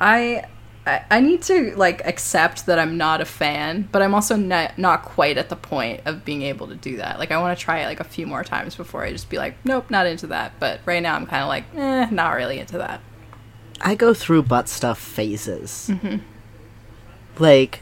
I, 0.00 0.44
I 0.86 1.04
I 1.10 1.20
need 1.20 1.42
to 1.42 1.74
like 1.76 2.06
accept 2.06 2.66
that 2.66 2.78
I'm 2.78 2.96
not 2.96 3.20
a 3.20 3.24
fan, 3.24 3.88
but 3.92 4.00
I'm 4.02 4.14
also 4.14 4.36
not 4.36 4.78
not 4.78 5.02
quite 5.02 5.36
at 5.36 5.48
the 5.50 5.56
point 5.56 6.00
of 6.06 6.24
being 6.24 6.42
able 6.42 6.68
to 6.68 6.74
do 6.74 6.96
that. 6.96 7.18
Like 7.18 7.30
I 7.30 7.40
want 7.40 7.58
to 7.58 7.62
try 7.62 7.80
it 7.80 7.86
like 7.86 8.00
a 8.00 8.04
few 8.04 8.26
more 8.26 8.42
times 8.44 8.74
before 8.76 9.04
I 9.04 9.12
just 9.12 9.28
be 9.28 9.36
like, 9.36 9.56
nope, 9.64 9.90
not 9.90 10.06
into 10.06 10.26
that. 10.28 10.52
But 10.58 10.80
right 10.86 11.02
now 11.02 11.14
I'm 11.16 11.26
kind 11.26 11.42
of 11.42 11.48
like, 11.48 11.64
eh, 11.76 12.06
not 12.10 12.34
really 12.34 12.58
into 12.58 12.78
that. 12.78 13.00
I 13.82 13.94
go 13.94 14.14
through 14.14 14.42
butt 14.44 14.68
stuff 14.68 14.98
phases. 14.98 15.90
Like 17.38 17.80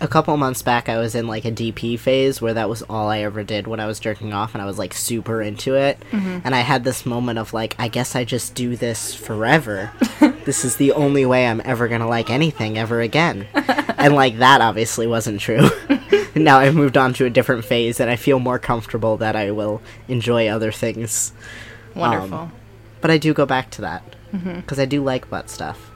a 0.00 0.08
couple 0.08 0.36
months 0.36 0.62
back, 0.62 0.88
I 0.88 0.98
was 0.98 1.14
in 1.14 1.26
like 1.26 1.44
a 1.44 1.50
DP 1.50 1.98
phase 1.98 2.40
where 2.40 2.54
that 2.54 2.68
was 2.68 2.82
all 2.82 3.08
I 3.08 3.20
ever 3.20 3.42
did 3.42 3.66
when 3.66 3.80
I 3.80 3.86
was 3.86 3.98
jerking 3.98 4.32
off, 4.32 4.54
and 4.54 4.62
I 4.62 4.66
was 4.66 4.78
like 4.78 4.94
super 4.94 5.42
into 5.42 5.74
it. 5.74 5.98
Mm-hmm. 6.10 6.40
And 6.44 6.54
I 6.54 6.60
had 6.60 6.84
this 6.84 7.04
moment 7.04 7.38
of 7.38 7.52
like, 7.52 7.74
I 7.78 7.88
guess 7.88 8.14
I 8.14 8.24
just 8.24 8.54
do 8.54 8.76
this 8.76 9.14
forever. 9.14 9.92
this 10.44 10.64
is 10.64 10.76
the 10.76 10.92
only 10.92 11.26
way 11.26 11.46
I'm 11.46 11.62
ever 11.64 11.88
gonna 11.88 12.08
like 12.08 12.30
anything 12.30 12.78
ever 12.78 13.00
again. 13.00 13.46
and 13.54 14.14
like 14.14 14.38
that 14.38 14.60
obviously 14.60 15.06
wasn't 15.06 15.40
true. 15.40 15.68
now 16.34 16.58
I've 16.58 16.76
moved 16.76 16.96
on 16.96 17.12
to 17.14 17.24
a 17.24 17.30
different 17.30 17.64
phase, 17.64 17.98
and 18.00 18.10
I 18.10 18.16
feel 18.16 18.38
more 18.38 18.58
comfortable 18.58 19.16
that 19.16 19.34
I 19.34 19.50
will 19.50 19.82
enjoy 20.06 20.48
other 20.48 20.72
things. 20.72 21.32
Wonderful. 21.94 22.38
Um, 22.38 22.52
but 23.00 23.10
I 23.10 23.18
do 23.18 23.34
go 23.34 23.46
back 23.46 23.70
to 23.72 23.80
that 23.82 24.02
mm-hmm. 24.32 24.60
because 24.60 24.78
I 24.78 24.84
do 24.84 25.02
like 25.02 25.30
butt 25.30 25.50
stuff. 25.50 25.87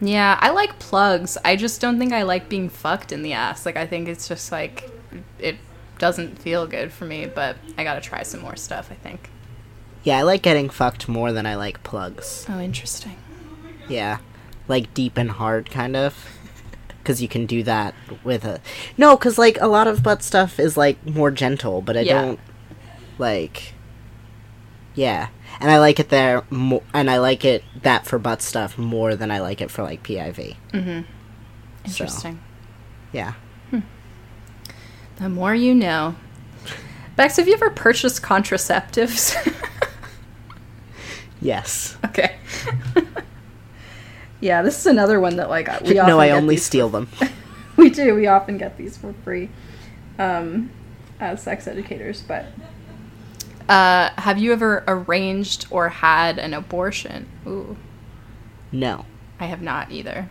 Yeah, 0.00 0.38
I 0.40 0.50
like 0.50 0.78
plugs. 0.78 1.38
I 1.44 1.56
just 1.56 1.80
don't 1.80 1.98
think 1.98 2.12
I 2.12 2.22
like 2.22 2.48
being 2.48 2.68
fucked 2.68 3.12
in 3.12 3.22
the 3.22 3.32
ass. 3.32 3.64
Like 3.64 3.76
I 3.76 3.86
think 3.86 4.08
it's 4.08 4.28
just 4.28 4.50
like 4.52 4.90
it 5.38 5.56
doesn't 5.98 6.38
feel 6.38 6.66
good 6.66 6.92
for 6.92 7.04
me, 7.04 7.26
but 7.26 7.56
I 7.78 7.84
got 7.84 7.94
to 7.94 8.00
try 8.00 8.22
some 8.24 8.40
more 8.40 8.56
stuff, 8.56 8.88
I 8.90 8.94
think. 8.94 9.30
Yeah, 10.02 10.18
I 10.18 10.22
like 10.22 10.42
getting 10.42 10.68
fucked 10.68 11.08
more 11.08 11.32
than 11.32 11.46
I 11.46 11.54
like 11.54 11.82
plugs. 11.82 12.44
Oh, 12.48 12.60
interesting. 12.60 13.16
Yeah. 13.88 14.18
Like 14.68 14.92
deep 14.94 15.16
and 15.16 15.30
hard, 15.30 15.70
kind 15.70 15.96
of. 15.96 16.26
Because 16.98 17.22
you 17.22 17.28
can 17.28 17.46
do 17.46 17.62
that 17.62 17.94
with 18.24 18.44
a. 18.44 18.60
No, 18.96 19.14
because, 19.16 19.36
like, 19.38 19.58
a 19.60 19.66
lot 19.66 19.86
of 19.86 20.02
butt 20.02 20.22
stuff 20.22 20.58
is, 20.58 20.74
like, 20.76 21.04
more 21.06 21.30
gentle, 21.30 21.82
but 21.82 21.98
I 21.98 22.00
Yeah. 22.00 22.22
don't. 22.22 22.40
Like. 23.18 23.74
Yeah. 24.94 25.28
And 25.60 25.70
I 25.70 25.78
like 25.78 26.00
it 26.00 26.08
there, 26.08 26.42
mo- 26.50 26.82
and 26.92 27.10
I 27.10 27.18
like 27.18 27.44
it 27.44 27.64
that 27.82 28.06
for 28.06 28.18
butt 28.18 28.42
stuff 28.42 28.76
more 28.76 29.14
than 29.16 29.30
I 29.30 29.40
like 29.40 29.60
it 29.60 29.70
for, 29.70 29.82
like, 29.82 30.02
PIV. 30.02 30.56
Interesting. 31.84 32.40
Yeah. 33.12 33.34
The 35.16 35.28
more 35.28 35.54
you 35.54 35.74
know. 35.74 36.16
Bex, 37.14 37.36
have 37.36 37.46
you 37.46 37.54
ever 37.54 37.70
purchased 37.70 38.22
contraceptives? 38.22 39.36
Yes. 41.40 41.98
okay. 42.06 42.36
yeah, 44.40 44.62
this 44.62 44.78
is 44.78 44.86
another 44.86 45.20
one 45.20 45.36
that 45.36 45.50
like 45.50 45.66
we 45.82 45.98
often 45.98 46.06
no, 46.06 46.18
I 46.18 46.30
only 46.30 46.56
steal 46.56 46.88
them. 46.88 47.06
we 47.76 47.90
do. 47.90 48.14
We 48.14 48.26
often 48.26 48.56
get 48.56 48.78
these 48.78 48.96
for 48.96 49.12
free 49.24 49.50
um, 50.18 50.70
as 51.20 51.42
sex 51.42 51.66
educators. 51.66 52.22
But 52.22 52.46
uh, 53.68 54.10
have 54.18 54.38
you 54.38 54.52
ever 54.52 54.84
arranged 54.86 55.66
or 55.70 55.88
had 55.88 56.38
an 56.38 56.54
abortion? 56.54 57.28
Ooh, 57.46 57.76
No. 58.72 59.06
I 59.40 59.46
have 59.46 59.62
not 59.62 59.90
either. 59.90 60.28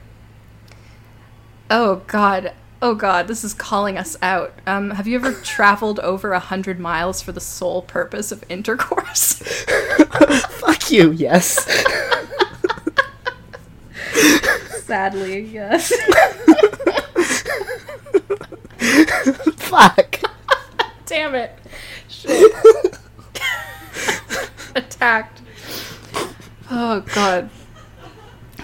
Oh 1.69 1.97
God. 2.07 2.53
Oh 2.81 2.95
God, 2.95 3.27
this 3.27 3.43
is 3.43 3.53
calling 3.53 3.97
us 3.97 4.17
out. 4.21 4.53
Um, 4.67 4.91
have 4.91 5.07
you 5.07 5.15
ever 5.15 5.31
traveled 5.43 5.99
over 6.01 6.33
a 6.33 6.39
hundred 6.39 6.79
miles 6.79 7.21
for 7.21 7.31
the 7.31 7.39
sole 7.41 7.81
purpose 7.81 8.31
of 8.31 8.43
intercourse? 8.49 9.33
Fuck 10.49 10.91
you, 10.91 11.11
yes. 11.11 11.65
Sadly, 14.83 15.41
yes. 15.41 15.91
Fuck. 19.57 20.19
Damn 21.05 21.35
it. 21.35 21.57
Shit. 22.09 22.51
Attacked. 25.03 25.41
Oh 26.71 27.01
god. 27.13 27.49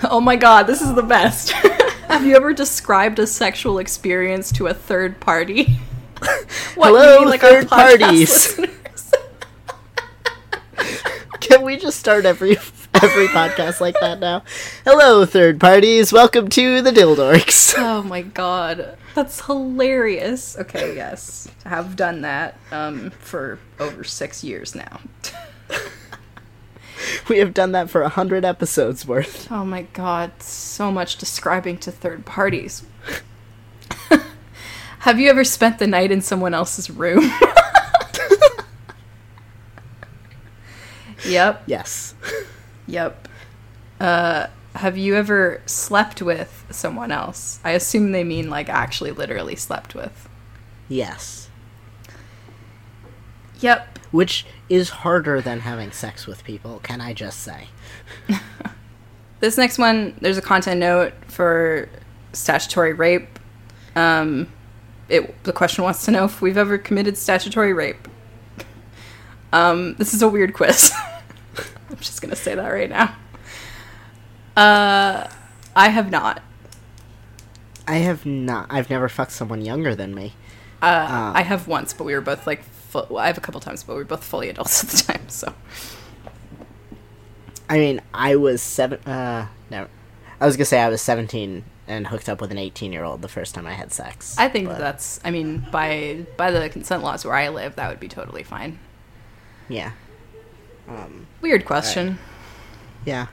Oh 0.06 0.22
my 0.22 0.38
god, 0.38 0.68
this 0.68 0.82
is 0.82 0.94
the 0.94 1.04
best. 1.04 1.52
Have 2.08 2.26
you 2.26 2.34
ever 2.38 2.54
described 2.54 3.20
a 3.20 3.28
sexual 3.28 3.78
experience 3.78 4.50
to 4.54 4.68
a 4.68 4.74
third 4.74 5.20
party? 5.20 5.80
What, 6.76 6.88
Hello, 6.88 7.26
our 7.30 7.38
third 7.38 7.68
parties. 7.68 8.58
Can 11.42 11.64
we 11.64 11.76
just 11.76 12.00
start 12.00 12.24
every 12.26 12.52
every 12.94 13.28
podcast 13.28 13.82
like 13.82 13.96
that 14.00 14.22
now? 14.22 14.44
Hello, 14.86 15.26
third 15.26 15.60
parties. 15.60 16.14
Welcome 16.14 16.48
to 16.50 16.82
the 16.82 16.92
Dildorks. 16.92 17.76
oh 17.78 18.02
my 18.04 18.22
god. 18.22 18.98
That's 19.14 19.46
hilarious. 19.46 20.58
Okay, 20.58 20.96
yes. 20.96 21.50
I 21.66 21.70
have 21.70 21.98
done 21.98 22.22
that 22.22 22.58
um, 22.72 23.10
for 23.12 23.60
over 23.78 24.06
six 24.06 24.42
years 24.42 24.74
now. 24.74 25.02
We 27.30 27.38
have 27.40 27.54
done 27.54 27.72
that 27.74 27.90
for 27.90 28.02
a 28.02 28.10
hundred 28.10 28.44
episodes 28.46 29.06
worth. 29.08 29.52
Oh 29.52 29.64
my 29.66 29.84
god, 29.94 30.42
so 30.42 30.92
much 30.92 31.18
describing 31.18 31.78
to 31.80 31.92
third 31.92 32.26
parties. 32.26 32.84
Have 35.00 35.20
you 35.20 35.30
ever 35.30 35.44
spent 35.46 35.80
the 35.80 35.88
night 35.88 36.12
in 36.12 36.22
someone 36.22 36.54
else's 36.54 36.90
room? 36.90 37.32
yep, 41.26 41.64
Yes. 41.66 42.16
yep. 42.88 43.28
Uh, 44.00 44.48
have 44.76 44.98
you 44.98 45.16
ever 45.16 45.62
slept 45.66 46.22
with 46.22 46.66
someone 46.70 47.12
else? 47.12 47.60
I 47.64 47.72
assume 47.72 48.12
they 48.12 48.24
mean 48.24 48.50
like 48.50 48.70
actually 48.70 49.12
literally 49.12 49.56
slept 49.56 49.94
with. 49.96 50.30
Yes. 50.88 51.50
Yep. 53.60 54.00
Which 54.12 54.46
is 54.70 54.90
harder 54.90 55.42
than 55.42 55.62
having 55.62 55.92
sex 55.92 56.28
with 56.28 56.44
people, 56.44 56.80
can 56.84 57.02
I 57.02 57.14
just 57.14 57.40
say? 57.40 57.68
This 59.40 59.58
next 59.58 59.78
one, 59.78 60.16
there's 60.20 60.38
a 60.38 60.42
content 60.42 60.80
note 60.80 61.14
for 61.28 61.90
statutory 62.34 62.94
rape. 62.94 63.40
Um, 63.96 64.52
it 65.08 65.44
the 65.44 65.54
question 65.54 65.84
wants 65.84 66.04
to 66.06 66.12
know 66.12 66.26
if 66.26 66.42
we've 66.42 66.58
ever 66.58 66.78
committed 66.78 67.18
statutory 67.18 67.74
rape. 67.74 68.08
Um, 69.54 69.96
this 69.96 70.14
is 70.14 70.22
a 70.22 70.28
weird 70.30 70.54
quiz. 70.54 70.92
I'm 71.90 71.98
just 71.98 72.22
gonna 72.22 72.36
say 72.36 72.54
that 72.54 72.68
right 72.68 72.90
now. 72.90 73.16
Uh, 74.58 75.30
I 75.76 75.90
have 75.90 76.12
not. 76.12 76.44
I 77.88 77.96
have 77.96 78.26
not. 78.26 78.68
I've 78.70 78.90
never 78.90 79.08
fucked 79.08 79.32
someone 79.32 79.62
younger 79.62 79.96
than 79.96 80.14
me. 80.14 80.34
Uh, 80.82 81.32
I 81.34 81.44
have 81.44 81.68
once, 81.68 81.94
but 81.94 82.04
we 82.04 82.14
were 82.14 82.22
both 82.22 82.46
like. 82.46 82.64
Fu- 82.90 83.06
well, 83.10 83.20
I 83.20 83.28
have 83.28 83.38
a 83.38 83.42
couple 83.42 83.62
times, 83.62 83.84
but 83.84 83.94
we 83.94 84.00
were 84.00 84.06
both 84.06 84.24
fully 84.24 84.50
adults 84.50 84.84
at 84.84 84.90
the 84.90 85.14
time. 85.14 85.30
So 85.30 85.54
I 87.70 87.78
mean, 87.78 88.02
I 88.14 88.36
was 88.36 88.62
seven. 88.62 89.00
Uh, 89.02 89.48
no. 89.70 89.88
I 90.42 90.46
was 90.46 90.58
gonna 90.58 90.66
say 90.66 90.82
I 90.82 90.90
was 90.90 91.02
17 91.02 91.64
and 91.88 92.08
hooked 92.08 92.28
up 92.28 92.42
with 92.42 92.52
an 92.52 92.58
18 92.58 92.92
year 92.92 93.04
old 93.04 93.22
the 93.22 93.28
first 93.28 93.54
time 93.54 93.68
I 93.68 93.74
had 93.74 93.94
sex. 93.94 94.36
I 94.40 94.50
think 94.50 94.70
but, 94.70 94.80
that's. 94.80 95.20
I 95.24 95.30
mean, 95.30 95.66
by 95.72 96.26
by 96.36 96.50
the 96.50 96.68
consent 96.70 97.04
laws 97.04 97.24
where 97.26 97.36
I 97.36 97.50
live, 97.50 97.76
that 97.76 97.90
would 97.90 98.00
be 98.00 98.08
totally 98.08 98.44
fine. 98.44 98.80
yeah. 99.68 99.92
Um, 100.88 101.28
Weird 101.42 101.66
question. 101.66 102.18
yeah. 103.06 103.28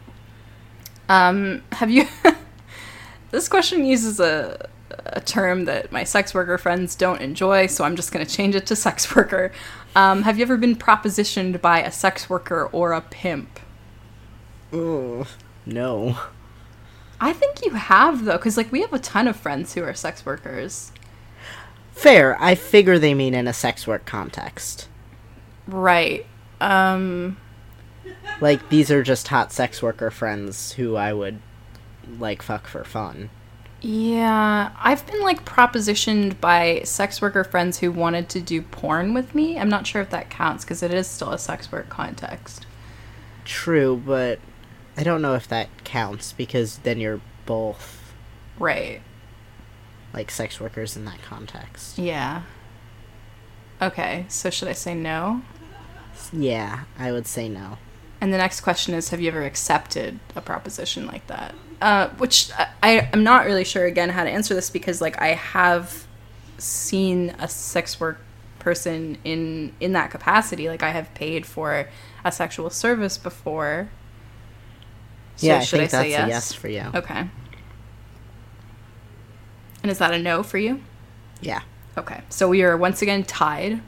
Um, 1.09 1.63
have 1.73 1.91
you? 1.91 2.07
this 3.31 3.49
question 3.49 3.87
uses 3.87 4.21
a 4.21 4.69
a 5.05 5.21
term 5.21 5.65
that 5.67 5.93
my 5.93 6.05
sex 6.05 6.35
worker 6.35 6.59
friends 6.59 6.95
don't 6.95 7.21
enjoy, 7.21 7.67
so 7.67 7.85
I'm 7.85 7.97
just 7.97 8.13
going 8.13 8.25
to 8.25 8.33
change 8.33 8.55
it 8.55 8.67
to 8.67 8.77
sex 8.77 9.15
worker. 9.17 9.53
Um, 9.95 10.23
have 10.23 10.39
you 10.39 10.43
ever 10.43 10.57
been 10.57 10.77
propositioned 10.77 11.61
by 11.61 11.83
a 11.83 11.93
sex 11.93 12.29
worker 12.29 12.69
or 12.73 12.93
a 12.93 13.01
pimp? 13.01 13.61
Ooh, 14.75 15.27
no. 15.65 16.19
I 17.21 17.33
think 17.33 17.65
you 17.65 17.73
have 17.73 18.25
though, 18.25 18.37
because 18.37 18.57
like 18.57 18.71
we 18.71 18.83
have 18.83 18.93
a 18.93 18.99
ton 18.99 19.27
of 19.27 19.37
friends 19.37 19.75
who 19.75 19.83
are 19.83 19.95
sex 19.95 20.27
workers. 20.27 20.93
Fair. 21.93 22.37
I 22.43 22.55
figure 22.55 22.99
they 22.99 23.15
mean 23.15 23.33
in 23.35 23.49
a 23.49 23.55
sex 23.55 23.87
work 23.87 24.05
context. 24.05 24.89
Right. 25.67 26.27
Um. 26.61 27.39
Like 28.41 28.69
these 28.69 28.91
are 28.91 29.03
just 29.03 29.29
hot 29.29 29.51
sex 29.51 29.83
worker 29.83 30.11
friends 30.11 30.73
who 30.73 30.97
I 30.97 31.13
would 31.13 31.41
like 32.19 32.43
fuck 32.43 32.67
for 32.67 32.85
fun. 32.85 33.31
Yeah, 33.83 34.73
I've 34.79 35.07
been 35.07 35.21
like 35.23 35.45
propositioned 35.45 36.41
by 36.41 36.81
sex 36.85 37.21
worker 37.21 37.45
friends 37.45 37.79
who 37.79 37.93
wanted 37.93 38.29
to 38.31 38.41
do 38.41 38.63
porn 38.63 39.15
with 39.15 39.35
me. 39.35 39.59
I'm 39.59 39.69
not 39.69 39.87
sure 39.87 40.01
if 40.03 40.11
that 40.11 40.31
counts 40.31 40.65
because 40.65 40.83
it 40.83 40.93
is 40.93 41.07
still 41.07 41.31
a 41.33 41.39
sex 41.39 41.71
work 41.71 41.89
context. 41.89 42.67
True, 43.45 44.03
but 44.05 44.41
I 44.97 45.03
don't 45.03 45.23
know 45.23 45.35
if 45.35 45.47
that 45.49 45.69
counts 45.85 46.33
because 46.33 46.79
then 46.79 46.99
you're 47.01 47.21
both 47.45 48.13
Right. 48.59 49.03
like 50.15 50.31
sex 50.31 50.59
workers 50.59 50.97
in 50.97 51.05
that 51.05 51.21
context. 51.23 51.99
Yeah. 51.99 52.43
Okay, 53.81 54.25
so 54.29 54.49
should 54.49 54.69
I 54.69 54.73
say 54.73 54.95
no? 54.95 55.43
Yeah, 56.33 56.85
I 56.99 57.13
would 57.13 57.27
say 57.27 57.49
no. 57.49 57.77
And 58.23 58.33
the 58.33 58.39
next 58.39 58.63
question 58.63 58.95
is 58.95 59.11
Have 59.11 59.21
you 59.21 59.29
ever 59.29 59.43
accepted 59.45 60.19
a 60.35 60.41
proposition 60.41 61.07
like 61.07 61.27
that? 61.27 61.55
Uh, 61.81 62.09
which 62.17 62.51
I, 62.83 63.09
I'm 63.13 63.23
not 63.23 63.45
really 63.45 63.65
sure 63.65 63.85
again 63.85 64.09
how 64.09 64.25
to 64.25 64.31
answer 64.31 64.55
this 64.55 64.71
because, 64.71 65.01
like, 65.01 65.21
I 65.21 65.29
have 65.29 66.07
seen 66.59 67.31
a 67.39 67.49
sex 67.49 68.01
work 68.01 68.19
person 68.59 69.19
in 69.25 69.73
in 69.79 69.93
that 69.93 70.11
capacity. 70.11 70.69
Like, 70.69 70.83
I 70.83 70.91
have 70.91 71.13
paid 71.15 71.45
for 71.45 71.89
a 72.25 72.33
sexual 72.33 72.71
service 72.71 73.19
before. 73.19 73.91
So 75.37 75.49
yeah, 75.49 75.59
I 75.59 75.61
should 75.61 75.81
I 75.81 75.87
say 75.87 76.11
yes? 76.11 76.29
yes 76.29 76.53
for 76.53 76.69
you. 76.69 76.85
Okay. 76.95 77.29
And 79.83 79.91
is 79.91 79.99
that 79.99 80.15
a 80.15 80.19
no 80.19 80.43
for 80.43 80.59
you? 80.59 80.81
Yeah. 81.41 81.61
Okay, 81.99 82.21
so 82.29 82.49
we 82.49 82.63
are 82.63 82.77
once 82.77 83.03
again 83.03 83.25
tied. 83.25 83.81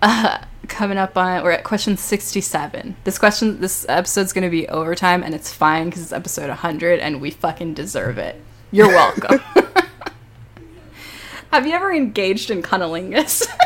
Uh, 0.00 0.38
coming 0.68 0.98
up 0.98 1.16
on, 1.16 1.42
we're 1.42 1.50
at 1.50 1.64
question 1.64 1.96
67. 1.96 2.96
This 3.04 3.18
question, 3.18 3.60
this 3.60 3.86
episode's 3.88 4.32
gonna 4.32 4.50
be 4.50 4.68
overtime, 4.68 5.22
and 5.22 5.34
it's 5.34 5.52
fine 5.52 5.86
because 5.86 6.02
it's 6.02 6.12
episode 6.12 6.48
100 6.48 7.00
and 7.00 7.20
we 7.20 7.30
fucking 7.30 7.74
deserve 7.74 8.18
it. 8.18 8.40
You're 8.70 8.88
welcome. 8.88 9.38
Have 11.52 11.66
you 11.66 11.72
ever 11.72 11.92
engaged 11.92 12.50
in 12.50 12.62
cunnilingus? 12.62 13.46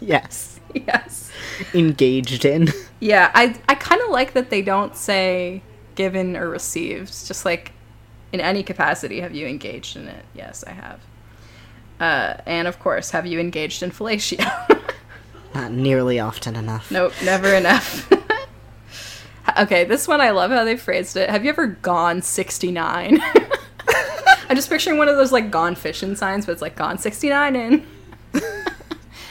Yes. 0.00 0.58
yes. 0.74 1.30
Engaged 1.74 2.44
in. 2.44 2.68
Yeah, 3.00 3.30
I, 3.34 3.56
I 3.68 3.74
kind 3.74 4.00
of 4.00 4.10
like 4.10 4.32
that 4.32 4.50
they 4.50 4.62
don't 4.62 4.96
say 4.96 5.62
given 5.94 6.36
or 6.36 6.48
received. 6.48 7.26
Just 7.26 7.44
like 7.44 7.72
in 8.32 8.40
any 8.40 8.62
capacity, 8.62 9.20
have 9.20 9.34
you 9.34 9.46
engaged 9.46 9.96
in 9.96 10.08
it? 10.08 10.24
Yes, 10.34 10.64
I 10.66 10.72
have. 10.72 11.00
Uh, 12.00 12.40
and 12.46 12.66
of 12.66 12.78
course, 12.78 13.10
have 13.10 13.26
you 13.26 13.38
engaged 13.38 13.82
in 13.82 13.90
fellatio? 13.90 14.42
Not 15.54 15.72
nearly 15.72 16.20
often 16.20 16.56
enough. 16.56 16.90
Nope, 16.90 17.12
never 17.24 17.54
enough. 17.54 18.10
okay, 19.58 19.84
this 19.84 20.06
one 20.06 20.20
I 20.20 20.30
love 20.30 20.50
how 20.50 20.64
they 20.64 20.76
phrased 20.76 21.16
it. 21.16 21.28
Have 21.30 21.44
you 21.44 21.50
ever 21.50 21.66
gone 21.66 22.22
69? 22.22 23.20
I'm 24.48 24.56
just 24.56 24.68
picturing 24.68 24.98
one 24.98 25.08
of 25.08 25.16
those 25.16 25.32
like 25.32 25.50
gone 25.50 25.74
fishing 25.74 26.16
signs, 26.16 26.46
but 26.46 26.52
it's 26.52 26.62
like 26.62 26.76
gone 26.76 26.98
69 26.98 27.56
in. 27.56 27.86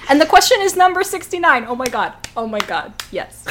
and 0.10 0.22
the 0.22 0.26
question 0.26 0.58
is 0.62 0.76
number 0.76 1.04
69. 1.04 1.66
Oh 1.68 1.76
my 1.76 1.88
god. 1.88 2.14
Oh 2.36 2.48
my 2.48 2.60
god. 2.60 2.94
Yes. 3.12 3.46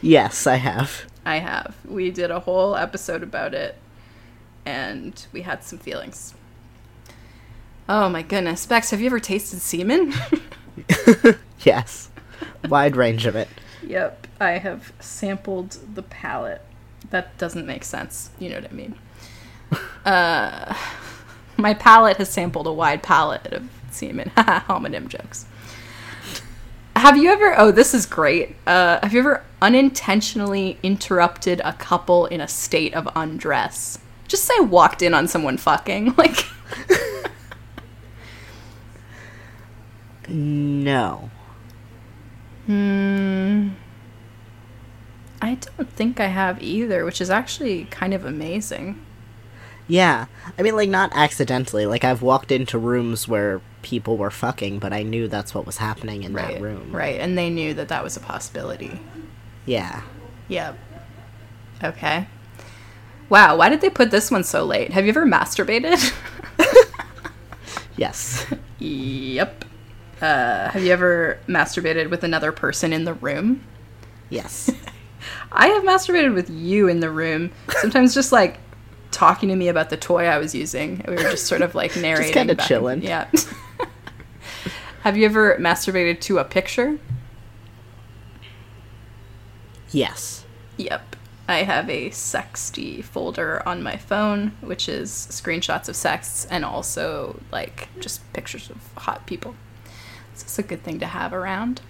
Yes, 0.00 0.46
I 0.46 0.56
have. 0.56 1.06
I 1.24 1.38
have. 1.38 1.74
We 1.84 2.10
did 2.10 2.30
a 2.30 2.40
whole 2.40 2.76
episode 2.76 3.22
about 3.22 3.52
it 3.52 3.76
and 4.64 5.26
we 5.32 5.42
had 5.42 5.64
some 5.64 5.78
feelings. 5.78 6.34
Oh 7.88 8.08
my 8.08 8.22
goodness. 8.22 8.66
Bex, 8.66 8.90
have 8.90 9.00
you 9.00 9.06
ever 9.06 9.20
tasted 9.20 9.60
semen? 9.60 10.12
Yes. 11.60 12.08
Wide 12.68 12.96
range 12.96 13.26
of 13.26 13.36
it. 13.36 13.48
Yep, 13.86 14.26
I 14.40 14.52
have 14.52 14.92
sampled 15.00 15.78
the 15.94 16.02
palette. 16.02 16.62
That 17.10 17.36
doesn't 17.38 17.66
make 17.66 17.84
sense. 17.84 18.30
You 18.38 18.50
know 18.50 18.56
what 18.60 18.70
I 18.70 18.74
mean. 18.74 18.94
Uh, 20.06 20.74
my 21.58 21.74
palate 21.74 22.16
has 22.16 22.30
sampled 22.30 22.66
a 22.66 22.72
wide 22.72 23.02
palette 23.02 23.46
of 23.48 23.68
semen. 23.90 24.30
Homonym 24.36 25.08
jokes. 25.08 25.44
Have 26.96 27.18
you 27.18 27.30
ever? 27.30 27.54
Oh, 27.58 27.70
this 27.70 27.92
is 27.92 28.06
great. 28.06 28.56
Uh, 28.66 28.98
have 29.02 29.12
you 29.12 29.18
ever 29.20 29.44
unintentionally 29.60 30.78
interrupted 30.82 31.60
a 31.62 31.74
couple 31.74 32.24
in 32.24 32.40
a 32.40 32.48
state 32.48 32.94
of 32.94 33.06
undress? 33.14 33.98
Just 34.28 34.46
say 34.46 34.58
walked 34.60 35.02
in 35.02 35.12
on 35.12 35.28
someone 35.28 35.58
fucking. 35.58 36.14
Like, 36.16 36.46
No. 40.28 41.30
hmm. 42.66 43.68
I 45.40 45.54
don't 45.54 45.88
think 45.90 46.18
I 46.20 46.26
have 46.26 46.60
either, 46.62 47.04
which 47.04 47.20
is 47.20 47.30
actually 47.30 47.84
kind 47.86 48.12
of 48.12 48.24
amazing. 48.24 49.00
Yeah. 49.86 50.26
I 50.58 50.62
mean, 50.62 50.74
like, 50.76 50.88
not 50.90 51.12
accidentally. 51.14 51.86
Like, 51.86 52.04
I've 52.04 52.22
walked 52.22 52.50
into 52.50 52.76
rooms 52.76 53.28
where 53.28 53.60
people 53.82 54.16
were 54.16 54.30
fucking, 54.32 54.80
but 54.80 54.92
I 54.92 55.02
knew 55.04 55.28
that's 55.28 55.54
what 55.54 55.64
was 55.64 55.76
happening 55.78 56.24
in 56.24 56.34
right 56.34 56.54
that 56.54 56.60
room. 56.60 56.90
right 56.94 57.20
and 57.20 57.38
they 57.38 57.48
knew 57.48 57.72
that 57.74 57.88
that 57.88 58.02
was 58.02 58.16
a 58.16 58.20
possibility 58.20 59.00
Yeah. 59.64 60.02
yep 60.48 60.76
okay 61.82 62.26
wow 63.28 63.56
why 63.56 63.68
did 63.68 63.80
they 63.80 63.88
put 63.88 64.10
this 64.10 64.32
one 64.32 64.42
so 64.42 64.64
late 64.64 64.90
have 64.90 65.04
you 65.04 65.10
ever 65.10 65.24
masturbated 65.24 66.12
Yes. 67.96 68.44
yep 68.80 69.64
uh, 70.22 70.70
have 70.70 70.82
you 70.82 70.92
ever 70.92 71.38
masturbated 71.46 72.10
with 72.10 72.24
another 72.24 72.52
person 72.52 72.92
in 72.92 73.04
the 73.04 73.14
room 73.14 73.62
yes. 74.30 74.70
i 75.52 75.68
have 75.68 75.82
masturbated 75.82 76.34
with 76.34 76.48
you 76.50 76.88
in 76.88 77.00
the 77.00 77.10
room 77.10 77.50
sometimes 77.80 78.14
just 78.14 78.32
like 78.32 78.58
talking 79.10 79.48
to 79.48 79.56
me 79.56 79.68
about 79.68 79.90
the 79.90 79.96
toy 79.96 80.24
i 80.26 80.38
was 80.38 80.54
using 80.54 81.02
we 81.08 81.14
were 81.14 81.22
just 81.22 81.46
sort 81.46 81.62
of 81.62 81.74
like 81.74 81.96
narrating 82.00 82.32
just 82.32 82.34
back 82.34 82.48
and- 82.50 82.60
chilling. 82.68 83.02
yeah 83.02 83.30
have 85.02 85.16
you 85.16 85.24
ever 85.24 85.56
masturbated 85.58 86.20
to 86.20 86.38
a 86.38 86.44
picture 86.44 86.98
Yes. 89.90 90.44
Yep. 90.76 91.16
I 91.48 91.62
have 91.62 91.88
a 91.88 92.10
sexty 92.10 93.00
folder 93.00 93.66
on 93.66 93.82
my 93.82 93.96
phone, 93.96 94.52
which 94.60 94.88
is 94.88 95.10
screenshots 95.10 95.88
of 95.88 95.96
sex 95.96 96.46
and 96.50 96.64
also 96.64 97.40
like 97.50 97.88
just 97.98 98.30
pictures 98.34 98.68
of 98.68 98.76
hot 98.98 99.26
people. 99.26 99.54
It's 100.48 100.58
a 100.58 100.62
good 100.62 100.82
thing 100.82 100.98
to 101.00 101.06
have 101.06 101.34
around. 101.34 101.82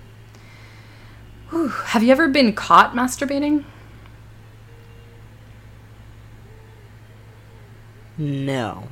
Whew. 1.51 1.69
Have 1.69 2.03
you 2.03 2.11
ever 2.11 2.27
been 2.27 2.53
caught 2.53 2.93
masturbating? 2.93 3.65
No. 8.19 8.89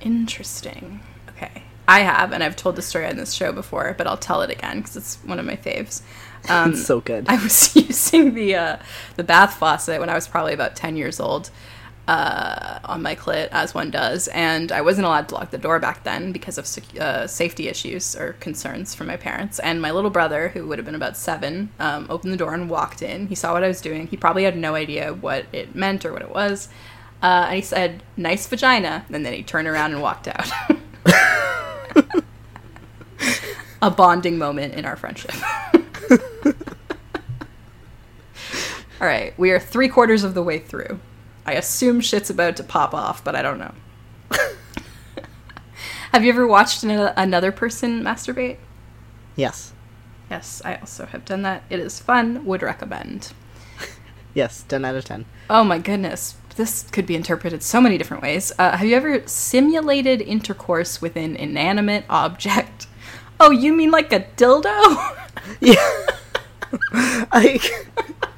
Interesting. 0.00 1.00
Okay. 1.30 1.64
I 1.88 2.02
have, 2.02 2.32
and 2.32 2.44
I've 2.44 2.54
told 2.54 2.76
the 2.76 2.82
story 2.82 3.06
on 3.06 3.16
this 3.16 3.32
show 3.32 3.50
before, 3.50 3.96
but 3.98 4.06
I'll 4.06 4.16
tell 4.16 4.40
it 4.42 4.50
again 4.50 4.78
because 4.78 4.94
it's 4.94 5.16
one 5.24 5.40
of 5.40 5.44
my 5.44 5.56
faves. 5.56 6.02
Um, 6.48 6.70
it's 6.70 6.86
so 6.86 7.02
good. 7.02 7.26
I 7.28 7.36
was 7.42 7.76
using 7.76 8.32
the 8.32 8.54
uh, 8.54 8.76
the 9.16 9.22
bath 9.22 9.56
faucet 9.56 10.00
when 10.00 10.08
I 10.08 10.14
was 10.14 10.26
probably 10.26 10.54
about 10.54 10.74
ten 10.74 10.96
years 10.96 11.20
old 11.20 11.50
uh, 12.10 12.80
on 12.86 13.02
my 13.02 13.14
clit, 13.14 13.48
as 13.52 13.72
one 13.72 13.88
does, 13.88 14.26
and 14.28 14.72
I 14.72 14.80
wasn't 14.80 15.06
allowed 15.06 15.28
to 15.28 15.36
lock 15.36 15.52
the 15.52 15.58
door 15.58 15.78
back 15.78 16.02
then 16.02 16.32
because 16.32 16.58
of 16.58 16.66
sec- 16.66 16.98
uh, 17.00 17.28
safety 17.28 17.68
issues 17.68 18.16
or 18.16 18.32
concerns 18.40 18.96
from 18.96 19.06
my 19.06 19.16
parents. 19.16 19.60
And 19.60 19.80
my 19.80 19.92
little 19.92 20.10
brother, 20.10 20.48
who 20.48 20.66
would 20.66 20.78
have 20.78 20.84
been 20.84 20.96
about 20.96 21.16
seven, 21.16 21.70
um, 21.78 22.08
opened 22.10 22.32
the 22.32 22.36
door 22.36 22.52
and 22.52 22.68
walked 22.68 23.00
in. 23.00 23.28
He 23.28 23.36
saw 23.36 23.52
what 23.52 23.62
I 23.62 23.68
was 23.68 23.80
doing. 23.80 24.08
He 24.08 24.16
probably 24.16 24.42
had 24.42 24.56
no 24.56 24.74
idea 24.74 25.14
what 25.14 25.46
it 25.52 25.76
meant 25.76 26.04
or 26.04 26.12
what 26.12 26.22
it 26.22 26.34
was, 26.34 26.68
uh, 27.22 27.44
and 27.46 27.54
he 27.54 27.62
said, 27.62 28.02
"Nice 28.16 28.44
vagina," 28.48 29.04
and 29.12 29.24
then 29.24 29.32
he 29.32 29.44
turned 29.44 29.68
around 29.68 29.92
and 29.92 30.02
walked 30.02 30.26
out. 30.26 30.50
A 33.82 33.90
bonding 33.90 34.36
moment 34.36 34.74
in 34.74 34.84
our 34.84 34.96
friendship. 34.96 35.34
All 39.00 39.06
right, 39.06 39.32
we 39.38 39.52
are 39.52 39.60
three 39.60 39.88
quarters 39.88 40.24
of 40.24 40.34
the 40.34 40.42
way 40.42 40.58
through. 40.58 40.98
I 41.46 41.52
assume 41.54 42.00
shit's 42.00 42.30
about 42.30 42.56
to 42.56 42.64
pop 42.64 42.94
off, 42.94 43.24
but 43.24 43.34
I 43.34 43.42
don't 43.42 43.58
know. 43.58 43.72
have 46.12 46.24
you 46.24 46.30
ever 46.30 46.46
watched 46.46 46.82
an- 46.82 47.12
another 47.16 47.52
person 47.52 48.02
masturbate? 48.02 48.58
Yes. 49.36 49.72
Yes, 50.30 50.62
I 50.64 50.76
also 50.76 51.06
have 51.06 51.24
done 51.24 51.42
that. 51.42 51.64
It 51.70 51.80
is 51.80 51.98
fun. 52.00 52.44
Would 52.44 52.62
recommend. 52.62 53.32
Yes, 54.32 54.62
10 54.68 54.84
out 54.84 54.94
of 54.94 55.04
10. 55.04 55.24
Oh 55.50 55.64
my 55.64 55.78
goodness. 55.78 56.36
This 56.54 56.84
could 56.92 57.04
be 57.04 57.16
interpreted 57.16 57.64
so 57.64 57.80
many 57.80 57.98
different 57.98 58.22
ways. 58.22 58.52
Uh, 58.60 58.76
have 58.76 58.86
you 58.86 58.94
ever 58.94 59.26
simulated 59.26 60.20
intercourse 60.22 61.02
with 61.02 61.16
an 61.16 61.34
inanimate 61.34 62.04
object? 62.08 62.86
Oh, 63.42 63.50
you 63.50 63.72
mean 63.72 63.90
like 63.90 64.12
a 64.12 64.20
dildo? 64.36 64.70
Yeah. 65.60 66.06
like, 67.32 67.88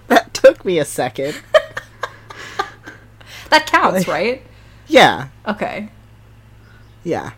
that 0.06 0.32
took 0.32 0.64
me 0.64 0.78
a 0.78 0.84
second. 0.84 1.42
That 3.52 3.66
counts, 3.66 4.08
right? 4.16 4.42
Yeah. 4.88 5.28
Okay. 5.46 5.88
Yeah. 7.04 7.32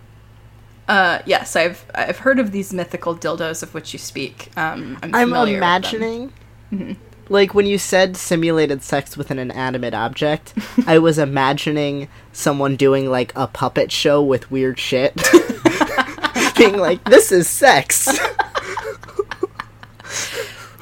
Uh, 0.89 1.21
yes, 1.25 1.57
I've 1.57 1.85
I've 1.95 2.19
heard 2.19 2.39
of 2.39 2.53
these 2.53 2.73
mythical 2.73 3.17
dildos 3.17 3.63
of 3.63 3.73
which 3.75 3.93
you 3.93 3.99
speak. 3.99 4.51
Um, 4.57 4.99
I'm, 5.03 5.15
I'm 5.15 5.29
familiar 5.29 5.55
with 5.55 5.61
them. 5.61 6.33
imagining. 6.71 6.97
Like 7.31 7.55
when 7.55 7.65
you 7.65 7.79
said 7.79 8.19
simulated 8.19 8.83
sex 8.83 9.17
with 9.17 9.31
an 9.31 9.39
inanimate 9.39 9.95
object, 9.95 10.53
I 10.87 10.99
was 10.99 11.19
imagining 11.19 12.09
someone 12.33 12.77
doing 12.77 13.11
like 13.11 13.33
a 13.35 13.47
puppet 13.47 13.91
show 13.91 14.23
with 14.23 14.51
weird 14.51 14.79
shit. 14.79 15.15
Being 16.59 16.77
like, 16.77 17.03
this 17.05 17.33
is 17.33 17.49
sex. 17.49 18.09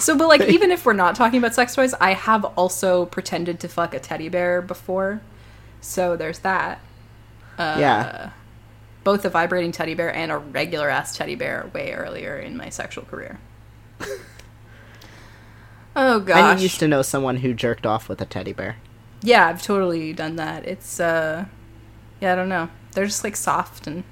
So, 0.03 0.18
but 0.18 0.26
like, 0.26 0.42
even 0.42 0.72
if 0.72 0.84
we're 0.84 0.94
not 0.94 1.14
talking 1.14 1.38
about 1.38 1.55
sex 1.55 1.76
toys, 1.76 1.94
I 2.00 2.14
have 2.14 2.44
also 2.44 3.07
pretended 3.07 3.61
to 3.61 3.68
fuck 3.68 3.94
a 3.94 4.00
teddy 4.00 4.28
bear 4.28 4.61
before. 4.61 5.22
So 5.80 6.16
there's 6.16 6.40
that. 6.40 6.80
Uh, 7.57 7.76
yeah. 7.78 8.30
Both 9.05 9.24
a 9.24 9.28
vibrating 9.30 9.70
teddy 9.70 9.94
bear 9.94 10.12
and 10.12 10.32
a 10.32 10.38
regular 10.38 10.90
ass 10.90 11.16
teddy 11.16 11.36
bear 11.36 11.70
way 11.72 11.92
earlier 11.92 12.36
in 12.36 12.57
my 12.57 12.68
sexual 12.68 13.05
career. 13.05 13.38
oh 15.96 16.18
gosh. 16.18 16.59
I 16.59 16.61
used 16.61 16.80
to 16.80 16.88
know 16.88 17.03
someone 17.03 17.36
who 17.36 17.55
jerked 17.55 17.86
off 17.86 18.09
with 18.09 18.20
a 18.20 18.26
teddy 18.26 18.53
bear. 18.53 18.78
Yeah, 19.22 19.46
I've 19.46 19.62
totally 19.62 20.12
done 20.12 20.34
that. 20.36 20.66
It's 20.66 20.98
uh 20.98 21.44
yeah, 22.20 22.32
I 22.32 22.36
don't 22.36 22.48
know. 22.48 22.70
They're 22.92 23.07
just 23.07 23.22
like 23.22 23.36
soft 23.36 23.86
and 23.86 24.03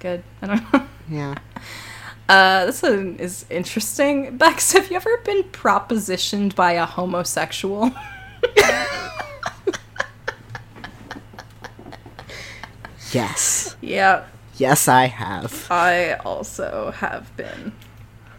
good. 0.00 0.24
I 0.42 0.46
don't 0.48 0.72
know. 0.72 0.86
Yeah. 1.08 1.34
Uh 2.28 2.66
this 2.66 2.82
one 2.82 3.16
is 3.18 3.46
interesting. 3.50 4.36
Bex, 4.36 4.72
have 4.72 4.90
you 4.90 4.96
ever 4.96 5.16
been 5.18 5.44
propositioned 5.44 6.54
by 6.54 6.72
a 6.72 6.84
homosexual? 6.86 7.92
Yes. 13.12 13.76
yeah, 13.80 14.24
Yes, 14.56 14.88
I 14.88 15.06
have. 15.06 15.66
I 15.70 16.14
also 16.24 16.90
have 16.96 17.34
been. 17.36 17.72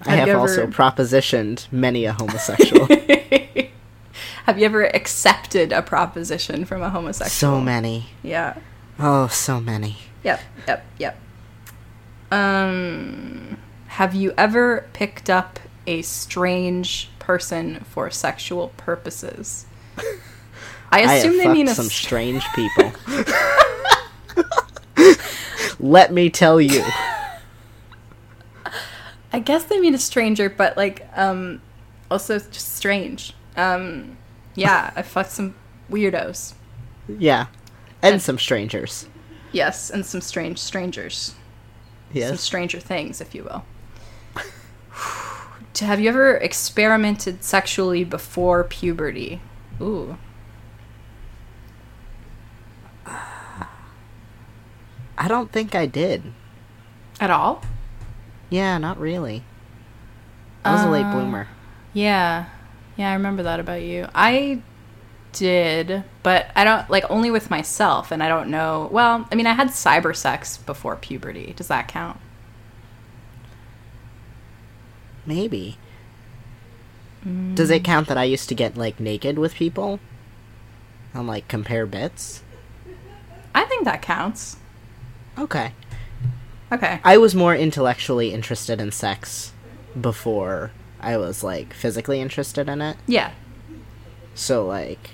I 0.01 0.11
Have 0.11 0.19
have 0.19 0.27
you 0.27 0.37
also 0.37 0.67
propositioned 0.67 1.71
many 1.71 2.05
a 2.05 2.13
homosexual. 2.13 2.87
have 4.45 4.57
you 4.59 4.65
ever 4.65 4.85
accepted 4.85 5.71
a 5.71 5.81
proposition 5.81 6.65
from 6.65 6.81
a 6.81 6.89
homosexual? 6.89 7.57
so 7.57 7.61
many. 7.61 8.07
Yeah. 8.23 8.57
Oh, 8.99 9.27
so 9.27 9.59
many. 9.59 9.97
Yep, 10.23 10.41
yep, 10.67 10.85
yep. 10.97 11.19
Um, 12.31 13.56
have 13.87 14.13
you 14.15 14.33
ever 14.37 14.87
picked 14.93 15.29
up 15.29 15.59
a 15.85 16.01
strange 16.01 17.09
person 17.19 17.79
for 17.89 18.09
sexual 18.09 18.69
purposes? 18.77 19.65
I 19.97 20.03
I 20.91 21.13
assume 21.15 21.33
have 21.39 21.43
they 21.47 21.53
mean 21.53 21.67
a 21.67 21.75
some 21.75 21.85
s- 21.87 21.93
strange 21.93 22.43
people. 22.55 22.91
Let 25.79 26.11
me 26.11 26.29
tell 26.29 26.59
you. 26.59 26.83
I 29.31 29.39
guess 29.39 29.63
they 29.65 29.79
mean 29.79 29.93
a 29.93 29.97
stranger, 29.99 30.49
but 30.49 30.75
like, 30.77 31.07
um, 31.15 31.61
also 32.09 32.39
just 32.39 32.75
strange. 32.75 33.33
Um, 33.55 34.17
yeah, 34.55 34.91
I 34.95 35.01
fucked 35.03 35.31
some 35.31 35.55
weirdos. 35.91 36.53
Yeah. 37.07 37.47
And 38.01 38.21
some 38.21 38.37
strangers. 38.39 39.07
Yes, 39.51 39.89
and 39.89 40.05
some 40.05 40.21
strange 40.21 40.57
strangers. 40.59 41.35
Yeah. 42.11 42.25
Some 42.27 42.33
Yes. 42.33 42.41
stranger 42.41 42.79
things, 42.79 43.21
if 43.21 43.35
you 43.35 43.43
will. 43.43 43.65
Have 45.79 45.99
you 45.99 46.09
ever 46.09 46.35
experimented 46.35 47.43
sexually 47.43 48.03
before 48.03 48.63
puberty? 48.63 49.41
Ooh. 49.81 50.17
I 53.05 53.67
don't 55.27 55.51
think 55.51 55.75
I 55.75 55.85
did. 55.85 56.33
At 57.19 57.31
all? 57.31 57.63
Yeah, 58.49 58.77
not 58.77 58.99
really. 58.99 59.43
I 60.63 60.73
was 60.73 60.83
a 60.83 60.89
late 60.89 61.05
Uh, 61.05 61.13
bloomer. 61.13 61.47
Yeah. 61.93 62.45
Yeah, 62.95 63.11
I 63.11 63.13
remember 63.13 63.43
that 63.43 63.59
about 63.59 63.81
you. 63.81 64.07
I 64.13 64.61
did, 65.33 66.03
but 66.23 66.47
I 66.55 66.63
don't 66.63 66.89
like 66.89 67.05
only 67.09 67.31
with 67.31 67.49
myself 67.49 68.11
and 68.11 68.21
I 68.23 68.27
don't 68.27 68.49
know. 68.49 68.89
Well, 68.91 69.27
I 69.31 69.35
mean, 69.35 69.47
I 69.47 69.53
had 69.53 69.69
cyber 69.69 70.15
sex 70.15 70.57
before 70.57 70.95
puberty. 70.95 71.53
Does 71.55 71.67
that 71.67 71.87
count? 71.87 72.19
Maybe. 75.27 75.77
Does 77.55 77.69
it 77.69 77.83
count 77.83 78.07
that 78.07 78.17
I 78.17 78.23
used 78.23 78.47
to 78.49 78.55
get 78.55 78.77
like 78.77 79.01
naked 79.01 79.37
with 79.37 79.53
people? 79.55 79.99
And 81.13 81.27
like 81.27 81.47
compare 81.49 81.85
bits? 81.85 82.41
I 83.53 83.65
think 83.65 83.83
that 83.83 84.01
counts. 84.01 84.55
Okay. 85.37 85.73
Okay. 86.71 87.01
I 87.03 87.17
was 87.17 87.35
more 87.35 87.53
intellectually 87.55 88.33
interested 88.33 88.79
in 88.79 88.91
sex 88.91 89.51
before 89.99 90.71
I 91.01 91.17
was 91.17 91.43
like 91.43 91.73
physically 91.73 92.21
interested 92.21 92.69
in 92.69 92.81
it. 92.81 92.95
Yeah. 93.07 93.31
So 94.33 94.65
like 94.65 95.09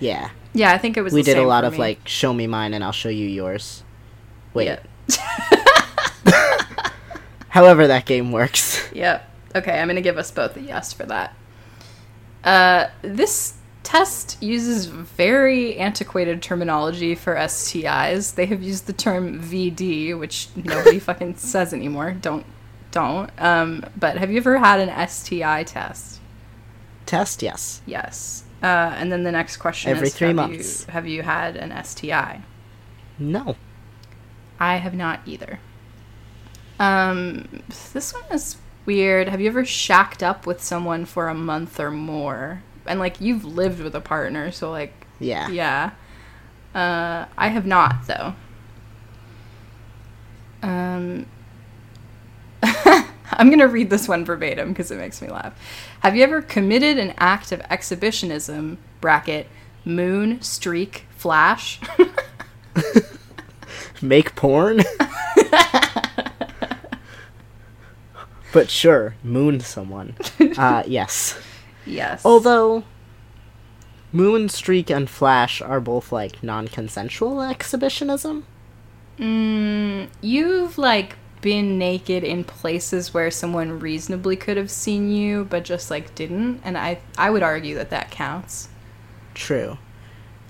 yeah. 0.00 0.30
Yeah, 0.52 0.72
I 0.72 0.78
think 0.78 0.96
it 0.96 1.02
was 1.02 1.12
we 1.12 1.22
did 1.22 1.38
a 1.38 1.46
lot 1.46 1.64
of 1.64 1.74
me. 1.74 1.78
like 1.78 2.08
show 2.08 2.32
me 2.32 2.48
mine 2.48 2.74
and 2.74 2.82
I'll 2.82 2.92
show 2.92 3.08
you 3.08 3.26
yours. 3.26 3.84
Wait. 4.52 4.66
Yeah. 4.66 4.80
However 7.54 7.86
that 7.86 8.04
game 8.04 8.32
works. 8.32 8.82
Yep. 8.94 9.30
Okay, 9.56 9.78
I'm 9.78 9.86
gonna 9.86 10.00
give 10.00 10.18
us 10.18 10.30
both 10.30 10.56
a 10.56 10.60
yes 10.60 10.92
for 10.92 11.04
that. 11.04 11.34
Uh, 12.42 12.88
this 13.02 13.54
test 13.84 14.40
uses 14.42 14.86
very 14.86 15.76
antiquated 15.76 16.42
terminology 16.42 17.14
for 17.14 17.36
STIs. 17.36 18.34
They 18.34 18.46
have 18.46 18.62
used 18.62 18.86
the 18.86 18.92
term 18.92 19.40
VD, 19.40 20.18
which 20.18 20.48
nobody 20.56 20.98
fucking 21.08 21.36
says 21.36 21.72
anymore. 21.72 22.16
Don't, 22.20 22.44
don't. 22.90 23.30
Um, 23.38 23.84
but 23.96 24.16
have 24.16 24.30
you 24.30 24.38
ever 24.38 24.58
had 24.58 24.80
an 24.80 25.08
STI 25.08 25.62
test? 25.64 26.20
Test, 27.06 27.42
yes. 27.42 27.82
Yes. 27.86 28.44
Uh, 28.62 28.94
and 28.96 29.12
then 29.12 29.22
the 29.22 29.32
next 29.32 29.58
question 29.58 29.92
Every 29.92 30.08
is: 30.08 30.14
three 30.14 30.28
have 30.28 30.36
months. 30.36 30.86
You, 30.86 30.92
have 30.92 31.06
you 31.06 31.22
had 31.22 31.56
an 31.56 31.84
STI? 31.84 32.42
No. 33.18 33.56
I 34.58 34.76
have 34.76 34.94
not 34.94 35.20
either. 35.26 35.60
Um, 36.78 37.62
this 37.92 38.12
one 38.12 38.24
is 38.32 38.56
weird. 38.86 39.28
Have 39.28 39.40
you 39.40 39.48
ever 39.48 39.64
shacked 39.64 40.22
up 40.22 40.46
with 40.46 40.62
someone 40.62 41.04
for 41.04 41.28
a 41.28 41.34
month 41.34 41.78
or 41.80 41.90
more? 41.90 42.62
And 42.86 43.00
like 43.00 43.20
you've 43.20 43.44
lived 43.44 43.80
with 43.80 43.94
a 43.94 44.00
partner, 44.00 44.50
so 44.50 44.70
like 44.70 44.92
Yeah. 45.20 45.48
yeah. 45.48 45.90
Uh, 46.74 47.26
I 47.38 47.48
have 47.48 47.66
not 47.66 48.06
though. 48.06 48.34
Um, 50.62 51.26
I'm 52.62 53.50
gonna 53.50 53.68
read 53.68 53.90
this 53.90 54.08
one 54.08 54.24
verbatim 54.24 54.70
because 54.70 54.90
it 54.90 54.98
makes 54.98 55.22
me 55.22 55.28
laugh. 55.28 55.56
Have 56.00 56.16
you 56.16 56.22
ever 56.22 56.42
committed 56.42 56.98
an 56.98 57.14
act 57.18 57.52
of 57.52 57.60
exhibitionism? 57.70 58.78
Bracket 59.00 59.46
moon 59.84 60.40
streak 60.42 61.04
flash. 61.16 61.80
Make 64.02 64.34
porn? 64.34 64.80
but 68.54 68.70
sure, 68.70 69.16
moon 69.22 69.60
someone. 69.60 70.14
Uh 70.56 70.84
yes. 70.86 71.36
yes. 71.84 72.24
Although 72.24 72.84
Moonstreak 74.14 74.94
and 74.94 75.10
Flash 75.10 75.60
are 75.60 75.80
both 75.80 76.12
like 76.12 76.42
non-consensual 76.42 77.42
exhibitionism. 77.42 78.44
Mm, 79.18 80.08
you've 80.20 80.78
like 80.78 81.16
been 81.40 81.78
naked 81.78 82.22
in 82.22 82.44
places 82.44 83.12
where 83.12 83.30
someone 83.30 83.80
reasonably 83.80 84.36
could 84.36 84.56
have 84.56 84.70
seen 84.70 85.10
you, 85.10 85.44
but 85.44 85.64
just 85.64 85.90
like 85.90 86.14
didn't, 86.14 86.60
and 86.64 86.78
I 86.78 87.00
I 87.18 87.30
would 87.30 87.42
argue 87.42 87.74
that 87.74 87.90
that 87.90 88.10
counts. 88.12 88.68
True. 89.34 89.78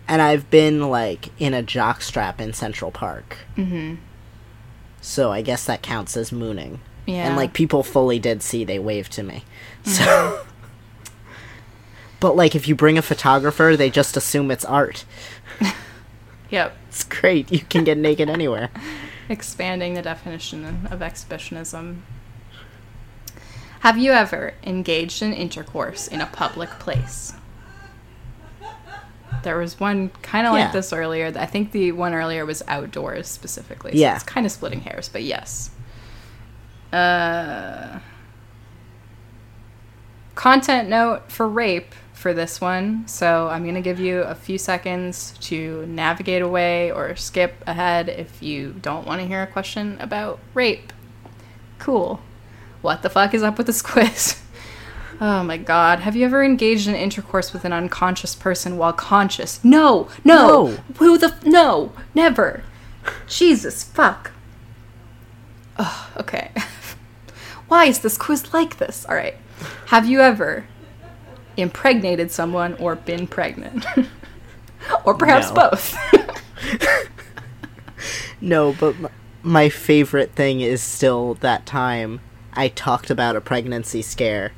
And 0.07 0.21
I've 0.21 0.51
been 0.51 0.91
like 0.91 1.31
in 1.39 1.55
a 1.55 1.63
jockstrap 1.63 2.41
in 2.41 2.53
Central 2.53 2.91
Park. 2.91 3.39
Mm-hmm. 3.57 3.95
So 5.01 5.33
I 5.33 5.41
guess 5.41 5.65
that 5.65 5.81
counts 5.83 6.17
as 6.19 6.31
mooning. 6.31 6.81
Yeah. 7.07 7.27
And 7.27 7.37
like 7.37 7.53
people 7.53 7.83
fully 7.83 8.19
did 8.19 8.43
see 8.43 8.65
they 8.65 8.79
waved 8.79 9.13
to 9.13 9.23
me. 9.23 9.45
Mm-hmm. 9.85 9.91
So 9.91 10.45
But 12.21 12.37
like 12.37 12.55
if 12.55 12.67
you 12.67 12.75
bring 12.75 12.97
a 12.97 13.03
photographer, 13.03 13.77
they 13.77 13.91
just 13.91 14.17
assume 14.17 14.51
it's 14.51 14.65
art. 14.65 15.05
Yep. 16.51 16.77
It's 16.89 17.03
great. 17.05 17.51
You 17.51 17.61
can 17.61 17.83
get 17.83 17.99
naked 17.99 18.29
anywhere. 18.31 18.69
Expanding 19.29 19.95
the 19.95 20.03
definition 20.03 20.87
of 20.91 21.01
exhibitionism. 21.03 22.03
Have 23.81 23.99
you 23.99 24.13
ever 24.13 24.55
engaged 24.63 25.21
in 25.21 25.33
intercourse 25.33 26.07
in 26.07 26.21
a 26.21 26.27
public 26.27 26.71
place? 26.79 27.33
There 29.43 29.59
was 29.59 29.81
one 29.81 30.11
kind 30.23 30.47
of 30.47 30.55
Yeah. 30.55 30.65
like 30.65 30.73
this 30.73 30.93
earlier. 30.93 31.33
I 31.35 31.47
think 31.47 31.73
the 31.73 31.91
one 31.93 32.15
earlier 32.15 32.47
was 32.47 32.63
outdoors 32.69 33.27
specifically. 33.27 33.93
So 33.93 33.99
Yeah. 33.99 34.15
It's 34.15 34.23
kind 34.23 34.47
of 34.47 34.53
splitting 34.53 34.83
hairs, 34.83 35.09
but 35.09 35.23
yes. 35.25 35.71
Uh, 36.95 37.99
content 40.37 40.89
note 40.89 41.31
for 41.33 41.49
rape 41.49 41.93
for 42.13 42.33
this 42.33 42.61
one. 42.61 43.07
So 43.09 43.49
I'm 43.49 43.65
going 43.65 43.75
to 43.75 43.81
give 43.81 43.99
you 43.99 44.21
a 44.21 44.35
few 44.35 44.59
seconds 44.59 45.35
to 45.41 45.85
navigate 45.87 46.41
away 46.41 46.93
or 46.93 47.17
skip 47.17 47.63
ahead 47.67 48.09
if 48.09 48.43
you 48.43 48.75
don't 48.81 49.07
want 49.07 49.21
to 49.21 49.27
hear 49.27 49.43
a 49.43 49.47
question 49.47 49.97
about 49.99 50.39
rape. 50.55 50.93
Cool. 51.81 52.21
What 52.81 53.03
the 53.03 53.11
fuck 53.11 53.35
is 53.35 53.43
up 53.43 53.59
with 53.59 53.67
this 53.67 53.83
quiz? 53.91 54.41
Oh 55.21 55.43
my 55.43 55.57
god. 55.57 56.01
Have 56.01 56.15
you 56.15 56.25
ever 56.25 56.45
engaged 56.45 56.87
in 56.87 56.95
intercourse 56.95 57.53
with 57.53 57.65
an 57.65 57.73
unconscious 57.73 58.35
person 58.35 58.77
while 58.77 58.93
conscious? 58.93 59.63
No! 59.65 60.09
No! 60.25 60.47
No. 60.47 60.67
Who 60.99 61.19
the. 61.19 61.27
F- 61.27 61.45
no! 61.45 61.93
Never! 62.15 62.63
Jesus, 63.27 63.83
fuck. 63.83 64.31
Ugh, 65.77 66.11
okay. 66.19 66.53
Why 67.69 67.87
is 67.87 68.01
this 68.01 68.17
quiz 68.19 68.53
like 68.53 68.79
this? 68.79 69.07
Alright. 69.09 69.37
Have 69.87 70.07
you 70.07 70.21
ever 70.21 70.67
impregnated 71.57 72.31
someone 72.31 72.75
or 72.75 72.97
been 72.97 73.27
pregnant? 73.27 73.85
or 75.05 75.15
perhaps 75.15 75.49
No. 75.51 75.71
both? 75.71 75.97
No, 78.41 78.75
but 78.79 78.95
my 79.43 79.71
favorite 79.71 80.33
thing 80.33 80.61
is 80.61 80.83
still 80.83 81.35
that 81.35 81.65
time 81.65 82.21
I 82.53 82.69
talked 82.69 83.09
about 83.09 83.37
a 83.37 83.41
pregnancy 83.41 84.03
scare, 84.03 84.53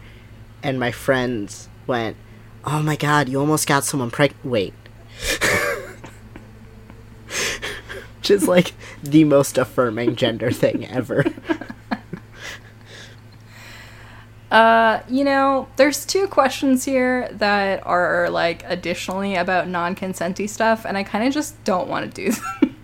and 0.61 0.81
my 0.81 0.91
friends 0.91 1.69
went, 1.87 2.17
"Oh 2.65 2.83
my 2.83 2.97
god, 2.97 3.29
you 3.29 3.39
almost 3.39 3.69
got 3.69 3.85
someone 3.85 4.11
pregnant. 4.11 4.45
Wait. 4.45 4.75
Which 8.19 8.31
is 8.31 8.49
like 8.49 8.73
the 9.03 9.23
most 9.25 9.57
affirming 9.57 10.17
gender 10.17 10.51
thing 10.51 10.85
ever. 10.89 11.25
Uh, 14.57 15.03
you 15.11 15.23
know, 15.23 15.69
there's 15.77 16.07
two 16.07 16.27
questions 16.29 16.83
here 16.83 17.29
that 17.33 17.87
are 17.87 18.31
like 18.31 18.65
additionally 18.65 19.35
about 19.35 19.69
non-consenty 19.69 20.49
stuff, 20.49 20.87
and 20.87 20.97
I 20.97 21.03
kind 21.03 21.29
of 21.29 21.35
just 21.35 21.63
don't 21.65 21.89
want 21.89 22.15
to 22.15 22.25
do 22.25 22.33
them. 22.33 22.77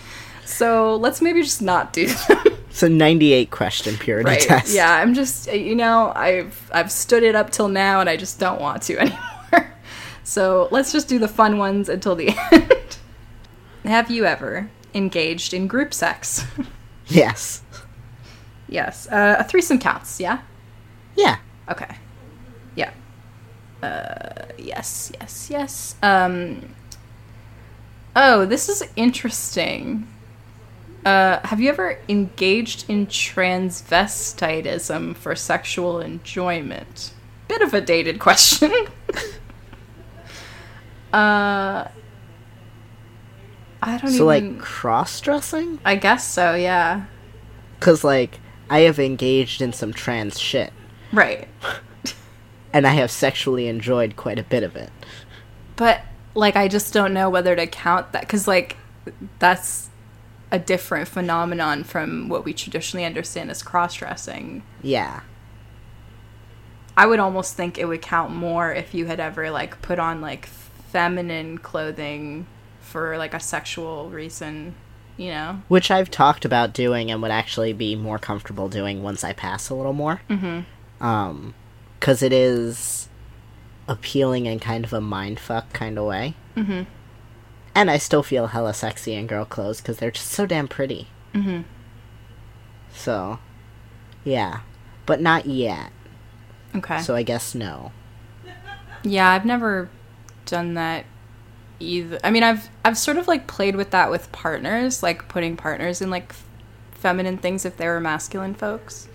so 0.44 0.96
let's 0.96 1.22
maybe 1.22 1.40
just 1.42 1.62
not 1.62 1.92
do 1.92 2.06
them. 2.06 2.44
It's 2.70 2.84
a 2.84 2.88
98 2.88 3.50
question 3.50 3.96
purity 3.96 4.30
right? 4.30 4.40
test. 4.40 4.72
Yeah, 4.72 4.92
I'm 4.92 5.12
just 5.12 5.48
uh, 5.48 5.52
you 5.52 5.74
know 5.74 6.12
I've 6.14 6.70
I've 6.72 6.90
stood 6.90 7.24
it 7.24 7.34
up 7.34 7.50
till 7.50 7.68
now, 7.68 8.00
and 8.00 8.08
I 8.08 8.16
just 8.16 8.38
don't 8.38 8.60
want 8.60 8.82
to 8.82 8.98
anymore. 9.00 9.72
so 10.22 10.68
let's 10.70 10.92
just 10.92 11.08
do 11.08 11.18
the 11.18 11.28
fun 11.28 11.58
ones 11.58 11.88
until 11.88 12.14
the 12.14 12.28
end. 12.52 12.98
Have 13.84 14.08
you 14.10 14.24
ever 14.24 14.70
engaged 14.94 15.52
in 15.52 15.66
group 15.66 15.92
sex? 15.92 16.44
Yes. 17.06 17.62
yes, 18.68 19.08
uh, 19.08 19.36
a 19.40 19.44
threesome 19.44 19.80
counts. 19.80 20.20
Yeah. 20.20 20.40
Yeah. 21.20 21.36
Okay. 21.68 21.94
Yeah. 22.74 22.90
Uh, 23.82 24.46
yes, 24.58 25.12
yes, 25.20 25.48
yes. 25.50 25.94
Um. 26.02 26.74
Oh, 28.16 28.44
this 28.46 28.68
is 28.68 28.82
interesting. 28.96 30.08
Uh, 31.04 31.38
have 31.46 31.60
you 31.60 31.68
ever 31.68 31.98
engaged 32.08 32.84
in 32.88 33.06
transvestitism 33.06 35.14
for 35.16 35.36
sexual 35.36 36.00
enjoyment? 36.00 37.12
Bit 37.48 37.62
of 37.62 37.72
a 37.74 37.80
dated 37.80 38.18
question. 38.18 38.70
uh, 41.12 41.84
I 43.82 43.96
don't 43.98 44.10
So 44.10 44.30
even. 44.32 44.54
like 44.56 44.58
cross 44.60 45.20
dressing? 45.20 45.78
I 45.84 45.96
guess 45.96 46.26
so. 46.26 46.54
Yeah. 46.54 47.04
Cause 47.80 48.04
like 48.04 48.38
I 48.68 48.80
have 48.80 48.98
engaged 48.98 49.62
in 49.62 49.72
some 49.72 49.92
trans 49.92 50.38
shit, 50.38 50.72
Right. 51.12 51.48
and 52.72 52.86
I 52.86 52.94
have 52.94 53.10
sexually 53.10 53.68
enjoyed 53.68 54.16
quite 54.16 54.38
a 54.38 54.44
bit 54.44 54.62
of 54.62 54.76
it. 54.76 54.90
But 55.76 56.02
like 56.34 56.56
I 56.56 56.68
just 56.68 56.92
don't 56.92 57.12
know 57.12 57.28
whether 57.28 57.56
to 57.56 57.66
count 57.66 58.12
that 58.12 58.28
cuz 58.28 58.46
like 58.46 58.76
that's 59.38 59.88
a 60.52 60.58
different 60.58 61.08
phenomenon 61.08 61.84
from 61.84 62.28
what 62.28 62.44
we 62.44 62.52
traditionally 62.52 63.04
understand 63.04 63.50
as 63.50 63.62
cross-dressing. 63.62 64.62
Yeah. 64.82 65.20
I 66.96 67.06
would 67.06 67.20
almost 67.20 67.54
think 67.54 67.78
it 67.78 67.86
would 67.86 68.02
count 68.02 68.34
more 68.34 68.72
if 68.72 68.94
you 68.94 69.06
had 69.06 69.20
ever 69.20 69.50
like 69.50 69.80
put 69.80 69.98
on 69.98 70.20
like 70.20 70.46
feminine 70.46 71.58
clothing 71.58 72.46
for 72.80 73.16
like 73.16 73.32
a 73.32 73.40
sexual 73.40 74.10
reason, 74.10 74.74
you 75.16 75.30
know. 75.30 75.62
Which 75.68 75.90
I've 75.90 76.10
talked 76.10 76.44
about 76.44 76.74
doing 76.74 77.10
and 77.10 77.22
would 77.22 77.30
actually 77.30 77.72
be 77.72 77.94
more 77.94 78.18
comfortable 78.18 78.68
doing 78.68 79.02
once 79.02 79.22
I 79.22 79.32
pass 79.32 79.70
a 79.70 79.74
little 79.74 79.92
more. 79.92 80.20
Mm-hmm. 80.28 80.60
Um, 81.00 81.54
because 81.98 82.22
it 82.22 82.32
is 82.32 83.08
appealing 83.88 84.46
in 84.46 84.58
kind 84.58 84.84
of 84.84 84.92
a 84.92 85.00
mindfuck 85.00 85.72
kind 85.72 85.98
of 85.98 86.06
way. 86.06 86.34
Mm-hmm. 86.56 86.82
And 87.74 87.90
I 87.90 87.98
still 87.98 88.22
feel 88.22 88.48
hella 88.48 88.74
sexy 88.74 89.14
in 89.14 89.26
girl 89.26 89.44
clothes 89.44 89.80
because 89.80 89.98
they're 89.98 90.10
just 90.10 90.28
so 90.28 90.46
damn 90.46 90.68
pretty. 90.68 91.08
Mm-hmm. 91.34 91.62
So, 92.92 93.38
yeah. 94.24 94.60
But 95.06 95.20
not 95.20 95.46
yet. 95.46 95.92
Okay. 96.74 97.00
So 97.00 97.14
I 97.14 97.22
guess 97.22 97.54
no. 97.54 97.92
Yeah, 99.02 99.30
I've 99.30 99.44
never 99.44 99.88
done 100.46 100.74
that 100.74 101.04
either. 101.78 102.18
I 102.22 102.30
mean, 102.30 102.42
I've 102.42 102.68
I've 102.84 102.98
sort 102.98 103.16
of 103.16 103.26
like 103.26 103.46
played 103.46 103.76
with 103.76 103.90
that 103.90 104.10
with 104.10 104.30
partners, 104.30 105.02
like 105.02 105.28
putting 105.28 105.56
partners 105.56 106.00
in 106.00 106.10
like 106.10 106.30
f- 106.30 106.44
feminine 106.92 107.38
things 107.38 107.64
if 107.64 107.76
they 107.76 107.86
were 107.86 108.00
masculine 108.00 108.54
folks. 108.54 109.08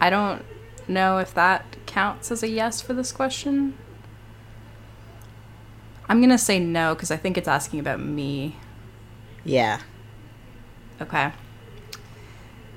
I 0.00 0.10
don't 0.10 0.44
know 0.90 1.18
if 1.18 1.32
that 1.34 1.76
counts 1.86 2.30
as 2.30 2.42
a 2.42 2.48
yes 2.48 2.80
for 2.80 2.92
this 2.92 3.12
question. 3.12 3.76
I'm 6.08 6.20
gonna 6.20 6.38
say 6.38 6.58
no 6.58 6.94
because 6.94 7.10
I 7.10 7.16
think 7.16 7.38
it's 7.38 7.48
asking 7.48 7.80
about 7.80 8.00
me. 8.00 8.56
Yeah. 9.44 9.80
Okay. 11.00 11.32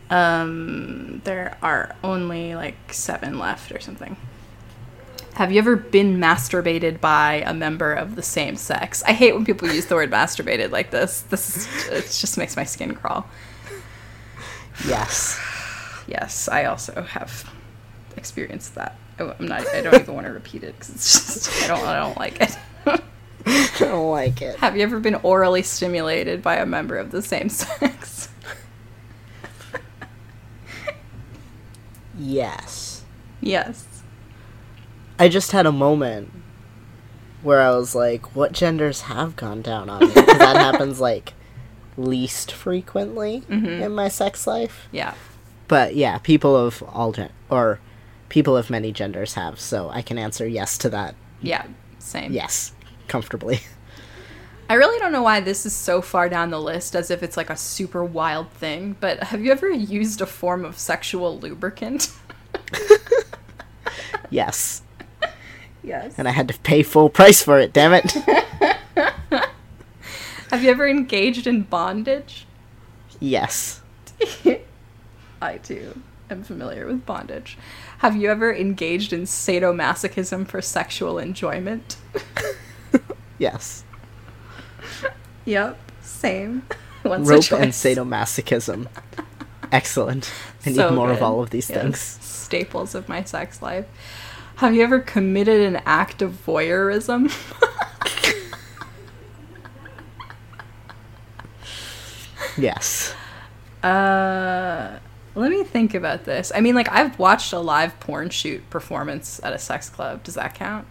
Um, 0.09 1.21
there 1.23 1.57
are 1.63 1.95
only 2.03 2.53
like 2.55 2.93
seven 2.93 3.39
left 3.39 3.71
or 3.71 3.79
something. 3.79 4.15
Have 5.35 5.51
you 5.51 5.57
ever 5.57 5.75
been 5.75 6.17
masturbated 6.17 7.01
by 7.01 7.43
a 7.47 7.55
member 7.55 7.91
of 7.91 8.15
the 8.15 8.21
same 8.21 8.55
sex? 8.55 9.01
I 9.07 9.13
hate 9.13 9.33
when 9.33 9.45
people 9.45 9.67
use 9.71 9.87
the 9.87 9.95
word 9.95 10.11
masturbated 10.11 10.69
like 10.69 10.91
this. 10.91 11.21
This 11.21 11.57
is, 11.57 11.87
it 11.87 12.03
just 12.21 12.37
makes 12.37 12.55
my 12.55 12.63
skin 12.63 12.93
crawl. 12.93 13.27
Yes. 14.87 15.39
Yes, 16.05 16.49
I 16.49 16.65
also 16.65 17.01
have 17.01 17.49
experienced 18.17 18.75
that. 18.75 18.97
I- 19.19 19.35
I'm 19.39 19.47
not. 19.47 19.67
I 19.73 19.81
don't 19.81 19.95
even 19.95 20.13
want 20.13 20.27
to 20.27 20.33
repeat 20.33 20.63
it 20.63 20.73
because 20.73 20.89
it's 20.89 21.13
just. 21.13 21.63
I 21.63 21.67
don't. 21.67 21.85
I 21.85 21.99
don't 21.99 22.17
like 22.17 22.41
it. 22.41 22.57
I 23.45 23.75
don't 23.79 24.09
like 24.09 24.41
it. 24.41 24.55
have 24.57 24.77
you 24.77 24.83
ever 24.83 24.99
been 24.99 25.15
orally 25.15 25.63
stimulated 25.63 26.41
by 26.41 26.55
a 26.55 26.65
member 26.65 26.97
of 26.97 27.11
the 27.11 27.21
same 27.21 27.49
sex? 27.49 28.29
Yes. 32.17 33.03
yes. 33.41 33.85
I 35.19 35.27
just 35.29 35.51
had 35.51 35.65
a 35.65 35.71
moment 35.71 36.31
where 37.41 37.61
I 37.61 37.71
was 37.71 37.95
like, 37.95 38.35
what 38.35 38.51
genders 38.51 39.01
have 39.01 39.35
gone 39.35 39.61
down 39.61 39.89
on 39.89 40.01
me? 40.07 40.13
'Cause 40.13 40.25
that 40.37 40.55
happens 40.55 40.99
like 41.01 41.33
least 41.97 42.51
frequently 42.51 43.41
mm-hmm. 43.41 43.65
in 43.83 43.93
my 43.93 44.07
sex 44.07 44.47
life. 44.47 44.87
Yeah. 44.91 45.13
But 45.67 45.95
yeah, 45.95 46.17
people 46.19 46.55
of 46.55 46.83
all 46.83 47.11
gen 47.11 47.29
or 47.49 47.79
people 48.33 48.57
of 48.57 48.71
many 48.71 48.91
genders 48.91 49.35
have, 49.35 49.59
so 49.59 49.89
I 49.89 50.01
can 50.01 50.17
answer 50.17 50.47
yes 50.47 50.79
to 50.79 50.89
that. 50.89 51.13
Yeah. 51.39 51.67
Same. 51.99 52.31
Yes, 52.33 52.73
comfortably. 53.07 53.59
I 54.67 54.73
really 54.73 54.97
don't 54.97 55.11
know 55.11 55.21
why 55.21 55.39
this 55.39 55.67
is 55.67 55.73
so 55.75 56.01
far 56.01 56.29
down 56.29 56.49
the 56.49 56.59
list 56.59 56.95
as 56.95 57.11
if 57.11 57.21
it's 57.21 57.37
like 57.37 57.51
a 57.51 57.55
super 57.55 58.03
wild 58.03 58.49
thing, 58.49 58.95
but 58.99 59.21
have 59.25 59.45
you 59.45 59.51
ever 59.51 59.69
used 59.69 60.19
a 60.19 60.25
form 60.25 60.65
of 60.65 60.79
sexual 60.79 61.37
lubricant? 61.37 62.11
yes. 64.31 64.81
Yes. 65.83 66.15
And 66.17 66.27
I 66.27 66.31
had 66.31 66.47
to 66.47 66.57
pay 66.61 66.81
full 66.81 67.09
price 67.09 67.43
for 67.43 67.59
it, 67.59 67.71
damn 67.71 67.93
it. 67.93 68.11
Have 70.49 70.63
you 70.63 70.71
ever 70.71 70.87
engaged 70.87 71.45
in 71.45 71.63
bondage? 71.63 72.47
yes. 73.19 73.81
I 75.41 75.57
too 75.57 76.01
am 76.33 76.43
familiar 76.43 76.85
with 76.85 77.05
bondage. 77.05 77.57
Have 78.03 78.17
you 78.17 78.29
ever 78.29 78.53
engaged 78.53 79.13
in 79.13 79.21
sadomasochism 79.21 80.45
for 80.49 80.61
sexual 80.61 81.17
enjoyment? 81.17 81.97
Yes. 83.39 83.83
yep, 85.43 85.77
same. 86.01 86.63
Once 87.03 87.27
Rope 87.27 87.51
and 87.59 87.71
sadomasochism. 87.71 88.87
Excellent. 89.71 90.31
I 90.65 90.69
need 90.69 90.75
So 90.75 90.91
more 90.91 91.11
of 91.11 91.21
all 91.23 91.41
of 91.41 91.49
these 91.49 91.69
Yes, 91.69 91.81
things. 91.81 91.99
Staples 91.99 92.93
of 92.93 93.09
my 93.09 93.23
sex 93.23 93.61
life. 93.61 93.85
Have 94.57 94.75
you 94.75 94.83
ever 94.83 94.99
committed 94.99 95.61
an 95.61 95.81
act 95.85 96.21
of 96.21 96.45
voyeurism? 96.45 97.31
Yes. 102.57 103.13
Uh, 103.81 104.99
let 105.35 105.51
me 105.51 105.63
think 105.63 105.93
about 105.93 106.25
this. 106.25 106.51
I 106.53 106.61
mean, 106.61 106.75
like, 106.75 106.89
I've 106.91 107.17
watched 107.17 107.53
a 107.53 107.59
live 107.59 107.99
porn 107.99 108.29
shoot 108.29 108.69
performance 108.69 109.39
at 109.43 109.53
a 109.53 109.59
sex 109.59 109.89
club. 109.89 110.23
Does 110.23 110.35
that 110.35 110.53
count? 110.53 110.85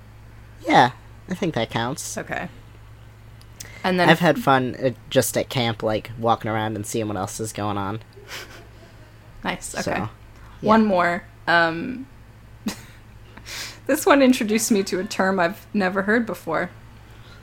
Yeah, 0.67 0.93
I 1.29 1.35
think 1.35 1.55
that 1.55 1.71
counts. 1.71 2.19
Okay. 2.19 2.49
And 3.85 3.99
then 3.99 4.09
I've 4.09 4.21
had 4.21 4.39
fun 4.39 4.77
uh, 4.77 4.91
just 5.11 5.37
at 5.37 5.49
camp, 5.49 5.83
like 5.83 6.13
walking 6.19 6.51
around 6.51 6.77
and 6.77 6.87
seeing 6.87 7.09
what 7.09 7.17
else 7.17 7.41
is 7.41 7.53
going 7.53 7.77
on. 7.77 8.01
nice. 9.45 9.75
Okay. 9.75 9.83
So, 9.83 9.91
yeah. 9.91 10.09
One 10.61 10.87
more. 10.87 11.25
Um, 11.47 12.07
this 13.87 14.07
one 14.07 14.23
introduced 14.23 14.71
me 14.71 14.83
to 14.85 15.01
a 15.01 15.05
term 15.05 15.41
I've 15.41 15.67
never 15.75 16.03
heard 16.03 16.27
before. 16.27 16.71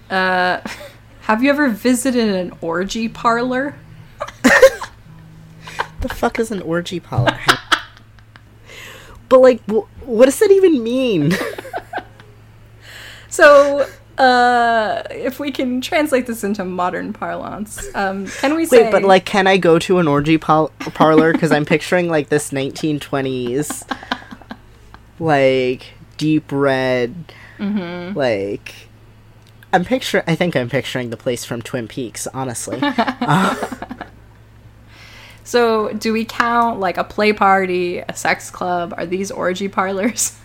Uh, 0.10 0.62
have 1.22 1.44
you 1.44 1.50
ever 1.50 1.70
visited 1.70 2.30
an 2.30 2.58
orgy 2.62 3.10
parlor? 3.10 3.76
The 6.02 6.10
fuck 6.10 6.40
is 6.40 6.52
an 6.52 6.62
orgy 6.62 7.00
parlor? 7.00 7.38
but 9.28 9.42
like, 9.42 9.62
wh- 9.70 9.86
what 10.08 10.26
does 10.26 10.40
that 10.40 10.52
even 10.52 10.82
mean? 10.84 11.34
So, 13.30 13.88
uh, 14.18 15.04
if 15.12 15.40
we 15.40 15.52
can 15.52 15.82
translate 15.82 16.26
this 16.26 16.44
into 16.44 16.66
modern 16.66 17.14
parlance, 17.14 17.88
um, 17.96 18.26
can 18.28 18.56
we 18.56 18.66
say? 18.66 18.84
Wait, 18.86 18.92
but 18.92 19.04
like, 19.04 19.26
can 19.26 19.46
I 19.46 19.58
go 19.58 19.78
to 19.80 20.00
an 20.00 20.08
orgy 20.08 20.38
pal- 20.38 20.72
parlor? 20.80 21.32
Because 21.32 21.52
I'm 21.52 21.64
picturing 21.66 22.10
like 22.10 22.30
this 22.30 22.50
1920s, 22.52 23.88
like 25.20 25.94
deep 26.18 26.52
red, 26.52 27.34
Mm-hmm. 27.60 28.18
like. 28.18 28.74
I'm 29.72 29.86
picture. 29.86 30.24
I 30.26 30.34
think 30.34 30.56
I'm 30.56 30.68
picturing 30.70 31.12
the 31.12 31.18
place 31.18 31.46
from 31.46 31.62
Twin 31.62 31.88
Peaks. 31.88 32.26
Honestly, 32.34 32.80
So, 35.50 35.92
do 35.94 36.14
we 36.14 36.26
count 36.26 36.80
like 36.80 36.98
a 36.98 37.04
play 37.04 37.34
party, 37.34 37.98
a 37.98 38.16
sex 38.16 38.52
club? 38.52 38.94
Are 38.96 39.08
these 39.08 39.32
orgy 39.32 39.68
parlors? 39.68 40.38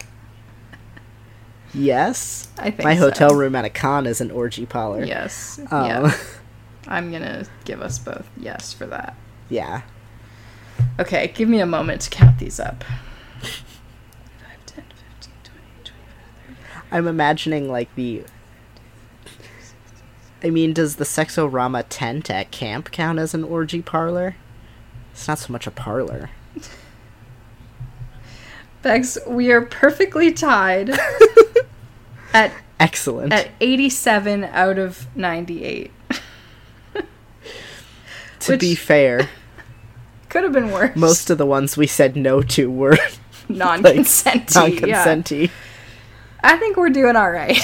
yes. 1.75 2.49
I 2.57 2.71
think 2.71 2.85
My 2.85 2.95
so. 2.95 3.03
hotel 3.03 3.35
room 3.35 3.55
at 3.55 3.67
a 3.67 3.69
con 3.69 4.07
is 4.07 4.23
an 4.23 4.31
orgy 4.31 4.65
parlor. 4.65 5.05
Yes. 5.05 5.61
Um, 5.71 5.87
yeah. 5.87 6.17
I'm 6.89 7.13
gonna 7.13 7.45
give 7.67 7.83
us 7.83 7.99
both 7.99 8.27
yes 8.39 8.73
for 8.73 8.87
that. 8.87 9.15
yeah. 9.51 9.83
Okay, 10.99 11.31
give 11.35 11.51
me 11.51 11.61
a 11.61 11.67
moment 11.67 12.01
to 12.01 12.09
count 12.11 12.39
these 12.39 12.59
up. 12.59 12.83
5, 13.43 13.53
10, 14.65 14.85
15, 15.21 15.33
20, 15.43 15.61
25. 15.85 16.85
I'm 16.91 17.07
imagining 17.07 17.71
like 17.71 17.95
the. 17.95 18.23
I 20.43 20.49
mean, 20.49 20.73
does 20.73 20.97
the 20.97 21.05
Sexorama 21.05 21.85
tent 21.91 22.31
at 22.31 22.51
camp 22.51 22.91
count 22.91 23.19
as 23.19 23.35
an 23.35 23.45
orgy 23.45 23.83
parlor? 23.83 24.37
It's 25.15 25.29
not 25.29 25.39
so 25.39 25.53
much 25.53 25.67
a 25.67 25.71
parlor. 25.71 26.29
Bex, 28.83 29.17
we 29.27 29.51
are 29.53 29.63
perfectly 29.63 30.33
tied 30.33 30.91
at 32.35 32.53
Excellent. 32.81 33.33
at 33.33 33.49
87 33.61 34.45
out 34.45 34.77
of 34.79 35.07
98. 35.17 35.91
to 38.41 38.57
be 38.59 38.75
fair, 38.75 39.29
Could 40.29 40.43
have 40.43 40.53
been 40.53 40.73
worse. 40.73 40.97
most 40.97 41.31
of 41.31 41.39
the 41.39 41.47
ones 41.47 41.77
we 41.77 41.87
said 41.87 42.17
no 42.17 42.43
to 42.43 42.69
were 42.71 42.99
non-consenty. 43.49 44.55
non 44.55 44.73
yeah. 44.89 45.05
consenti 45.07 45.51
I 46.43 46.57
think 46.59 46.77
we're 46.77 46.91
doing 46.91 47.17
all 47.17 47.31
right. 47.31 47.57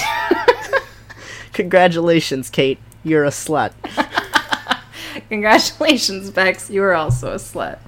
Congratulations, 1.53 2.49
Kate. 2.49 2.79
You're 3.03 3.25
a 3.25 3.29
slut. 3.29 3.73
Congratulations, 5.31 6.29
Bex. 6.29 6.69
You 6.69 6.83
are 6.83 6.93
also 6.93 7.31
a 7.31 7.35
slut. 7.35 7.79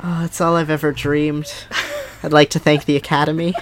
Oh, 0.00 0.20
that's 0.20 0.40
all 0.40 0.54
I've 0.54 0.70
ever 0.70 0.92
dreamed. 0.92 1.52
I'd 2.22 2.32
like 2.32 2.50
to 2.50 2.60
thank 2.60 2.84
the 2.84 2.94
Academy. 2.94 3.52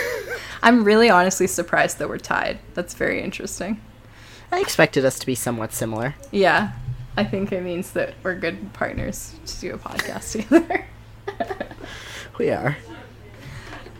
I'm 0.62 0.84
really 0.84 1.08
honestly 1.08 1.46
surprised 1.46 1.98
that 1.98 2.10
we're 2.10 2.18
tied. 2.18 2.58
That's 2.74 2.92
very 2.92 3.22
interesting. 3.22 3.80
I 4.52 4.60
expected 4.60 5.06
us 5.06 5.18
to 5.20 5.24
be 5.24 5.34
somewhat 5.34 5.72
similar. 5.72 6.14
Yeah, 6.30 6.72
I 7.16 7.24
think 7.24 7.50
it 7.50 7.62
means 7.62 7.92
that 7.92 8.12
we're 8.22 8.34
good 8.34 8.74
partners 8.74 9.34
to 9.46 9.58
do 9.58 9.72
a 9.72 9.78
podcast 9.78 10.32
together. 10.42 10.84
We 12.36 12.50
are. 12.50 12.76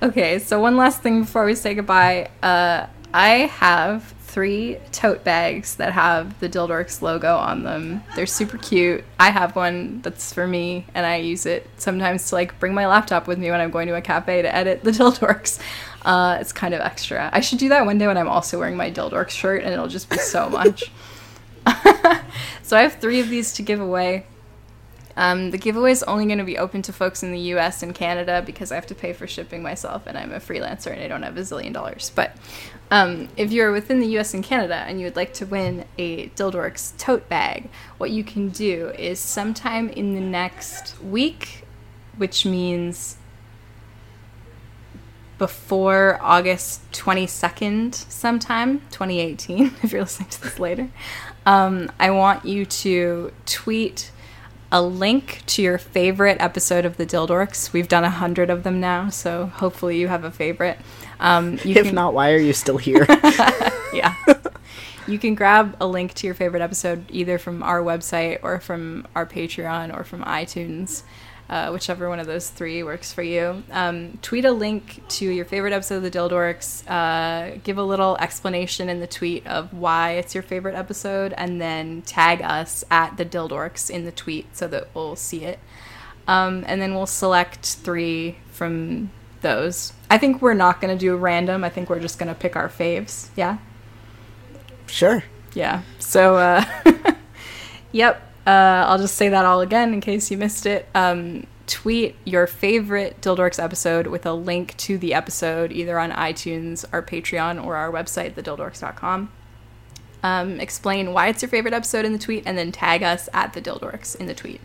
okay, 0.02 0.38
so 0.38 0.60
one 0.60 0.76
last 0.76 1.00
thing 1.00 1.22
before 1.22 1.46
we 1.46 1.54
say 1.54 1.72
goodbye. 1.72 2.28
Uh, 2.42 2.88
I 3.14 3.28
have 3.46 4.12
three 4.36 4.76
tote 4.92 5.24
bags 5.24 5.76
that 5.76 5.94
have 5.94 6.38
the 6.40 6.48
Dildorks 6.48 7.00
logo 7.00 7.38
on 7.38 7.64
them. 7.64 8.02
They're 8.14 8.26
super 8.26 8.58
cute. 8.58 9.02
I 9.18 9.30
have 9.30 9.56
one 9.56 10.02
that's 10.02 10.30
for 10.30 10.46
me, 10.46 10.84
and 10.94 11.06
I 11.06 11.16
use 11.16 11.46
it 11.46 11.66
sometimes 11.78 12.28
to 12.28 12.34
like 12.34 12.60
bring 12.60 12.74
my 12.74 12.86
laptop 12.86 13.26
with 13.26 13.38
me 13.38 13.50
when 13.50 13.62
I'm 13.62 13.70
going 13.70 13.88
to 13.88 13.94
a 13.94 14.02
cafe 14.02 14.42
to 14.42 14.54
edit 14.54 14.84
the 14.84 14.90
Dildorks. 14.98 15.58
Uh, 16.04 16.36
it's 16.38 16.52
kind 16.52 16.74
of 16.74 16.82
extra. 16.82 17.30
I 17.32 17.40
should 17.40 17.58
do 17.58 17.70
that 17.70 17.86
one 17.86 17.96
day 17.96 18.06
when 18.06 18.18
I'm 18.18 18.28
also 18.28 18.58
wearing 18.58 18.76
my 18.76 18.90
Dildorks 18.90 19.30
shirt, 19.30 19.62
and 19.64 19.72
it'll 19.72 19.88
just 19.88 20.10
be 20.10 20.18
so 20.18 20.50
much. 20.50 20.92
so 22.62 22.76
I 22.76 22.82
have 22.82 22.96
three 22.96 23.20
of 23.20 23.30
these 23.30 23.54
to 23.54 23.62
give 23.62 23.80
away. 23.80 24.26
Um, 25.16 25.50
the 25.50 25.56
giveaway 25.56 25.92
is 25.92 26.02
only 26.02 26.26
going 26.26 26.38
to 26.38 26.44
be 26.44 26.58
open 26.58 26.82
to 26.82 26.92
folks 26.92 27.22
in 27.22 27.32
the 27.32 27.40
US 27.54 27.82
and 27.82 27.94
Canada 27.94 28.42
because 28.44 28.70
I 28.70 28.74
have 28.74 28.86
to 28.88 28.94
pay 28.94 29.14
for 29.14 29.26
shipping 29.26 29.62
myself 29.62 30.06
and 30.06 30.18
I'm 30.18 30.30
a 30.30 30.40
freelancer 30.40 30.92
and 30.92 31.00
I 31.00 31.08
don't 31.08 31.22
have 31.22 31.38
a 31.38 31.40
zillion 31.40 31.72
dollars. 31.72 32.12
But 32.14 32.36
um, 32.90 33.28
if 33.36 33.52
you're 33.52 33.72
within 33.72 34.00
the 34.00 34.18
US 34.18 34.34
and 34.34 34.44
Canada 34.44 34.76
and 34.76 35.00
you 35.00 35.06
would 35.06 35.16
like 35.16 35.34
to 35.34 35.46
win 35.46 35.84
a 35.98 36.28
Dildorks 36.30 36.96
tote 36.98 37.28
bag, 37.28 37.68
what 37.98 38.10
you 38.10 38.22
can 38.22 38.48
do 38.48 38.90
is 38.98 39.18
sometime 39.18 39.88
in 39.90 40.14
the 40.14 40.20
next 40.20 41.00
week, 41.02 41.64
which 42.16 42.46
means 42.46 43.16
before 45.38 46.18
August 46.22 46.80
22nd, 46.92 47.94
sometime, 47.94 48.80
2018, 48.90 49.74
if 49.82 49.92
you're 49.92 50.02
listening 50.02 50.28
to 50.30 50.42
this 50.42 50.58
later, 50.58 50.88
um, 51.44 51.90
I 52.00 52.10
want 52.10 52.44
you 52.44 52.64
to 52.64 53.32
tweet 53.44 54.10
a 54.72 54.82
link 54.82 55.42
to 55.46 55.62
your 55.62 55.78
favorite 55.78 56.38
episode 56.40 56.84
of 56.84 56.96
the 56.96 57.06
Dildorks. 57.06 57.72
We've 57.72 57.86
done 57.86 58.04
a 58.04 58.10
hundred 58.10 58.50
of 58.50 58.62
them 58.62 58.80
now, 58.80 59.10
so 59.10 59.46
hopefully 59.46 59.98
you 59.98 60.08
have 60.08 60.24
a 60.24 60.30
favorite. 60.30 60.78
Um, 61.20 61.52
you 61.64 61.74
If 61.76 61.86
can- 61.86 61.94
not, 61.94 62.14
why 62.14 62.32
are 62.32 62.38
you 62.38 62.52
still 62.52 62.76
here? 62.76 63.06
yeah. 63.92 64.14
You 65.06 65.18
can 65.18 65.34
grab 65.36 65.76
a 65.80 65.86
link 65.86 66.14
to 66.14 66.26
your 66.26 66.34
favorite 66.34 66.62
episode 66.62 67.04
either 67.10 67.38
from 67.38 67.62
our 67.62 67.80
website 67.80 68.40
or 68.42 68.58
from 68.58 69.06
our 69.14 69.24
Patreon 69.24 69.96
or 69.96 70.02
from 70.02 70.24
iTunes, 70.24 71.04
uh, 71.48 71.70
whichever 71.70 72.08
one 72.08 72.18
of 72.18 72.26
those 72.26 72.50
three 72.50 72.82
works 72.82 73.12
for 73.12 73.22
you. 73.22 73.62
Um, 73.70 74.18
tweet 74.20 74.44
a 74.44 74.50
link 74.50 75.00
to 75.10 75.24
your 75.30 75.44
favorite 75.44 75.72
episode 75.72 75.98
of 75.98 76.02
the 76.02 76.10
Dildorks. 76.10 76.82
Uh, 76.90 77.56
give 77.62 77.78
a 77.78 77.84
little 77.84 78.16
explanation 78.18 78.88
in 78.88 78.98
the 78.98 79.06
tweet 79.06 79.46
of 79.46 79.72
why 79.72 80.12
it's 80.14 80.34
your 80.34 80.42
favorite 80.42 80.74
episode, 80.74 81.32
and 81.36 81.60
then 81.60 82.02
tag 82.02 82.42
us 82.42 82.82
at 82.90 83.16
the 83.16 83.24
Dildorks 83.24 83.88
in 83.88 84.04
the 84.06 84.12
tweet 84.12 84.56
so 84.56 84.66
that 84.66 84.88
we'll 84.92 85.14
see 85.14 85.44
it. 85.44 85.60
Um, 86.26 86.64
and 86.66 86.82
then 86.82 86.96
we'll 86.96 87.06
select 87.06 87.64
three 87.64 88.38
from 88.50 89.12
those. 89.40 89.92
I 90.10 90.18
think 90.18 90.40
we're 90.40 90.54
not 90.54 90.80
going 90.80 90.96
to 90.96 90.98
do 90.98 91.16
random. 91.16 91.64
I 91.64 91.68
think 91.68 91.90
we're 91.90 92.00
just 92.00 92.18
going 92.18 92.28
to 92.28 92.34
pick 92.34 92.56
our 92.56 92.68
faves. 92.68 93.28
Yeah. 93.36 93.58
sure. 94.86 95.24
Yeah. 95.54 95.82
So, 95.98 96.36
uh, 96.36 96.64
yep. 97.92 98.22
Uh, 98.46 98.84
I'll 98.86 98.98
just 98.98 99.16
say 99.16 99.28
that 99.28 99.44
all 99.44 99.60
again 99.60 99.92
in 99.92 100.00
case 100.00 100.30
you 100.30 100.36
missed 100.36 100.66
it. 100.66 100.88
Um, 100.94 101.46
tweet 101.66 102.14
your 102.24 102.46
favorite 102.46 103.20
Dildorks 103.20 103.62
episode 103.62 104.06
with 104.06 104.24
a 104.24 104.32
link 104.32 104.76
to 104.78 104.98
the 104.98 105.14
episode 105.14 105.72
either 105.72 105.98
on 105.98 106.12
iTunes, 106.12 106.84
our 106.92 107.02
Patreon, 107.02 107.64
or 107.64 107.74
our 107.74 107.90
website, 107.90 108.34
thedildorks.com. 108.34 109.32
Um, 110.22 110.60
explain 110.60 111.12
why 111.12 111.28
it's 111.28 111.42
your 111.42 111.48
favorite 111.48 111.74
episode 111.74 112.04
in 112.04 112.12
the 112.12 112.18
tweet, 112.18 112.44
and 112.46 112.56
then 112.56 112.72
tag 112.72 113.02
us 113.02 113.28
at 113.32 113.52
the 113.52 113.60
Dildorks 113.60 114.14
in 114.16 114.26
the 114.26 114.34
tweet. 114.34 114.60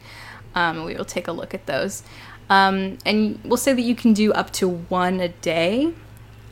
Um, 0.56 0.86
we 0.86 0.96
will 0.96 1.06
take 1.06 1.28
a 1.28 1.32
look 1.32 1.54
at 1.54 1.66
those. 1.66 2.04
Um, 2.52 2.98
and 3.06 3.40
we'll 3.46 3.56
say 3.56 3.72
that 3.72 3.82
you 3.82 3.96
can 3.96 4.12
do 4.12 4.34
up 4.34 4.52
to 4.54 4.68
one 4.68 5.22
a 5.22 5.30
day 5.30 5.94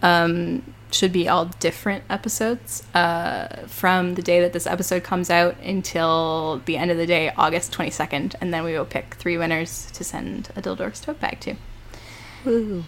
um, 0.01 0.63
should 0.91 1.11
be 1.11 1.27
all 1.27 1.45
different 1.59 2.05
episodes 2.09 2.83
uh, 2.93 3.47
from 3.67 4.15
the 4.15 4.21
day 4.21 4.39
that 4.39 4.53
this 4.53 4.65
episode 4.65 5.03
comes 5.03 5.29
out 5.29 5.57
until 5.59 6.61
the 6.63 6.77
end 6.77 6.89
of 6.89 6.95
the 6.95 7.05
day, 7.05 7.33
August 7.35 7.73
22nd. 7.73 8.33
And 8.39 8.53
then 8.53 8.63
we 8.63 8.77
will 8.77 8.85
pick 8.85 9.15
three 9.15 9.37
winners 9.37 9.91
to 9.91 10.05
send 10.05 10.47
a 10.55 10.61
Dildorks 10.61 11.03
tote 11.03 11.19
bag 11.19 11.41
to. 11.41 11.55
Woo. 12.45 12.85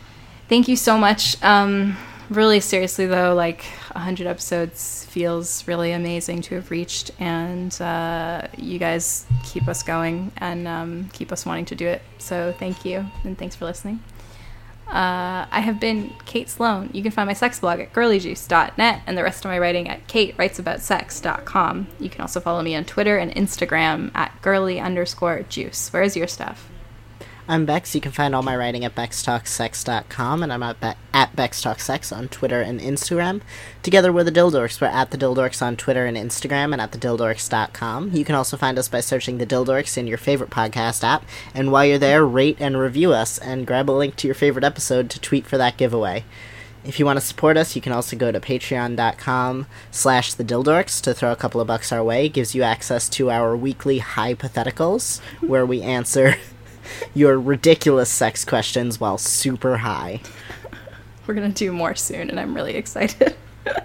thank 0.48 0.70
you 0.70 0.78
so 0.78 0.98
much. 0.98 1.36
Um, 1.44 1.98
really 2.32 2.60
seriously 2.60 3.06
though, 3.06 3.36
like 3.36 3.64
100 3.94 4.26
episodes 4.26 5.06
feels 5.06 5.68
really 5.68 5.92
amazing 5.92 6.42
to 6.44 6.56
have 6.56 6.72
reached, 6.72 7.12
and 7.20 7.80
uh, 7.82 8.48
you 8.58 8.80
guys 8.80 9.26
keep 9.44 9.68
us 9.68 9.84
going 9.84 10.32
and 10.38 10.68
um, 10.68 11.10
keep 11.14 11.32
us 11.32 11.46
wanting 11.46 11.66
to 11.66 11.76
do 11.76 11.88
it. 11.88 12.02
So 12.18 12.56
thank 12.58 12.86
you, 12.86 13.06
and 13.24 13.38
thanks 13.38 13.56
for 13.56 13.66
listening. 13.66 14.02
Uh, 14.88 15.48
I 15.50 15.62
have 15.62 15.80
been 15.80 16.14
Kate 16.26 16.50
Sloan. 16.50 16.90
You 16.92 17.02
can 17.02 17.12
find 17.12 17.28
my 17.28 17.34
sex 17.34 17.60
blog 17.60 17.80
at 17.80 17.94
girlyjuice.net 17.94 19.02
and 19.06 19.18
the 19.18 19.24
rest 19.24 19.46
of 19.46 19.50
my 19.50 19.58
writing 19.58 19.88
at 19.88 20.06
katewritesaboutsex.com. 20.08 21.88
You 22.00 22.10
can 22.10 22.22
also 22.22 22.42
follow 22.42 22.62
me 22.62 22.76
on 22.76 22.84
Twitter 22.84 23.18
and 23.18 23.34
Instagram 23.34 24.12
at 24.14 24.42
girly 24.42 24.82
underscore 24.82 25.44
juice. 25.44 25.94
Where's 25.94 26.18
your 26.18 26.28
stuff? 26.28 26.71
I'm 27.48 27.66
Bex. 27.66 27.94
You 27.96 28.02
can 28.02 28.12
find 28.12 28.34
all 28.34 28.44
my 28.44 28.56
writing 28.56 28.86
at 28.86 28.96
bextalksex.com, 28.96 30.44
and 30.44 30.54
I'm 30.54 30.64
at, 30.64 30.80
Be- 30.80 30.94
at 31.14 31.36
bextalksex 31.36 32.16
on 32.16 32.30
Twitter 32.30 32.62
and 32.62 32.80
Instagram. 32.80 33.42
Together 33.84 34.12
with 34.12 34.28
the 34.28 34.32
Dildorks, 34.32 34.80
we're 34.80 34.88
at 34.88 35.12
the 35.12 35.18
Dildorks 35.18 35.62
on 35.62 35.76
Twitter 35.76 36.06
and 36.06 36.16
Instagram, 36.16 36.72
and 36.72 36.80
at 36.80 36.92
thedildorks.com. 36.92 38.12
You 38.14 38.24
can 38.24 38.36
also 38.36 38.56
find 38.58 38.78
us 38.80 38.88
by 38.88 39.02
searching 39.02 39.38
the 39.38 39.46
Dildorks 39.46 39.98
in 39.98 40.08
your 40.08 40.18
favorite 40.18 40.50
podcast 40.50 41.04
app, 41.04 41.26
and 41.54 41.72
while 41.72 41.86
you're 41.86 41.98
there, 41.98 42.26
rate 42.26 42.58
and 42.60 42.78
review 42.78 43.12
us, 43.12 43.38
and 43.40 43.68
grab 43.68 43.90
a 43.90 43.92
link 43.92 44.16
to 44.18 44.28
your 44.28 44.36
favorite 44.36 44.64
episode 44.64 45.10
to 45.10 45.20
tweet 45.20 45.46
for 45.46 45.58
that 45.58 45.78
giveaway. 45.78 46.24
If 46.86 47.00
you 47.00 47.06
want 47.06 47.20
to 47.20 47.26
support 47.26 47.58
us, 47.58 47.76
you 47.76 47.82
can 47.82 47.92
also 47.92 48.16
go 48.16 48.32
to 48.32 48.40
patreon.com 48.40 49.68
slash 49.92 50.34
the 50.34 50.44
Dildorks 50.44 51.02
to 51.02 51.14
throw 51.14 51.32
a 51.32 51.36
couple 51.36 51.60
of 51.60 51.68
bucks 51.68 51.92
our 51.92 52.04
way. 52.04 52.28
It 52.28 52.34
gives 52.34 52.56
you 52.56 52.64
access 52.64 53.10
to 53.10 53.30
our 53.30 53.58
weekly 53.58 54.00
hypotheticals, 54.00 55.20
where 55.42 55.66
we 55.66 55.82
answer 55.82 56.36
your 57.14 57.40
ridiculous 57.40 58.10
sex 58.10 58.46
questions 58.46 59.00
while 59.00 59.18
super 59.18 59.78
high. 59.78 60.22
We're 61.26 61.34
going 61.34 61.52
to 61.52 61.58
do 61.58 61.72
more 61.72 61.96
soon, 61.96 62.30
and 62.30 62.40
I'm 62.40 62.54
really 62.56 62.76
excited. 62.76 63.36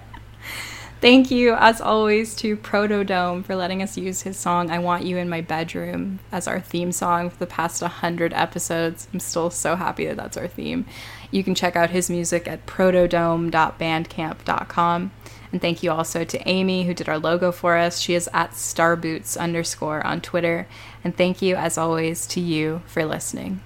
Thank 1.01 1.31
you, 1.31 1.55
as 1.55 1.81
always, 1.83 2.35
to 2.37 2.57
Protodome 2.57 3.45
for 3.45 3.55
letting 3.55 3.83
us 3.83 3.99
use 3.99 4.23
his 4.23 4.39
song 4.39 4.71
I 4.71 4.79
Want 4.79 5.05
You 5.05 5.19
in 5.19 5.29
My 5.29 5.43
Bedroom 5.43 6.21
as 6.33 6.49
our 6.49 6.59
theme 6.59 6.91
song 6.91 7.29
for 7.29 7.37
the 7.37 7.47
past 7.47 7.83
100 7.83 8.33
episodes. 8.33 9.07
I'm 9.13 9.21
still 9.21 9.51
so 9.51 9.77
happy 9.77 10.07
that 10.07 10.17
that's 10.17 10.39
our 10.39 10.49
theme. 10.49 10.87
You 11.31 11.45
can 11.45 11.55
check 11.55 11.77
out 11.77 11.91
his 11.91 12.09
music 12.09 12.49
at 12.49 12.65
protodome.bandcamp.com. 12.67 15.11
And 15.53 15.61
thank 15.61 15.83
you 15.83 15.91
also 15.91 16.25
to 16.25 16.49
Amy, 16.49 16.85
who 16.85 16.95
did 16.95 17.09
our 17.09 17.19
logo 17.19 17.53
for 17.53 17.77
us. 17.77 18.01
She 18.01 18.15
is 18.15 18.29
at 18.33 18.53
starboots 18.53 19.37
underscore 19.39 20.05
on 20.07 20.21
Twitter. 20.21 20.67
And 21.05 21.17
thank 21.17 21.41
you, 21.41 21.57
as 21.57 21.79
always, 21.79 22.27
to 22.29 22.41
you 22.41 22.83
for 22.87 23.05
listening. 23.05 23.61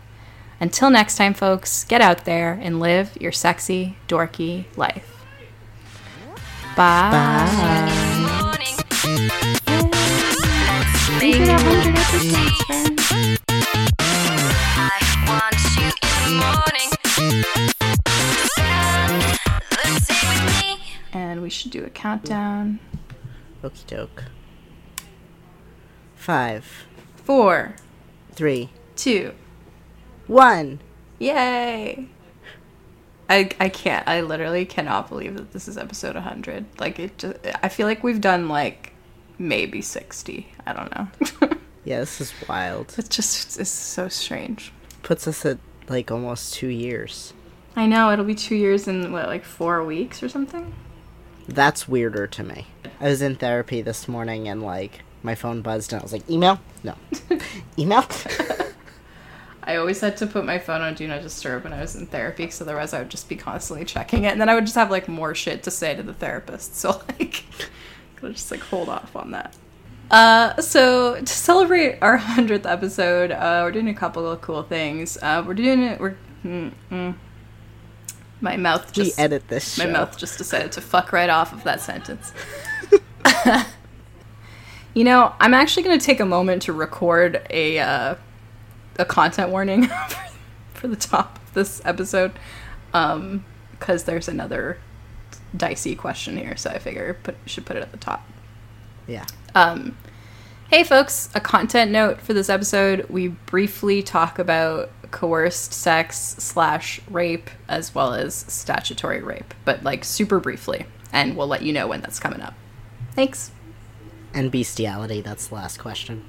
Until 0.60 0.90
next 0.90 1.16
time, 1.16 1.32
folks, 1.32 1.84
get 1.84 2.02
out 2.02 2.26
there 2.26 2.52
and 2.52 2.80
live 2.80 3.16
your 3.20 3.32
sexy, 3.32 3.96
dorky 4.08 4.66
life. 4.76 5.24
Bye. 6.76 8.20
morning. 8.30 8.76
Let's 10.76 11.20
make 11.20 11.34
it 11.34 11.60
I 14.76 15.00
want 15.26 15.58
you 15.76 15.88
in 15.88 16.20
the 16.24 17.34
morning. 17.56 17.72
And 21.12 21.42
we 21.42 21.50
should 21.50 21.70
do 21.70 21.84
a 21.84 21.90
countdown. 21.90 22.78
Okie 23.62 23.86
doke. 23.86 24.24
Five, 26.14 26.84
Four, 27.16 27.74
three, 28.32 28.70
two, 28.96 29.32
one. 30.26 30.80
yay! 31.18 32.08
I, 33.28 33.48
I 33.60 33.68
can't. 33.68 34.06
I 34.08 34.20
literally 34.22 34.64
cannot 34.66 35.08
believe 35.08 35.36
that 35.36 35.52
this 35.52 35.68
is 35.68 35.78
episode 35.78 36.14
100. 36.14 36.64
Like, 36.80 36.98
it 36.98 37.16
just. 37.18 37.36
I 37.62 37.68
feel 37.68 37.86
like 37.86 38.02
we've 38.02 38.20
done, 38.20 38.48
like, 38.48 38.92
maybe 39.38 39.80
60. 39.82 40.52
I 40.66 40.72
don't 40.72 40.94
know. 40.94 41.48
Yeah, 41.82 42.00
this 42.00 42.20
is 42.20 42.34
wild. 42.46 42.94
it's 42.98 43.08
just. 43.08 43.58
It's 43.58 43.70
so 43.70 44.08
strange. 44.08 44.70
Puts 45.02 45.26
us 45.26 45.46
at 45.46 45.56
like 45.88 46.10
almost 46.10 46.52
two 46.52 46.68
years. 46.68 47.32
I 47.74 47.86
know. 47.86 48.10
It'll 48.12 48.26
be 48.26 48.34
two 48.34 48.54
years 48.54 48.86
in, 48.86 49.10
what, 49.12 49.28
like 49.28 49.46
four 49.46 49.82
weeks 49.82 50.22
or 50.22 50.28
something? 50.28 50.74
That's 51.50 51.88
weirder 51.88 52.28
to 52.28 52.44
me. 52.44 52.66
I 53.00 53.08
was 53.08 53.22
in 53.22 53.34
therapy 53.34 53.82
this 53.82 54.06
morning 54.06 54.48
and 54.48 54.62
like 54.62 55.02
my 55.22 55.34
phone 55.34 55.62
buzzed 55.62 55.92
and 55.92 56.00
I 56.00 56.02
was 56.02 56.12
like, 56.12 56.28
email? 56.30 56.60
No. 56.84 56.94
email? 57.78 58.06
I 59.64 59.76
always 59.76 60.00
had 60.00 60.16
to 60.18 60.26
put 60.26 60.44
my 60.44 60.58
phone 60.58 60.80
on 60.80 60.94
Do 60.94 61.06
Not 61.08 61.22
Disturb 61.22 61.64
when 61.64 61.72
I 61.72 61.80
was 61.80 61.96
in 61.96 62.06
therapy 62.06 62.44
because 62.44 62.60
otherwise 62.60 62.94
I 62.94 63.00
would 63.00 63.10
just 63.10 63.28
be 63.28 63.36
constantly 63.36 63.84
checking 63.84 64.24
it. 64.24 64.28
And 64.28 64.40
then 64.40 64.48
I 64.48 64.54
would 64.54 64.64
just 64.64 64.76
have 64.76 64.90
like 64.92 65.08
more 65.08 65.34
shit 65.34 65.64
to 65.64 65.72
say 65.72 65.94
to 65.94 66.02
the 66.04 66.14
therapist. 66.14 66.76
So 66.76 66.90
like, 67.18 67.44
gotta 68.20 68.32
just 68.32 68.50
like 68.52 68.60
hold 68.60 68.88
off 68.88 69.16
on 69.16 69.32
that. 69.32 69.56
Uh, 70.10 70.60
so 70.60 71.16
to 71.16 71.26
celebrate 71.26 71.98
our 72.00 72.18
100th 72.18 72.64
episode, 72.64 73.32
uh, 73.32 73.62
we're 73.64 73.72
doing 73.72 73.88
a 73.88 73.94
couple 73.94 74.28
of 74.28 74.40
cool 74.40 74.62
things. 74.62 75.18
Uh, 75.20 75.42
we're 75.44 75.54
doing 75.54 75.82
it, 75.82 76.00
we're, 76.00 76.16
mm, 76.44 76.72
mm. 76.90 77.14
My 78.40 78.56
mouth 78.56 78.96
we 78.96 79.04
just, 79.04 79.18
edit 79.18 79.48
this 79.48 79.78
my 79.78 79.86
mouth 79.86 80.16
just 80.16 80.38
decided 80.38 80.72
to 80.72 80.80
fuck 80.80 81.12
right 81.12 81.30
off 81.30 81.52
of 81.52 81.64
that 81.64 81.80
sentence. 81.80 82.32
you 84.94 85.04
know, 85.04 85.34
I'm 85.38 85.54
actually 85.54 85.82
going 85.82 85.98
to 85.98 86.04
take 86.04 86.20
a 86.20 86.26
moment 86.26 86.62
to 86.62 86.72
record 86.72 87.46
a 87.50 87.78
uh, 87.78 88.14
a 88.98 89.04
content 89.04 89.50
warning 89.50 89.88
for 90.74 90.88
the 90.88 90.96
top 90.96 91.38
of 91.38 91.54
this 91.54 91.80
episode 91.84 92.32
um 92.92 93.44
because 93.72 94.04
there's 94.04 94.28
another 94.28 94.78
dicey 95.56 95.94
question 95.94 96.36
here, 96.36 96.56
so 96.56 96.70
I 96.70 96.78
figure 96.78 97.14
put 97.22 97.36
should 97.46 97.66
put 97.66 97.76
it 97.76 97.82
at 97.82 97.92
the 97.92 97.98
top. 97.98 98.28
Yeah. 99.06 99.24
Um, 99.54 99.96
hey, 100.70 100.84
folks, 100.84 101.30
a 101.34 101.40
content 101.40 101.90
note 101.90 102.20
for 102.20 102.32
this 102.32 102.48
episode. 102.48 103.06
We 103.08 103.28
briefly 103.28 104.02
talk 104.02 104.38
about 104.38 104.90
coerced 105.10 105.72
sex 105.72 106.16
slash 106.38 107.00
rape 107.10 107.50
as 107.68 107.94
well 107.94 108.14
as 108.14 108.34
statutory 108.48 109.22
rape, 109.22 109.54
but 109.64 109.82
like 109.82 110.04
super 110.04 110.40
briefly, 110.40 110.86
and 111.12 111.36
we'll 111.36 111.46
let 111.46 111.62
you 111.62 111.72
know 111.72 111.86
when 111.86 112.00
that's 112.00 112.20
coming 112.20 112.40
up. 112.40 112.54
Thanks. 113.14 113.50
And 114.32 114.50
bestiality, 114.50 115.20
that's 115.20 115.48
the 115.48 115.56
last 115.56 115.78
question. 115.78 116.28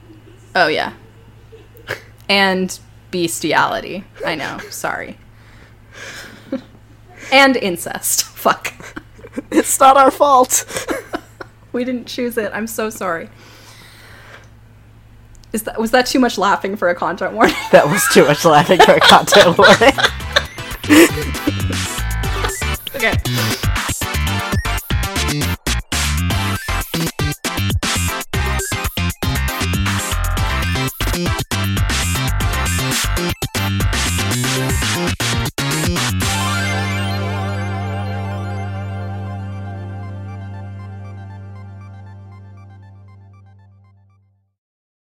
Oh, 0.56 0.68
yeah. 0.68 0.94
And 2.28 2.78
bestiality. 3.12 4.04
I 4.26 4.36
know. 4.36 4.58
Sorry. 4.70 5.18
and 7.32 7.56
incest. 7.58 8.24
Fuck. 8.24 8.74
It's 9.50 9.80
not 9.80 9.96
our 9.96 10.12
fault. 10.12 10.66
We 11.74 11.86
didn't 11.86 12.08
choose 12.08 12.38
it. 12.38 12.52
I'm 12.54 12.68
so 12.68 12.90
sorry. 12.90 13.30
Is 15.54 15.64
that 15.64 15.80
was 15.80 15.92
that 15.92 16.06
too 16.06 16.20
much 16.20 16.38
laughing 16.38 16.76
for 16.76 16.90
a 16.90 16.96
content 16.96 17.34
warning? 17.34 17.56
That 17.72 17.88
was 17.88 18.06
too 18.14 18.26
much 18.26 18.46
laughing 18.46 18.80
for 18.80 18.94
a 18.94 19.00
content 19.00 19.58
warning. 19.58 19.94
okay. 22.96 23.61